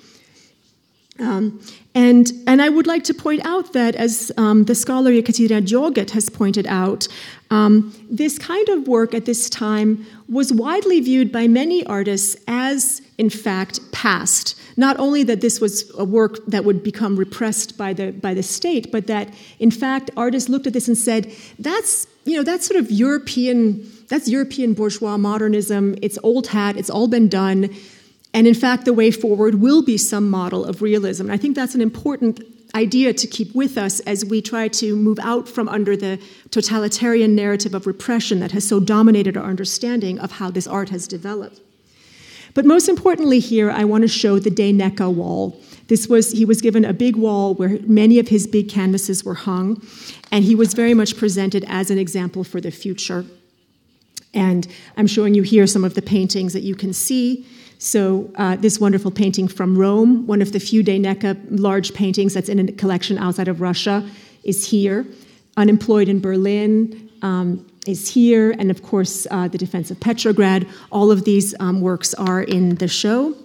Um, 1.20 1.60
and, 1.94 2.30
and 2.46 2.62
I 2.62 2.68
would 2.68 2.86
like 2.86 3.02
to 3.04 3.14
point 3.14 3.44
out 3.44 3.72
that, 3.72 3.96
as 3.96 4.30
um, 4.36 4.64
the 4.64 4.74
scholar 4.74 5.10
Yekaterina 5.10 5.66
Degot 5.66 6.10
has 6.10 6.28
pointed 6.30 6.66
out, 6.68 7.08
um, 7.50 7.92
this 8.08 8.38
kind 8.38 8.68
of 8.68 8.86
work 8.86 9.14
at 9.14 9.24
this 9.24 9.50
time 9.50 10.06
was 10.28 10.52
widely 10.52 11.00
viewed 11.00 11.32
by 11.32 11.48
many 11.48 11.84
artists 11.86 12.36
as, 12.46 13.02
in 13.16 13.30
fact, 13.30 13.80
past. 13.90 14.54
Not 14.76 14.96
only 14.98 15.24
that 15.24 15.40
this 15.40 15.60
was 15.60 15.90
a 15.98 16.04
work 16.04 16.38
that 16.46 16.64
would 16.64 16.84
become 16.84 17.16
repressed 17.16 17.76
by 17.76 17.92
the, 17.94 18.12
by 18.12 18.32
the 18.32 18.42
state, 18.42 18.92
but 18.92 19.08
that, 19.08 19.34
in 19.58 19.72
fact, 19.72 20.10
artists 20.16 20.48
looked 20.48 20.68
at 20.68 20.74
this 20.74 20.86
and 20.86 20.96
said, 20.96 21.32
that's, 21.58 22.06
you 22.26 22.36
know, 22.36 22.44
that's 22.44 22.66
sort 22.66 22.78
of 22.78 22.90
European, 22.92 23.90
that's 24.08 24.28
European 24.28 24.74
bourgeois 24.74 25.16
modernism. 25.16 25.96
It's 26.00 26.18
old 26.22 26.46
hat, 26.48 26.76
it's 26.76 26.90
all 26.90 27.08
been 27.08 27.28
done 27.28 27.74
and 28.35 28.47
in 28.47 28.55
fact, 28.55 28.85
the 28.85 28.93
way 28.93 29.11
forward 29.11 29.57
will 29.57 29.83
be 29.83 29.97
some 29.97 30.29
model 30.29 30.64
of 30.64 30.83
realism. 30.83 31.24
And 31.24 31.33
I 31.33 31.37
think 31.37 31.57
that's 31.57 31.74
an 31.74 31.81
important 31.81 32.41
idea 32.74 33.12
to 33.14 33.26
keep 33.26 33.55
with 33.55 33.79
us 33.79 34.01
as 34.01 34.24
we 34.24 34.43
try 34.43 34.68
to 34.68 34.95
move 34.95 35.18
out 35.20 35.49
from 35.49 35.68
under 35.68 35.97
the 35.97 36.20
totalitarian 36.51 37.35
narrative 37.35 37.74
of 37.74 37.87
repression 37.87 38.41
that 38.41 38.53
has 38.53 38.68
so 38.68 38.79
dominated 38.79 39.37
our 39.37 39.45
understanding 39.45 40.18
of 40.18 40.33
how 40.33 40.51
this 40.51 40.66
art 40.66 40.91
has 40.91 41.09
developed. 41.09 41.61
But 42.55 42.64
most 42.64 42.89
importantly, 42.89 43.39
here, 43.39 43.70
I 43.70 43.85
want 43.85 44.03
to 44.03 44.09
show 44.09 44.39
the 44.39 44.51
De 44.51 44.72
Deineka 44.72 45.12
wall. 45.12 45.61
This 45.87 46.09
was, 46.09 46.33
he 46.33 46.45
was 46.45 46.61
given 46.61 46.85
a 46.85 46.93
big 46.93 47.16
wall 47.16 47.55
where 47.55 47.79
many 47.87 48.18
of 48.18 48.29
his 48.29 48.47
big 48.47 48.68
canvases 48.68 49.24
were 49.24 49.35
hung, 49.35 49.83
and 50.31 50.45
he 50.45 50.55
was 50.55 50.74
very 50.74 50.93
much 50.93 51.16
presented 51.16 51.64
as 51.68 51.91
an 51.91 51.99
example 51.99 52.45
for 52.45 52.61
the 52.61 52.70
future. 52.70 53.24
And 54.35 54.68
I'm 54.97 55.07
showing 55.07 55.35
you 55.35 55.43
here 55.43 55.66
some 55.66 55.85
of 55.85 55.95
the 55.95 56.03
paintings 56.03 56.53
that 56.53 56.62
you 56.62 56.74
can 56.74 56.93
see. 56.93 57.47
So, 57.79 58.31
uh, 58.35 58.57
this 58.57 58.81
wonderful 58.81 59.12
painting 59.12 59.47
from 59.47 59.79
Rome, 59.79 60.26
one 60.26 60.43
of 60.43 60.51
the 60.51 60.59
few 60.59 60.83
Deineka 60.83 61.39
large 61.49 61.95
paintings 61.95 62.35
that's 62.35 62.49
in 62.49 62.59
a 62.59 62.72
collection 62.72 63.18
outside 63.18 63.47
of 63.47 63.61
Russia, 63.61 64.09
is 64.43 64.68
here. 64.68 65.07
Unemployed 65.57 66.09
in 66.09 66.20
Berlin 66.20 67.09
um, 67.22 67.64
is 67.87 68.09
here, 68.09 68.51
and 68.59 68.72
of 68.72 68.83
course, 68.83 69.29
uh, 69.31 69.47
the 69.47 69.59
defense 69.59 69.93
of 69.93 70.01
Petrograd. 70.01 70.66
All 70.91 71.12
of 71.12 71.24
these 71.24 71.55
um, 71.61 71.81
works 71.81 72.14
are 72.14 72.43
in 72.43 72.74
the 72.76 72.89
show. 72.89 73.37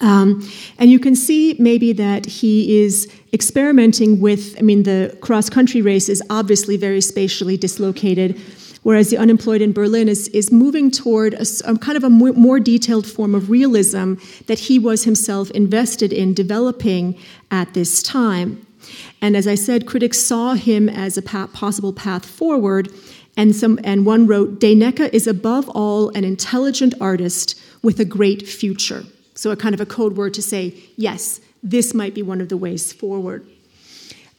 Um, 0.00 0.48
and 0.78 0.90
you 0.90 0.98
can 0.98 1.14
see 1.14 1.54
maybe 1.58 1.92
that 1.92 2.26
he 2.26 2.82
is 2.82 3.12
experimenting 3.32 4.20
with, 4.20 4.58
I 4.58 4.62
mean, 4.62 4.82
the 4.82 5.16
cross 5.20 5.48
country 5.48 5.80
race 5.80 6.08
is 6.08 6.22
obviously 6.28 6.76
very 6.76 7.00
spatially 7.00 7.56
dislocated 7.56 8.40
whereas 8.82 9.10
the 9.10 9.16
unemployed 9.16 9.62
in 9.62 9.72
Berlin 9.72 10.08
is, 10.08 10.28
is 10.28 10.50
moving 10.50 10.90
toward 10.90 11.34
a, 11.34 11.46
a 11.64 11.78
kind 11.78 11.96
of 11.96 12.04
a 12.04 12.10
more, 12.10 12.60
detailed 12.60 13.06
form 13.06 13.34
of 13.34 13.50
realism 13.50 14.14
that 14.46 14.58
he 14.58 14.78
was 14.78 15.04
himself 15.04 15.50
invested 15.52 16.12
in 16.12 16.34
developing 16.34 17.16
at 17.50 17.74
this 17.74 18.02
time. 18.02 18.66
And 19.20 19.36
as 19.36 19.46
I 19.46 19.54
said, 19.54 19.86
critics 19.86 20.18
saw 20.18 20.54
him 20.54 20.88
as 20.88 21.16
a 21.16 21.22
possible 21.22 21.92
path 21.92 22.26
forward, 22.26 22.90
and, 23.36 23.56
some, 23.56 23.78
and 23.82 24.04
one 24.04 24.26
wrote, 24.26 24.60
Deineka 24.60 25.12
is 25.12 25.26
above 25.26 25.68
all 25.70 26.10
an 26.10 26.24
intelligent 26.24 26.94
artist 27.00 27.58
with 27.82 27.98
a 27.98 28.04
great 28.04 28.46
future. 28.46 29.04
So, 29.34 29.50
a 29.50 29.56
kind 29.56 29.74
of 29.74 29.80
a 29.80 29.86
code 29.86 30.16
word 30.16 30.34
to 30.34 30.42
say, 30.42 30.74
yes, 30.96 31.40
this 31.62 31.94
might 31.94 32.14
be 32.14 32.22
one 32.22 32.40
of 32.40 32.48
the 32.48 32.56
ways 32.56 32.92
forward. 32.92 33.46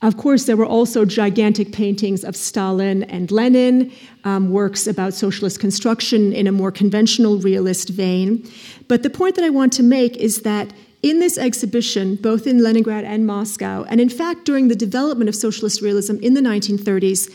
Of 0.04 0.18
course, 0.18 0.44
there 0.44 0.58
were 0.58 0.66
also 0.66 1.06
gigantic 1.06 1.72
paintings 1.72 2.26
of 2.26 2.36
Stalin 2.36 3.04
and 3.04 3.32
Lenin, 3.32 3.90
um, 4.26 4.52
works 4.52 4.86
about 4.86 5.14
socialist 5.14 5.62
construction 5.62 6.34
in 6.34 6.46
a 6.46 6.52
more 6.52 6.74
conventional 6.74 7.38
realist 7.38 7.88
vein. 7.88 8.46
But 8.90 9.04
the 9.04 9.10
point 9.10 9.36
that 9.36 9.46
I 9.46 9.50
want 9.50 9.72
to 9.74 9.84
make 9.84 10.18
is 10.18 10.42
that 10.42 10.74
in 11.04 11.20
this 11.20 11.38
exhibition, 11.38 12.18
both 12.18 12.46
in 12.46 12.62
Leningrad 12.62 13.06
and 13.06 13.26
Moscow, 13.26 13.86
and 13.88 14.02
in 14.02 14.10
fact 14.10 14.44
during 14.44 14.68
the 14.68 14.76
development 14.76 15.30
of 15.30 15.36
socialist 15.36 15.82
realism 15.82 16.18
in 16.18 16.34
the 16.34 16.42
1930s, 16.42 17.34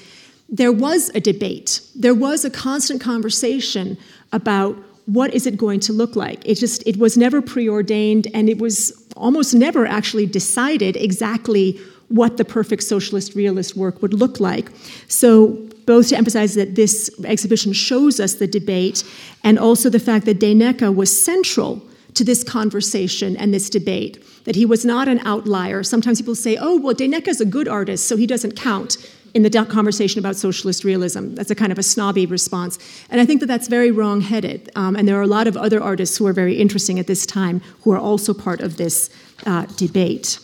there 0.51 0.73
was 0.73 1.11
a 1.15 1.21
debate. 1.21 1.81
There 1.95 2.15
was 2.15 2.45
a 2.45 2.51
constant 2.51 3.01
conversation 3.01 3.97
about 4.31 4.77
what 5.07 5.33
is 5.33 5.47
it 5.47 5.57
going 5.57 5.81
to 5.81 5.95
look 5.95 6.17
like. 6.17 6.47
It 6.47 6.57
just 6.57 6.87
it 6.87 6.99
was 6.99 7.17
never 7.17 7.41
preordained, 7.41 8.27
and 8.35 8.51
it 8.51 8.59
was 8.59 8.93
almost 9.17 9.55
never 9.55 9.87
actually 9.87 10.27
decided 10.27 10.97
exactly 10.97 11.81
what 12.09 12.37
the 12.37 12.45
perfect 12.45 12.83
socialist 12.83 13.35
realist 13.35 13.77
work 13.77 14.01
would 14.03 14.15
look 14.15 14.41
like. 14.41 14.71
So, 15.09 15.69
both 15.87 16.11
to 16.11 16.17
emphasize 16.17 16.55
that 16.55 16.75
this 16.75 17.11
exhibition 17.25 17.73
shows 17.73 18.21
us 18.21 18.35
the 18.35 18.47
debate, 18.47 19.05
and 19.43 19.59
also 19.59 19.89
the 19.89 19.99
fact 19.99 20.27
that 20.27 20.39
Deineka 20.39 20.95
was 20.95 21.11
central 21.25 21.83
to 22.13 22.25
this 22.25 22.45
conversation 22.45 23.37
and 23.37 23.55
this 23.55 23.71
debate, 23.71 24.23
that 24.45 24.55
he 24.55 24.67
was 24.67 24.85
not 24.85 25.09
an 25.09 25.19
outlier. 25.21 25.83
Sometimes 25.83 26.21
people 26.21 26.35
say, 26.35 26.59
oh, 26.61 26.79
well, 26.79 26.95
Deineka 26.95 27.29
is 27.29 27.41
a 27.41 27.47
good 27.47 27.69
artist, 27.69 28.07
so 28.07 28.17
he 28.17 28.27
doesn't 28.27 28.55
count 28.55 28.99
in 29.35 29.43
the 29.43 29.65
conversation 29.67 30.19
about 30.19 30.37
socialist 30.37 30.85
realism. 30.85 31.35
That's 31.35 31.51
a 31.51 31.55
kind 31.55 31.71
of 31.71 31.79
a 31.79 31.83
snobby 31.83 32.27
response. 32.27 32.79
And 33.11 33.21
I 33.21 33.25
think 33.25 33.41
that 33.41 33.47
that's 33.47 33.69
very 33.69 33.91
wrong 33.91 34.21
headed. 34.21 34.71
Um, 34.75 34.97
and 34.97 35.07
there 35.07 35.17
are 35.17 35.23
a 35.23 35.27
lot 35.29 35.47
of 35.47 35.57
other 35.57 35.83
artists 35.83 36.17
who 36.17 36.27
are 36.27 36.33
very 36.33 36.57
interesting 36.57 36.99
at 36.99 37.07
this 37.07 37.25
time 37.27 37.61
who 37.83 37.93
are 37.93 37.99
also 37.99 38.35
part 38.35 38.61
of 38.61 38.77
this 38.77 39.11
uh, 39.47 39.67
debate. 39.77 40.39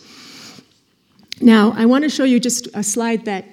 Now, 1.41 1.73
I 1.75 1.85
want 1.85 2.03
to 2.03 2.09
show 2.09 2.23
you 2.23 2.39
just 2.39 2.67
a 2.73 2.83
slide 2.83 3.25
that 3.25 3.45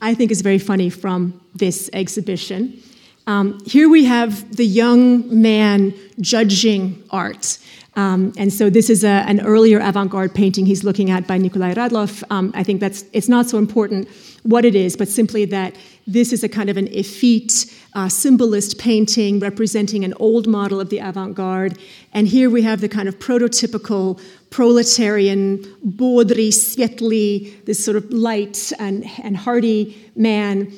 I 0.00 0.14
think 0.14 0.30
is 0.30 0.42
very 0.42 0.58
funny 0.58 0.90
from 0.90 1.40
this 1.54 1.88
exhibition. 1.92 2.82
Um, 3.26 3.60
here 3.66 3.88
we 3.88 4.04
have 4.06 4.56
the 4.56 4.64
young 4.64 5.42
man 5.42 5.94
judging 6.20 7.02
art. 7.10 7.58
Um, 7.94 8.32
and 8.38 8.52
so 8.52 8.70
this 8.70 8.88
is 8.90 9.04
a, 9.04 9.24
an 9.28 9.40
earlier 9.40 9.80
avant-garde 9.80 10.34
painting 10.34 10.66
he's 10.66 10.84
looking 10.84 11.10
at 11.10 11.26
by 11.26 11.36
Nikolai 11.36 11.74
Radlov. 11.74 12.24
Um, 12.30 12.52
I 12.54 12.62
think 12.62 12.80
that's 12.80 13.04
it's 13.12 13.28
not 13.28 13.46
so 13.46 13.58
important 13.58 14.08
what 14.48 14.64
it 14.64 14.74
is, 14.74 14.96
but 14.96 15.08
simply 15.08 15.44
that 15.44 15.76
this 16.06 16.32
is 16.32 16.42
a 16.42 16.48
kind 16.48 16.70
of 16.70 16.78
an 16.78 16.88
effete 16.88 17.66
uh, 17.92 18.08
symbolist 18.08 18.78
painting 18.78 19.38
representing 19.40 20.04
an 20.04 20.14
old 20.18 20.46
model 20.46 20.80
of 20.80 20.88
the 20.88 20.98
avant-garde. 20.98 21.78
And 22.14 22.26
here 22.26 22.48
we 22.48 22.62
have 22.62 22.80
the 22.80 22.88
kind 22.88 23.08
of 23.08 23.18
prototypical 23.18 24.18
proletarian, 24.48 25.62
bodry, 25.82 26.48
svetly, 26.48 27.62
this 27.66 27.84
sort 27.84 27.98
of 27.98 28.10
light 28.10 28.72
and, 28.78 29.04
and 29.22 29.36
hearty 29.36 30.10
man 30.16 30.72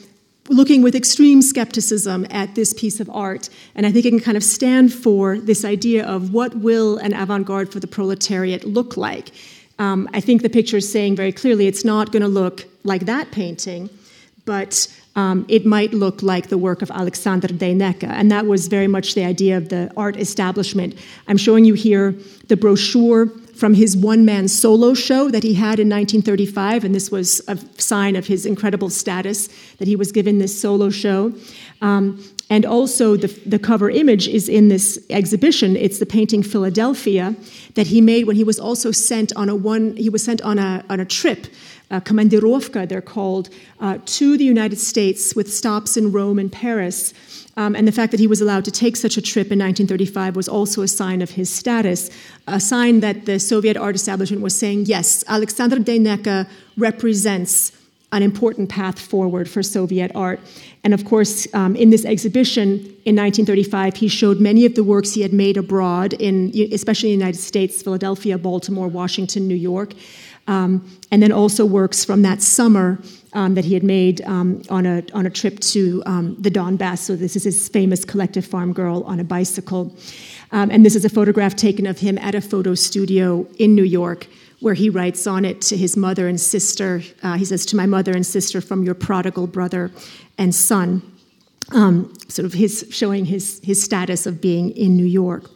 looking 0.48 0.82
with 0.82 0.96
extreme 0.96 1.40
skepticism 1.40 2.26
at 2.30 2.56
this 2.56 2.74
piece 2.74 2.98
of 2.98 3.08
art. 3.10 3.48
And 3.76 3.86
I 3.86 3.92
think 3.92 4.04
it 4.04 4.10
can 4.10 4.18
kind 4.18 4.36
of 4.36 4.42
stand 4.42 4.92
for 4.92 5.38
this 5.38 5.64
idea 5.64 6.04
of 6.04 6.34
what 6.34 6.56
will 6.56 6.96
an 6.96 7.14
avant 7.14 7.46
garde 7.46 7.70
for 7.70 7.78
the 7.78 7.86
proletariat 7.86 8.64
look 8.64 8.96
like. 8.96 9.30
Um, 9.78 10.08
I 10.12 10.20
think 10.20 10.42
the 10.42 10.50
picture 10.50 10.78
is 10.78 10.90
saying 10.90 11.14
very 11.14 11.30
clearly 11.30 11.68
it's 11.68 11.84
not 11.84 12.10
going 12.10 12.22
to 12.22 12.28
look 12.28 12.66
like 12.84 13.06
that 13.06 13.30
painting, 13.30 13.90
but 14.44 14.86
um, 15.16 15.44
it 15.48 15.66
might 15.66 15.92
look 15.92 16.22
like 16.22 16.48
the 16.48 16.58
work 16.58 16.82
of 16.82 16.90
Alexander 16.90 17.48
Deineka. 17.48 18.08
And 18.08 18.30
that 18.30 18.46
was 18.46 18.68
very 18.68 18.86
much 18.86 19.14
the 19.14 19.24
idea 19.24 19.56
of 19.56 19.68
the 19.68 19.92
art 19.96 20.16
establishment. 20.16 20.94
I'm 21.28 21.36
showing 21.36 21.64
you 21.64 21.74
here 21.74 22.14
the 22.48 22.56
brochure 22.56 23.26
from 23.60 23.74
his 23.74 23.96
one 23.96 24.24
man 24.24 24.48
solo 24.48 24.94
show 24.94 25.30
that 25.30 25.42
he 25.42 25.52
had 25.52 25.78
in 25.78 25.88
1935, 25.88 26.84
and 26.84 26.94
this 26.94 27.10
was 27.10 27.42
a 27.46 27.58
sign 27.78 28.16
of 28.16 28.26
his 28.26 28.46
incredible 28.46 28.88
status 28.88 29.48
that 29.76 29.86
he 29.86 29.96
was 29.96 30.10
given 30.12 30.38
this 30.38 30.58
solo 30.58 30.88
show. 30.88 31.32
Um, 31.82 32.24
and 32.48 32.64
also, 32.64 33.16
the, 33.16 33.28
the 33.46 33.58
cover 33.58 33.90
image 33.90 34.26
is 34.26 34.48
in 34.48 34.68
this 34.68 34.98
exhibition. 35.08 35.76
It's 35.76 35.98
the 36.00 36.06
painting 36.06 36.42
Philadelphia 36.42 37.36
that 37.74 37.86
he 37.86 38.00
made 38.00 38.26
when 38.26 38.34
he 38.34 38.42
was 38.42 38.58
also 38.58 38.90
sent 38.90 39.32
on 39.36 39.48
a 39.48 39.54
one. 39.54 39.94
He 39.96 40.08
was 40.08 40.24
sent 40.24 40.40
on 40.42 40.58
a 40.58 40.84
on 40.90 40.98
a 40.98 41.04
trip, 41.04 41.46
uh, 41.90 42.00
they're 42.00 43.02
called, 43.02 43.48
uh, 43.80 43.98
to 44.04 44.36
the 44.36 44.44
United 44.44 44.78
States 44.78 45.34
with 45.34 45.52
stops 45.52 45.96
in 45.96 46.12
Rome 46.12 46.38
and 46.38 46.50
Paris. 46.50 47.12
Um, 47.56 47.74
and 47.74 47.86
the 47.86 47.92
fact 47.92 48.12
that 48.12 48.20
he 48.20 48.26
was 48.26 48.40
allowed 48.40 48.64
to 48.66 48.70
take 48.70 48.96
such 48.96 49.16
a 49.16 49.22
trip 49.22 49.46
in 49.46 49.58
1935 49.58 50.36
was 50.36 50.48
also 50.48 50.82
a 50.82 50.88
sign 50.88 51.20
of 51.20 51.30
his 51.30 51.50
status, 51.50 52.10
a 52.46 52.60
sign 52.60 53.00
that 53.00 53.26
the 53.26 53.40
Soviet 53.40 53.76
art 53.76 53.94
establishment 53.94 54.42
was 54.42 54.58
saying, 54.58 54.86
yes, 54.86 55.24
Alexander 55.28 55.76
Deineka 55.76 56.48
represents 56.76 57.72
an 58.12 58.22
important 58.22 58.68
path 58.68 58.98
forward 58.98 59.48
for 59.48 59.62
Soviet 59.62 60.10
art. 60.14 60.40
And 60.82 60.92
of 60.92 61.04
course, 61.04 61.46
um, 61.54 61.76
in 61.76 61.90
this 61.90 62.04
exhibition 62.04 62.70
in 63.04 63.14
1935, 63.16 63.96
he 63.96 64.08
showed 64.08 64.40
many 64.40 64.64
of 64.66 64.74
the 64.74 64.82
works 64.82 65.12
he 65.12 65.22
had 65.22 65.32
made 65.32 65.56
abroad, 65.56 66.14
in, 66.14 66.50
especially 66.72 67.12
in 67.12 67.18
the 67.18 67.24
United 67.24 67.40
States, 67.40 67.82
Philadelphia, 67.82 68.36
Baltimore, 68.36 68.88
Washington, 68.88 69.46
New 69.46 69.54
York. 69.54 69.92
Um, 70.50 70.84
and 71.12 71.22
then 71.22 71.30
also 71.30 71.64
works 71.64 72.04
from 72.04 72.22
that 72.22 72.42
summer 72.42 72.98
um, 73.34 73.54
that 73.54 73.64
he 73.64 73.72
had 73.72 73.84
made 73.84 74.20
um, 74.22 74.62
on, 74.68 74.84
a, 74.84 75.04
on 75.14 75.24
a 75.24 75.30
trip 75.30 75.60
to 75.60 76.02
um, 76.06 76.36
the 76.40 76.50
Donbass. 76.50 76.98
So, 76.98 77.14
this 77.14 77.36
is 77.36 77.44
his 77.44 77.68
famous 77.68 78.04
collective 78.04 78.44
farm 78.44 78.72
girl 78.72 79.04
on 79.04 79.20
a 79.20 79.24
bicycle. 79.24 79.94
Um, 80.50 80.68
and 80.72 80.84
this 80.84 80.96
is 80.96 81.04
a 81.04 81.08
photograph 81.08 81.54
taken 81.54 81.86
of 81.86 82.00
him 82.00 82.18
at 82.18 82.34
a 82.34 82.40
photo 82.40 82.74
studio 82.74 83.46
in 83.60 83.76
New 83.76 83.84
York, 83.84 84.26
where 84.58 84.74
he 84.74 84.90
writes 84.90 85.28
on 85.28 85.44
it 85.44 85.60
to 85.62 85.76
his 85.76 85.96
mother 85.96 86.26
and 86.26 86.40
sister. 86.40 87.00
Uh, 87.22 87.34
he 87.34 87.44
says, 87.44 87.64
To 87.66 87.76
my 87.76 87.86
mother 87.86 88.12
and 88.12 88.26
sister 88.26 88.60
from 88.60 88.82
your 88.82 88.96
prodigal 88.96 89.46
brother 89.46 89.92
and 90.36 90.52
son. 90.52 91.02
Um, 91.72 92.12
sort 92.26 92.46
of 92.46 92.54
his 92.54 92.88
showing 92.90 93.24
his, 93.24 93.60
his 93.62 93.80
status 93.80 94.26
of 94.26 94.40
being 94.40 94.70
in 94.70 94.96
New 94.96 95.06
York. 95.06 95.48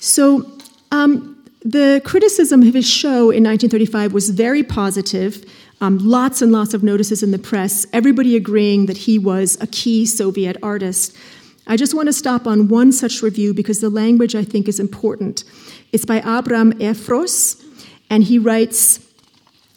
So, 0.00 0.50
um, 0.90 1.34
the 1.64 2.02
criticism 2.04 2.62
of 2.62 2.74
his 2.74 2.88
show 2.88 3.30
in 3.30 3.42
1935 3.42 4.12
was 4.12 4.28
very 4.30 4.62
positive. 4.62 5.44
Um, 5.80 5.98
lots 5.98 6.42
and 6.42 6.52
lots 6.52 6.74
of 6.74 6.82
notices 6.82 7.22
in 7.22 7.30
the 7.30 7.38
press, 7.38 7.86
everybody 7.92 8.36
agreeing 8.36 8.86
that 8.86 8.98
he 8.98 9.18
was 9.18 9.56
a 9.60 9.66
key 9.66 10.04
Soviet 10.04 10.56
artist. 10.62 11.16
I 11.66 11.76
just 11.76 11.94
want 11.94 12.06
to 12.06 12.12
stop 12.12 12.46
on 12.46 12.68
one 12.68 12.92
such 12.92 13.22
review 13.22 13.54
because 13.54 13.80
the 13.80 13.88
language 13.88 14.34
I 14.34 14.44
think 14.44 14.68
is 14.68 14.78
important. 14.78 15.44
It's 15.92 16.04
by 16.04 16.16
Abram 16.16 16.74
Efros, 16.74 17.64
and 18.10 18.22
he 18.22 18.38
writes 18.38 19.00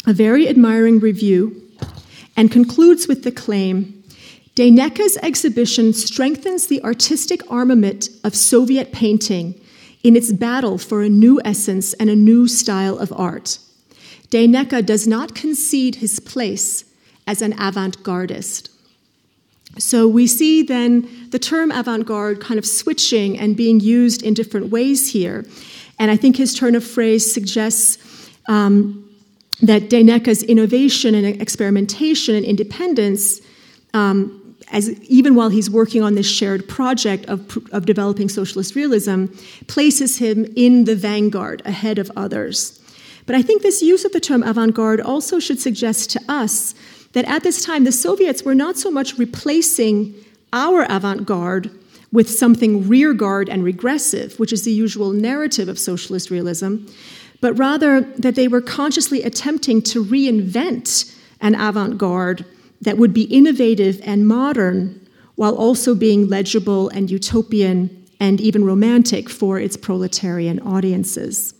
a 0.05 0.11
very 0.11 0.49
admiring 0.49 0.99
review 0.99 1.61
and 2.35 2.51
concludes 2.51 3.07
with 3.07 3.23
the 3.23 3.31
claim 3.31 3.93
Deineka's 4.55 5.17
exhibition 5.17 5.93
strengthens 5.93 6.67
the 6.67 6.83
artistic 6.83 7.41
armament 7.49 8.09
of 8.23 8.35
Soviet 8.35 8.91
painting 8.91 9.53
in 10.07 10.15
its 10.15 10.31
battle 10.31 10.77
for 10.77 11.03
a 11.03 11.09
new 11.09 11.41
essence 11.43 11.93
and 11.95 12.09
a 12.09 12.15
new 12.15 12.47
style 12.47 12.97
of 12.97 13.11
art. 13.11 13.59
Deineka 14.31 14.85
does 14.85 15.05
not 15.05 15.35
concede 15.35 15.95
his 15.95 16.21
place 16.21 16.85
as 17.27 17.41
an 17.41 17.53
avant 17.59 18.01
gardist. 18.03 18.69
So 19.77 20.07
we 20.07 20.25
see 20.25 20.63
then 20.63 21.27
the 21.31 21.39
term 21.39 21.71
avant 21.71 22.05
garde 22.05 22.39
kind 22.39 22.57
of 22.57 22.65
switching 22.65 23.37
and 23.37 23.57
being 23.57 23.81
used 23.81 24.23
in 24.23 24.33
different 24.33 24.69
ways 24.69 25.11
here. 25.11 25.45
And 25.99 26.09
I 26.09 26.15
think 26.15 26.37
his 26.37 26.55
turn 26.55 26.75
of 26.75 26.85
phrase 26.85 27.29
suggests 27.29 27.97
um, 28.47 29.09
that 29.61 29.89
Deineka's 29.89 30.41
innovation 30.41 31.15
and 31.15 31.41
experimentation 31.41 32.33
and 32.33 32.45
independence 32.45 33.41
um, 33.93 34.36
as 34.71 34.89
even 35.03 35.35
while 35.35 35.49
he's 35.49 35.69
working 35.69 36.03
on 36.03 36.15
this 36.15 36.29
shared 36.29 36.67
project 36.67 37.25
of, 37.25 37.57
of 37.71 37.85
developing 37.85 38.27
socialist 38.27 38.75
realism, 38.75 39.25
places 39.67 40.17
him 40.17 40.45
in 40.55 40.83
the 40.83 40.95
vanguard 40.95 41.61
ahead 41.65 41.97
of 41.97 42.11
others. 42.15 42.81
But 43.25 43.35
I 43.35 43.41
think 43.41 43.61
this 43.61 43.81
use 43.81 44.05
of 44.05 44.11
the 44.13 44.19
term 44.19 44.43
avant 44.43 44.73
garde 44.73 45.01
also 45.01 45.39
should 45.39 45.59
suggest 45.59 46.09
to 46.11 46.21
us 46.27 46.75
that 47.13 47.25
at 47.25 47.43
this 47.43 47.63
time 47.63 47.83
the 47.83 47.91
Soviets 47.91 48.43
were 48.43 48.55
not 48.55 48.77
so 48.77 48.91
much 48.91 49.17
replacing 49.17 50.13
our 50.53 50.85
avant 50.89 51.25
garde 51.25 51.69
with 52.11 52.29
something 52.29 52.87
rearguard 52.87 53.49
and 53.49 53.63
regressive, 53.63 54.39
which 54.39 54.53
is 54.53 54.63
the 54.63 54.71
usual 54.71 55.11
narrative 55.11 55.67
of 55.67 55.77
socialist 55.77 56.29
realism, 56.29 56.77
but 57.41 57.53
rather 57.57 58.01
that 58.01 58.35
they 58.35 58.47
were 58.47 58.61
consciously 58.61 59.23
attempting 59.23 59.81
to 59.81 60.03
reinvent 60.03 61.13
an 61.41 61.53
avant 61.55 61.97
garde 61.97 62.45
that 62.81 62.97
would 62.97 63.13
be 63.13 63.23
innovative 63.23 63.99
and 64.03 64.27
modern 64.27 65.07
while 65.35 65.55
also 65.55 65.93
being 65.95 66.27
legible 66.27 66.89
and 66.89 67.11
utopian 67.11 68.05
and 68.19 68.41
even 68.41 68.65
romantic 68.65 69.29
for 69.29 69.59
its 69.59 69.77
proletarian 69.77 70.59
audiences. 70.61 71.53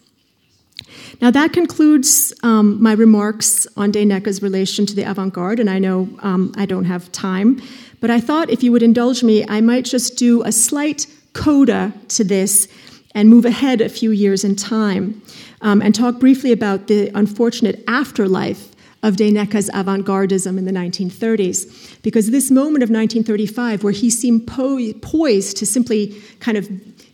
Now, 1.21 1.31
that 1.31 1.53
concludes 1.53 2.33
um, 2.43 2.81
my 2.81 2.93
remarks 2.93 3.67
on 3.77 3.91
Deineka's 3.91 4.41
relation 4.41 4.85
to 4.85 4.95
the 4.95 5.03
avant 5.03 5.33
garde, 5.33 5.59
and 5.59 5.69
I 5.69 5.79
know 5.79 6.09
um, 6.19 6.53
I 6.55 6.65
don't 6.65 6.85
have 6.85 7.11
time, 7.11 7.61
but 7.99 8.09
I 8.11 8.19
thought 8.19 8.49
if 8.49 8.63
you 8.63 8.71
would 8.71 8.83
indulge 8.83 9.23
me, 9.23 9.45
I 9.47 9.61
might 9.61 9.85
just 9.85 10.17
do 10.17 10.43
a 10.43 10.51
slight 10.51 11.07
coda 11.33 11.93
to 12.09 12.23
this 12.23 12.67
and 13.15 13.29
move 13.29 13.45
ahead 13.45 13.81
a 13.81 13.89
few 13.89 14.11
years 14.11 14.43
in 14.43 14.55
time 14.55 15.21
um, 15.61 15.81
and 15.81 15.93
talk 15.93 16.19
briefly 16.19 16.51
about 16.51 16.87
the 16.87 17.09
unfortunate 17.15 17.83
afterlife 17.87 18.71
of 19.03 19.15
Deineka's 19.15 19.69
avant 19.73 20.05
gardism 20.05 20.57
in 20.57 20.65
the 20.65 20.71
1930s. 20.71 22.01
Because 22.01 22.31
this 22.31 22.49
moment 22.49 22.83
of 22.83 22.89
1935, 22.89 23.83
where 23.83 23.93
he 23.93 24.09
seemed 24.09 24.47
po- 24.47 24.93
poised 25.01 25.57
to 25.57 25.65
simply 25.65 26.19
kind 26.39 26.57
of 26.57 26.69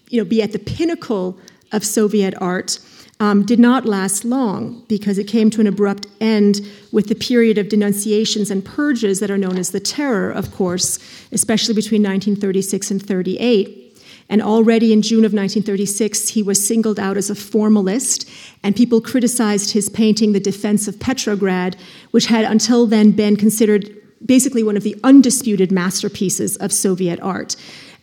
you 0.10 0.22
know, 0.22 0.26
be 0.26 0.42
at 0.42 0.52
the 0.52 0.60
pinnacle 0.60 1.38
of 1.72 1.84
Soviet 1.84 2.34
art, 2.40 2.80
um, 3.20 3.46
did 3.46 3.60
not 3.60 3.86
last 3.86 4.26
long 4.26 4.84
because 4.88 5.18
it 5.18 5.26
came 5.26 5.50
to 5.50 5.62
an 5.62 5.68
abrupt 5.68 6.08
end 6.20 6.62
with 6.92 7.08
the 7.08 7.16
period 7.16 7.58
of 7.58 7.70
denunciations 7.70 8.52
and 8.52 8.66
purges 8.66 9.20
that 9.20 9.32
are 9.32 9.38
known 9.38 9.58
as 9.58 9.72
the 9.72 9.80
Terror, 9.80 10.32
of 10.32 10.52
course, 10.52 11.00
especially 11.32 11.74
between 11.74 12.02
1936 12.02 12.92
and 12.92 13.06
38. 13.06 13.83
And 14.30 14.42
already 14.42 14.94
in 14.94 15.02
June 15.02 15.26
of 15.26 15.34
1936, 15.34 16.30
he 16.30 16.42
was 16.42 16.66
singled 16.66 17.00
out 17.00 17.18
as 17.18 17.30
a 17.30 17.36
formalist, 17.36 18.30
and 18.64 18.76
people 18.76 19.02
criticized 19.02 19.72
his 19.72 19.90
painting, 19.90 20.34
The 20.34 20.40
Defense 20.40 20.88
of 20.88 21.00
Petrograd, 21.00 21.76
which 22.12 22.28
had 22.28 22.46
until 22.46 22.88
then 22.88 23.12
been 23.12 23.36
considered 23.36 23.96
basically 24.26 24.64
one 24.64 24.78
of 24.78 24.84
the 24.84 24.96
undisputed 25.04 25.72
masterpieces 25.72 26.56
of 26.58 26.72
Soviet 26.72 27.20
art. 27.20 27.56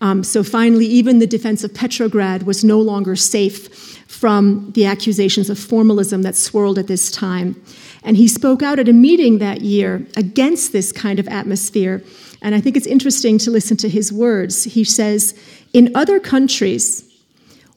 Um, 0.03 0.25
so 0.25 0.43
finally, 0.43 0.87
even 0.87 1.19
the 1.19 1.27
defense 1.27 1.63
of 1.63 1.75
Petrograd 1.75 2.45
was 2.45 2.65
no 2.65 2.81
longer 2.81 3.17
safe 3.17 3.69
from 4.09 4.71
the 4.73 4.87
accusations 4.87 5.51
of 5.51 5.59
formalism 5.59 6.23
that 6.23 6.37
swirled 6.37 6.79
at 6.79 6.87
this 6.87 7.11
time. 7.11 7.61
And 8.03 8.17
he 8.17 8.27
spoke 8.27 8.63
out 8.63 8.79
at 8.79 8.89
a 8.89 8.95
meeting 8.95 9.39
that 9.39 9.61
year 9.61 10.07
against 10.17 10.73
this 10.73 10.91
kind 10.91 11.19
of 11.19 11.29
atmosphere. 11.29 12.03
And 12.43 12.55
I 12.55 12.61
think 12.61 12.77
it's 12.77 12.87
interesting 12.87 13.39
to 13.39 13.51
listen 13.51 13.77
to 13.79 13.89
his 13.89 14.13
words. 14.13 14.65
He 14.65 14.85
says, 14.85 15.39
In 15.73 15.95
other 15.95 16.19
countries, 16.19 17.05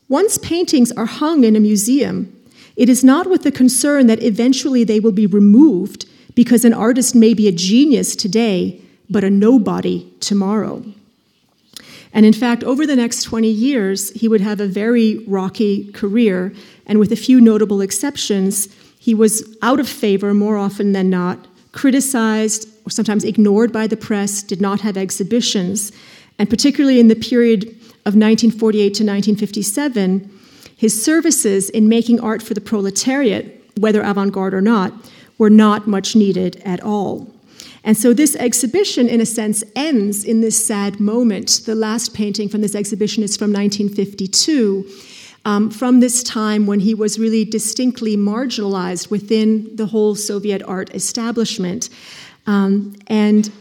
once 0.09 0.37
paintings 0.37 0.91
are 0.93 1.05
hung 1.05 1.43
in 1.43 1.55
a 1.55 1.59
museum, 1.59 2.33
it 2.75 2.89
is 2.89 3.03
not 3.03 3.29
with 3.29 3.43
the 3.43 3.51
concern 3.51 4.07
that 4.07 4.23
eventually 4.23 4.83
they 4.83 4.99
will 4.99 5.11
be 5.11 5.27
removed 5.27 6.05
because 6.35 6.65
an 6.65 6.73
artist 6.73 7.13
may 7.13 7.33
be 7.33 7.47
a 7.47 7.51
genius 7.51 8.15
today, 8.15 8.81
but 9.09 9.23
a 9.23 9.29
nobody 9.29 10.09
tomorrow. 10.19 10.83
And 12.13 12.25
in 12.25 12.33
fact, 12.33 12.63
over 12.63 12.85
the 12.85 12.95
next 12.95 13.23
20 13.23 13.49
years, 13.49 14.11
he 14.11 14.27
would 14.27 14.41
have 14.41 14.59
a 14.59 14.67
very 14.67 15.17
rocky 15.27 15.91
career, 15.91 16.53
and 16.85 16.99
with 16.99 17.11
a 17.11 17.15
few 17.15 17.41
notable 17.41 17.81
exceptions, 17.81 18.67
he 18.99 19.13
was 19.13 19.57
out 19.61 19.79
of 19.79 19.89
favor 19.89 20.33
more 20.33 20.57
often 20.57 20.91
than 20.91 21.09
not, 21.09 21.47
criticized 21.73 22.69
or 22.85 22.89
sometimes 22.89 23.23
ignored 23.23 23.73
by 23.73 23.87
the 23.87 23.97
press, 23.97 24.41
did 24.41 24.61
not 24.61 24.81
have 24.81 24.95
exhibitions. 24.95 25.91
And 26.39 26.49
particularly 26.49 26.99
in 26.99 27.09
the 27.09 27.15
period 27.15 27.63
of 28.05 28.15
1948 28.15 28.79
to 28.79 29.03
1957, 29.03 30.39
his 30.75 31.03
services 31.03 31.69
in 31.69 31.89
making 31.89 32.19
art 32.19 32.41
for 32.41 32.53
the 32.53 32.61
proletariat, 32.61 33.61
whether 33.77 34.01
avant 34.01 34.33
garde 34.33 34.53
or 34.53 34.61
not, 34.61 34.93
were 35.37 35.49
not 35.49 35.87
much 35.87 36.15
needed 36.15 36.61
at 36.65 36.81
all. 36.81 37.29
And 37.83 37.97
so 37.97 38.13
this 38.13 38.35
exhibition, 38.35 39.09
in 39.09 39.19
a 39.19 39.25
sense, 39.25 39.63
ends 39.75 40.23
in 40.23 40.41
this 40.41 40.65
sad 40.65 40.99
moment. 40.99 41.63
The 41.65 41.75
last 41.75 42.13
painting 42.13 42.47
from 42.47 42.61
this 42.61 42.75
exhibition 42.75 43.23
is 43.23 43.35
from 43.35 43.51
1952 43.51 44.89
um, 45.45 45.69
from 45.69 45.99
this 45.99 46.23
time 46.23 46.65
when 46.65 46.79
he 46.79 46.93
was 46.93 47.19
really 47.19 47.45
distinctly 47.45 48.15
marginalized 48.15 49.09
within 49.09 49.75
the 49.75 49.87
whole 49.87 50.15
Soviet 50.15 50.61
art 50.63 50.93
establishment. 50.93 51.89
Um, 52.47 52.95
and 53.07 53.51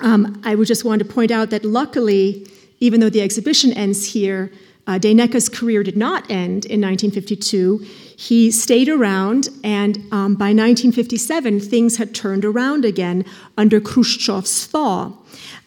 um, 0.00 0.40
I 0.44 0.54
would 0.54 0.68
just 0.68 0.84
want 0.84 1.00
to 1.00 1.04
point 1.04 1.30
out 1.30 1.50
that 1.50 1.64
luckily, 1.64 2.46
even 2.80 3.00
though 3.00 3.10
the 3.10 3.22
exhibition 3.22 3.72
ends 3.72 4.12
here, 4.12 4.52
uh, 4.86 4.98
Deineka's 4.98 5.50
career 5.50 5.82
did 5.82 5.96
not 5.96 6.30
end 6.30 6.64
in 6.64 6.80
1952. 6.80 7.78
He 8.16 8.50
stayed 8.50 8.88
around, 8.88 9.48
and 9.62 9.98
um, 10.12 10.34
by 10.34 10.46
1957, 10.46 11.60
things 11.60 11.98
had 11.98 12.14
turned 12.14 12.44
around 12.44 12.86
again 12.86 13.24
under 13.58 13.80
Khrushchev's 13.80 14.66
thaw. 14.66 15.12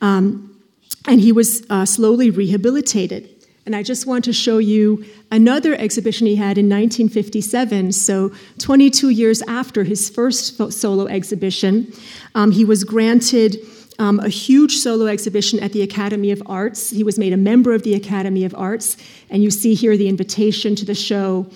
Um, 0.02 0.60
and 1.08 1.22
he 1.22 1.32
was 1.32 1.64
uh, 1.70 1.86
slowly 1.86 2.30
rehabilitated. 2.30 3.30
And 3.66 3.76
I 3.76 3.84
just 3.84 4.08
want 4.08 4.26
to 4.26 4.34
show 4.34 4.58
you 4.58 5.06
another 5.30 5.76
exhibition 5.76 6.26
he 6.26 6.36
had 6.36 6.58
in 6.58 6.66
1957. 6.66 7.92
So, 7.92 8.32
22 8.58 9.10
years 9.10 9.42
after 9.44 9.84
his 9.84 10.10
first 10.10 10.58
solo 10.74 11.06
exhibition, 11.08 11.94
um, 12.34 12.52
he 12.52 12.66
was 12.66 12.84
granted 12.84 13.58
um, 14.00 14.20
a 14.20 14.30
huge 14.30 14.78
solo 14.78 15.06
exhibition 15.06 15.60
at 15.60 15.74
the 15.74 15.84
Academy 15.84 16.32
of 16.32 16.42
Arts. 16.48 16.90
He 16.90 17.04
was 17.04 17.20
made 17.20 17.34
a 17.34 17.38
member 17.38 17.74
of 17.74 17.84
the 17.84 17.94
Academy 17.94 18.44
of 18.44 18.56
Arts. 18.56 18.98
And 19.30 19.44
you 19.44 19.52
see 19.52 19.76
here 19.76 19.96
the 19.96 20.10
invitation 20.10 20.76
to 20.76 20.86
the 20.86 20.96
show 20.96 21.48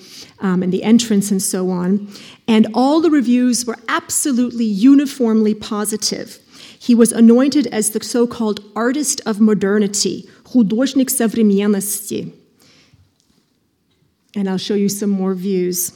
um, 0.41 0.61
and 0.61 0.71
the 0.71 0.83
entrance 0.83 1.31
and 1.31 1.41
so 1.41 1.71
on. 1.71 2.07
And 2.47 2.67
all 2.75 3.01
the 3.01 3.09
reviews 3.09 3.65
were 3.65 3.77
absolutely 3.87 4.65
uniformly 4.65 5.55
positive. 5.55 6.39
He 6.77 6.93
was 6.93 7.11
anointed 7.11 7.65
as 7.67 7.91
the 7.91 8.03
so 8.03 8.27
called 8.27 8.63
artist 8.75 9.21
of 9.25 9.41
modernity, 9.41 10.29
художник 10.54 11.10
современности. 11.10 12.32
And 14.34 14.48
I'll 14.48 14.58
show 14.58 14.74
you 14.74 14.88
some 14.88 15.10
more 15.10 15.34
views. 15.34 15.92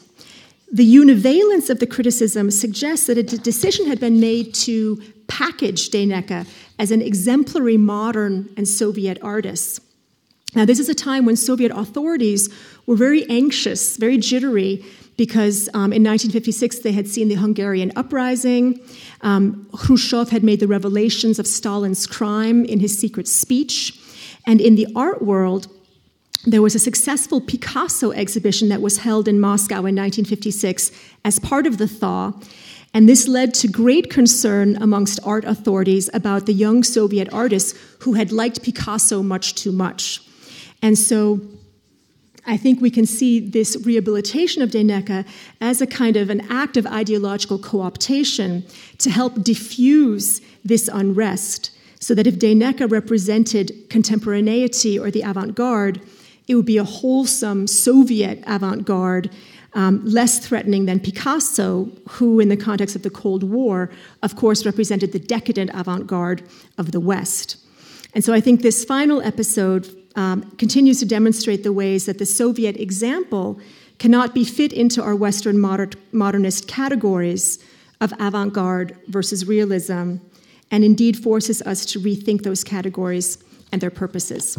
The 0.72 0.84
univalence 0.84 1.70
of 1.70 1.78
the 1.78 1.86
criticism 1.86 2.50
suggests 2.50 3.06
that 3.06 3.16
a 3.16 3.22
decision 3.22 3.86
had 3.86 4.00
been 4.00 4.18
made 4.18 4.54
to 4.66 5.00
package 5.28 5.90
Deineka 5.90 6.46
as 6.78 6.90
an 6.90 7.00
exemplary 7.00 7.76
modern 7.76 8.48
and 8.56 8.66
Soviet 8.66 9.18
artist. 9.22 9.80
Now, 10.54 10.64
this 10.64 10.78
is 10.78 10.88
a 10.88 10.94
time 10.94 11.24
when 11.26 11.36
Soviet 11.36 11.72
authorities 11.74 12.48
were 12.86 12.96
very 12.96 13.28
anxious, 13.28 13.96
very 13.96 14.18
jittery, 14.18 14.84
because 15.16 15.68
um, 15.74 15.92
in 15.92 16.02
1956 16.02 16.80
they 16.80 16.92
had 16.92 17.08
seen 17.08 17.28
the 17.28 17.34
Hungarian 17.36 17.92
uprising. 17.96 18.80
Um, 19.20 19.68
Khrushchev 19.72 20.30
had 20.30 20.42
made 20.42 20.60
the 20.60 20.66
revelations 20.66 21.38
of 21.38 21.46
Stalin's 21.46 22.06
crime 22.06 22.64
in 22.64 22.80
his 22.80 22.98
secret 22.98 23.28
speech. 23.28 23.97
And 24.49 24.59
in 24.59 24.73
the 24.73 24.87
art 24.95 25.21
world, 25.21 25.67
there 26.43 26.63
was 26.63 26.73
a 26.73 26.79
successful 26.79 27.39
Picasso 27.39 28.11
exhibition 28.11 28.69
that 28.69 28.81
was 28.81 28.97
held 28.97 29.27
in 29.27 29.39
Moscow 29.39 29.75
in 29.75 29.95
1956 29.95 30.91
as 31.23 31.37
part 31.37 31.67
of 31.67 31.77
the 31.77 31.87
thaw. 31.87 32.33
And 32.91 33.07
this 33.07 33.27
led 33.27 33.53
to 33.53 33.67
great 33.67 34.09
concern 34.09 34.75
amongst 34.81 35.19
art 35.23 35.45
authorities 35.45 36.09
about 36.15 36.47
the 36.47 36.53
young 36.53 36.81
Soviet 36.81 37.31
artists 37.31 37.77
who 37.99 38.13
had 38.13 38.31
liked 38.31 38.63
Picasso 38.63 39.21
much 39.21 39.53
too 39.53 39.71
much. 39.71 40.21
And 40.81 40.97
so 40.97 41.41
I 42.47 42.57
think 42.57 42.81
we 42.81 42.89
can 42.89 43.05
see 43.05 43.39
this 43.39 43.77
rehabilitation 43.85 44.63
of 44.63 44.71
Deineka 44.71 45.27
as 45.61 45.79
a 45.79 45.85
kind 45.85 46.17
of 46.17 46.31
an 46.31 46.41
act 46.49 46.75
of 46.75 46.87
ideological 46.87 47.59
co-optation 47.59 48.63
to 48.97 49.11
help 49.11 49.43
diffuse 49.43 50.41
this 50.65 50.89
unrest 50.91 51.69
so 51.99 52.15
that 52.15 52.27
if 52.27 52.35
Deineka 52.35 52.89
represented 52.89 53.89
contemporaneity 53.89 54.97
or 54.97 55.11
the 55.11 55.21
avant 55.21 55.55
garde, 55.55 56.01
it 56.47 56.55
would 56.55 56.65
be 56.65 56.77
a 56.77 56.83
wholesome 56.83 57.67
Soviet 57.67 58.43
avant 58.47 58.85
garde, 58.85 59.29
um, 59.73 60.03
less 60.03 60.39
threatening 60.39 60.85
than 60.85 60.99
Picasso, 60.99 61.91
who, 62.09 62.39
in 62.39 62.49
the 62.49 62.57
context 62.57 62.95
of 62.95 63.03
the 63.03 63.09
Cold 63.09 63.43
War, 63.43 63.91
of 64.23 64.35
course, 64.35 64.65
represented 64.65 65.11
the 65.11 65.19
decadent 65.19 65.69
avant 65.73 66.07
garde 66.07 66.41
of 66.77 66.91
the 66.91 66.99
West. 66.99 67.57
And 68.15 68.23
so 68.23 68.33
I 68.33 68.41
think 68.41 68.61
this 68.61 68.83
final 68.83 69.21
episode 69.21 69.95
um, 70.15 70.41
continues 70.57 70.99
to 70.99 71.05
demonstrate 71.05 71.63
the 71.63 71.73
ways 71.73 72.05
that 72.05 72.17
the 72.17 72.25
Soviet 72.25 72.77
example 72.77 73.59
cannot 73.99 74.33
be 74.33 74.43
fit 74.43 74.73
into 74.73 75.03
our 75.03 75.15
Western 75.15 75.59
moder- 75.59 75.91
modernist 76.11 76.67
categories 76.67 77.59
of 78.01 78.13
avant 78.19 78.53
garde 78.53 78.97
versus 79.07 79.45
realism 79.45 80.15
and 80.71 80.83
indeed 80.83 81.17
forces 81.17 81.61
us 81.63 81.85
to 81.85 81.99
rethink 81.99 82.43
those 82.43 82.63
categories 82.63 83.37
and 83.71 83.81
their 83.81 83.91
purposes. 83.91 84.55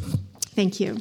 Thank 0.55 0.81
you. 0.81 0.97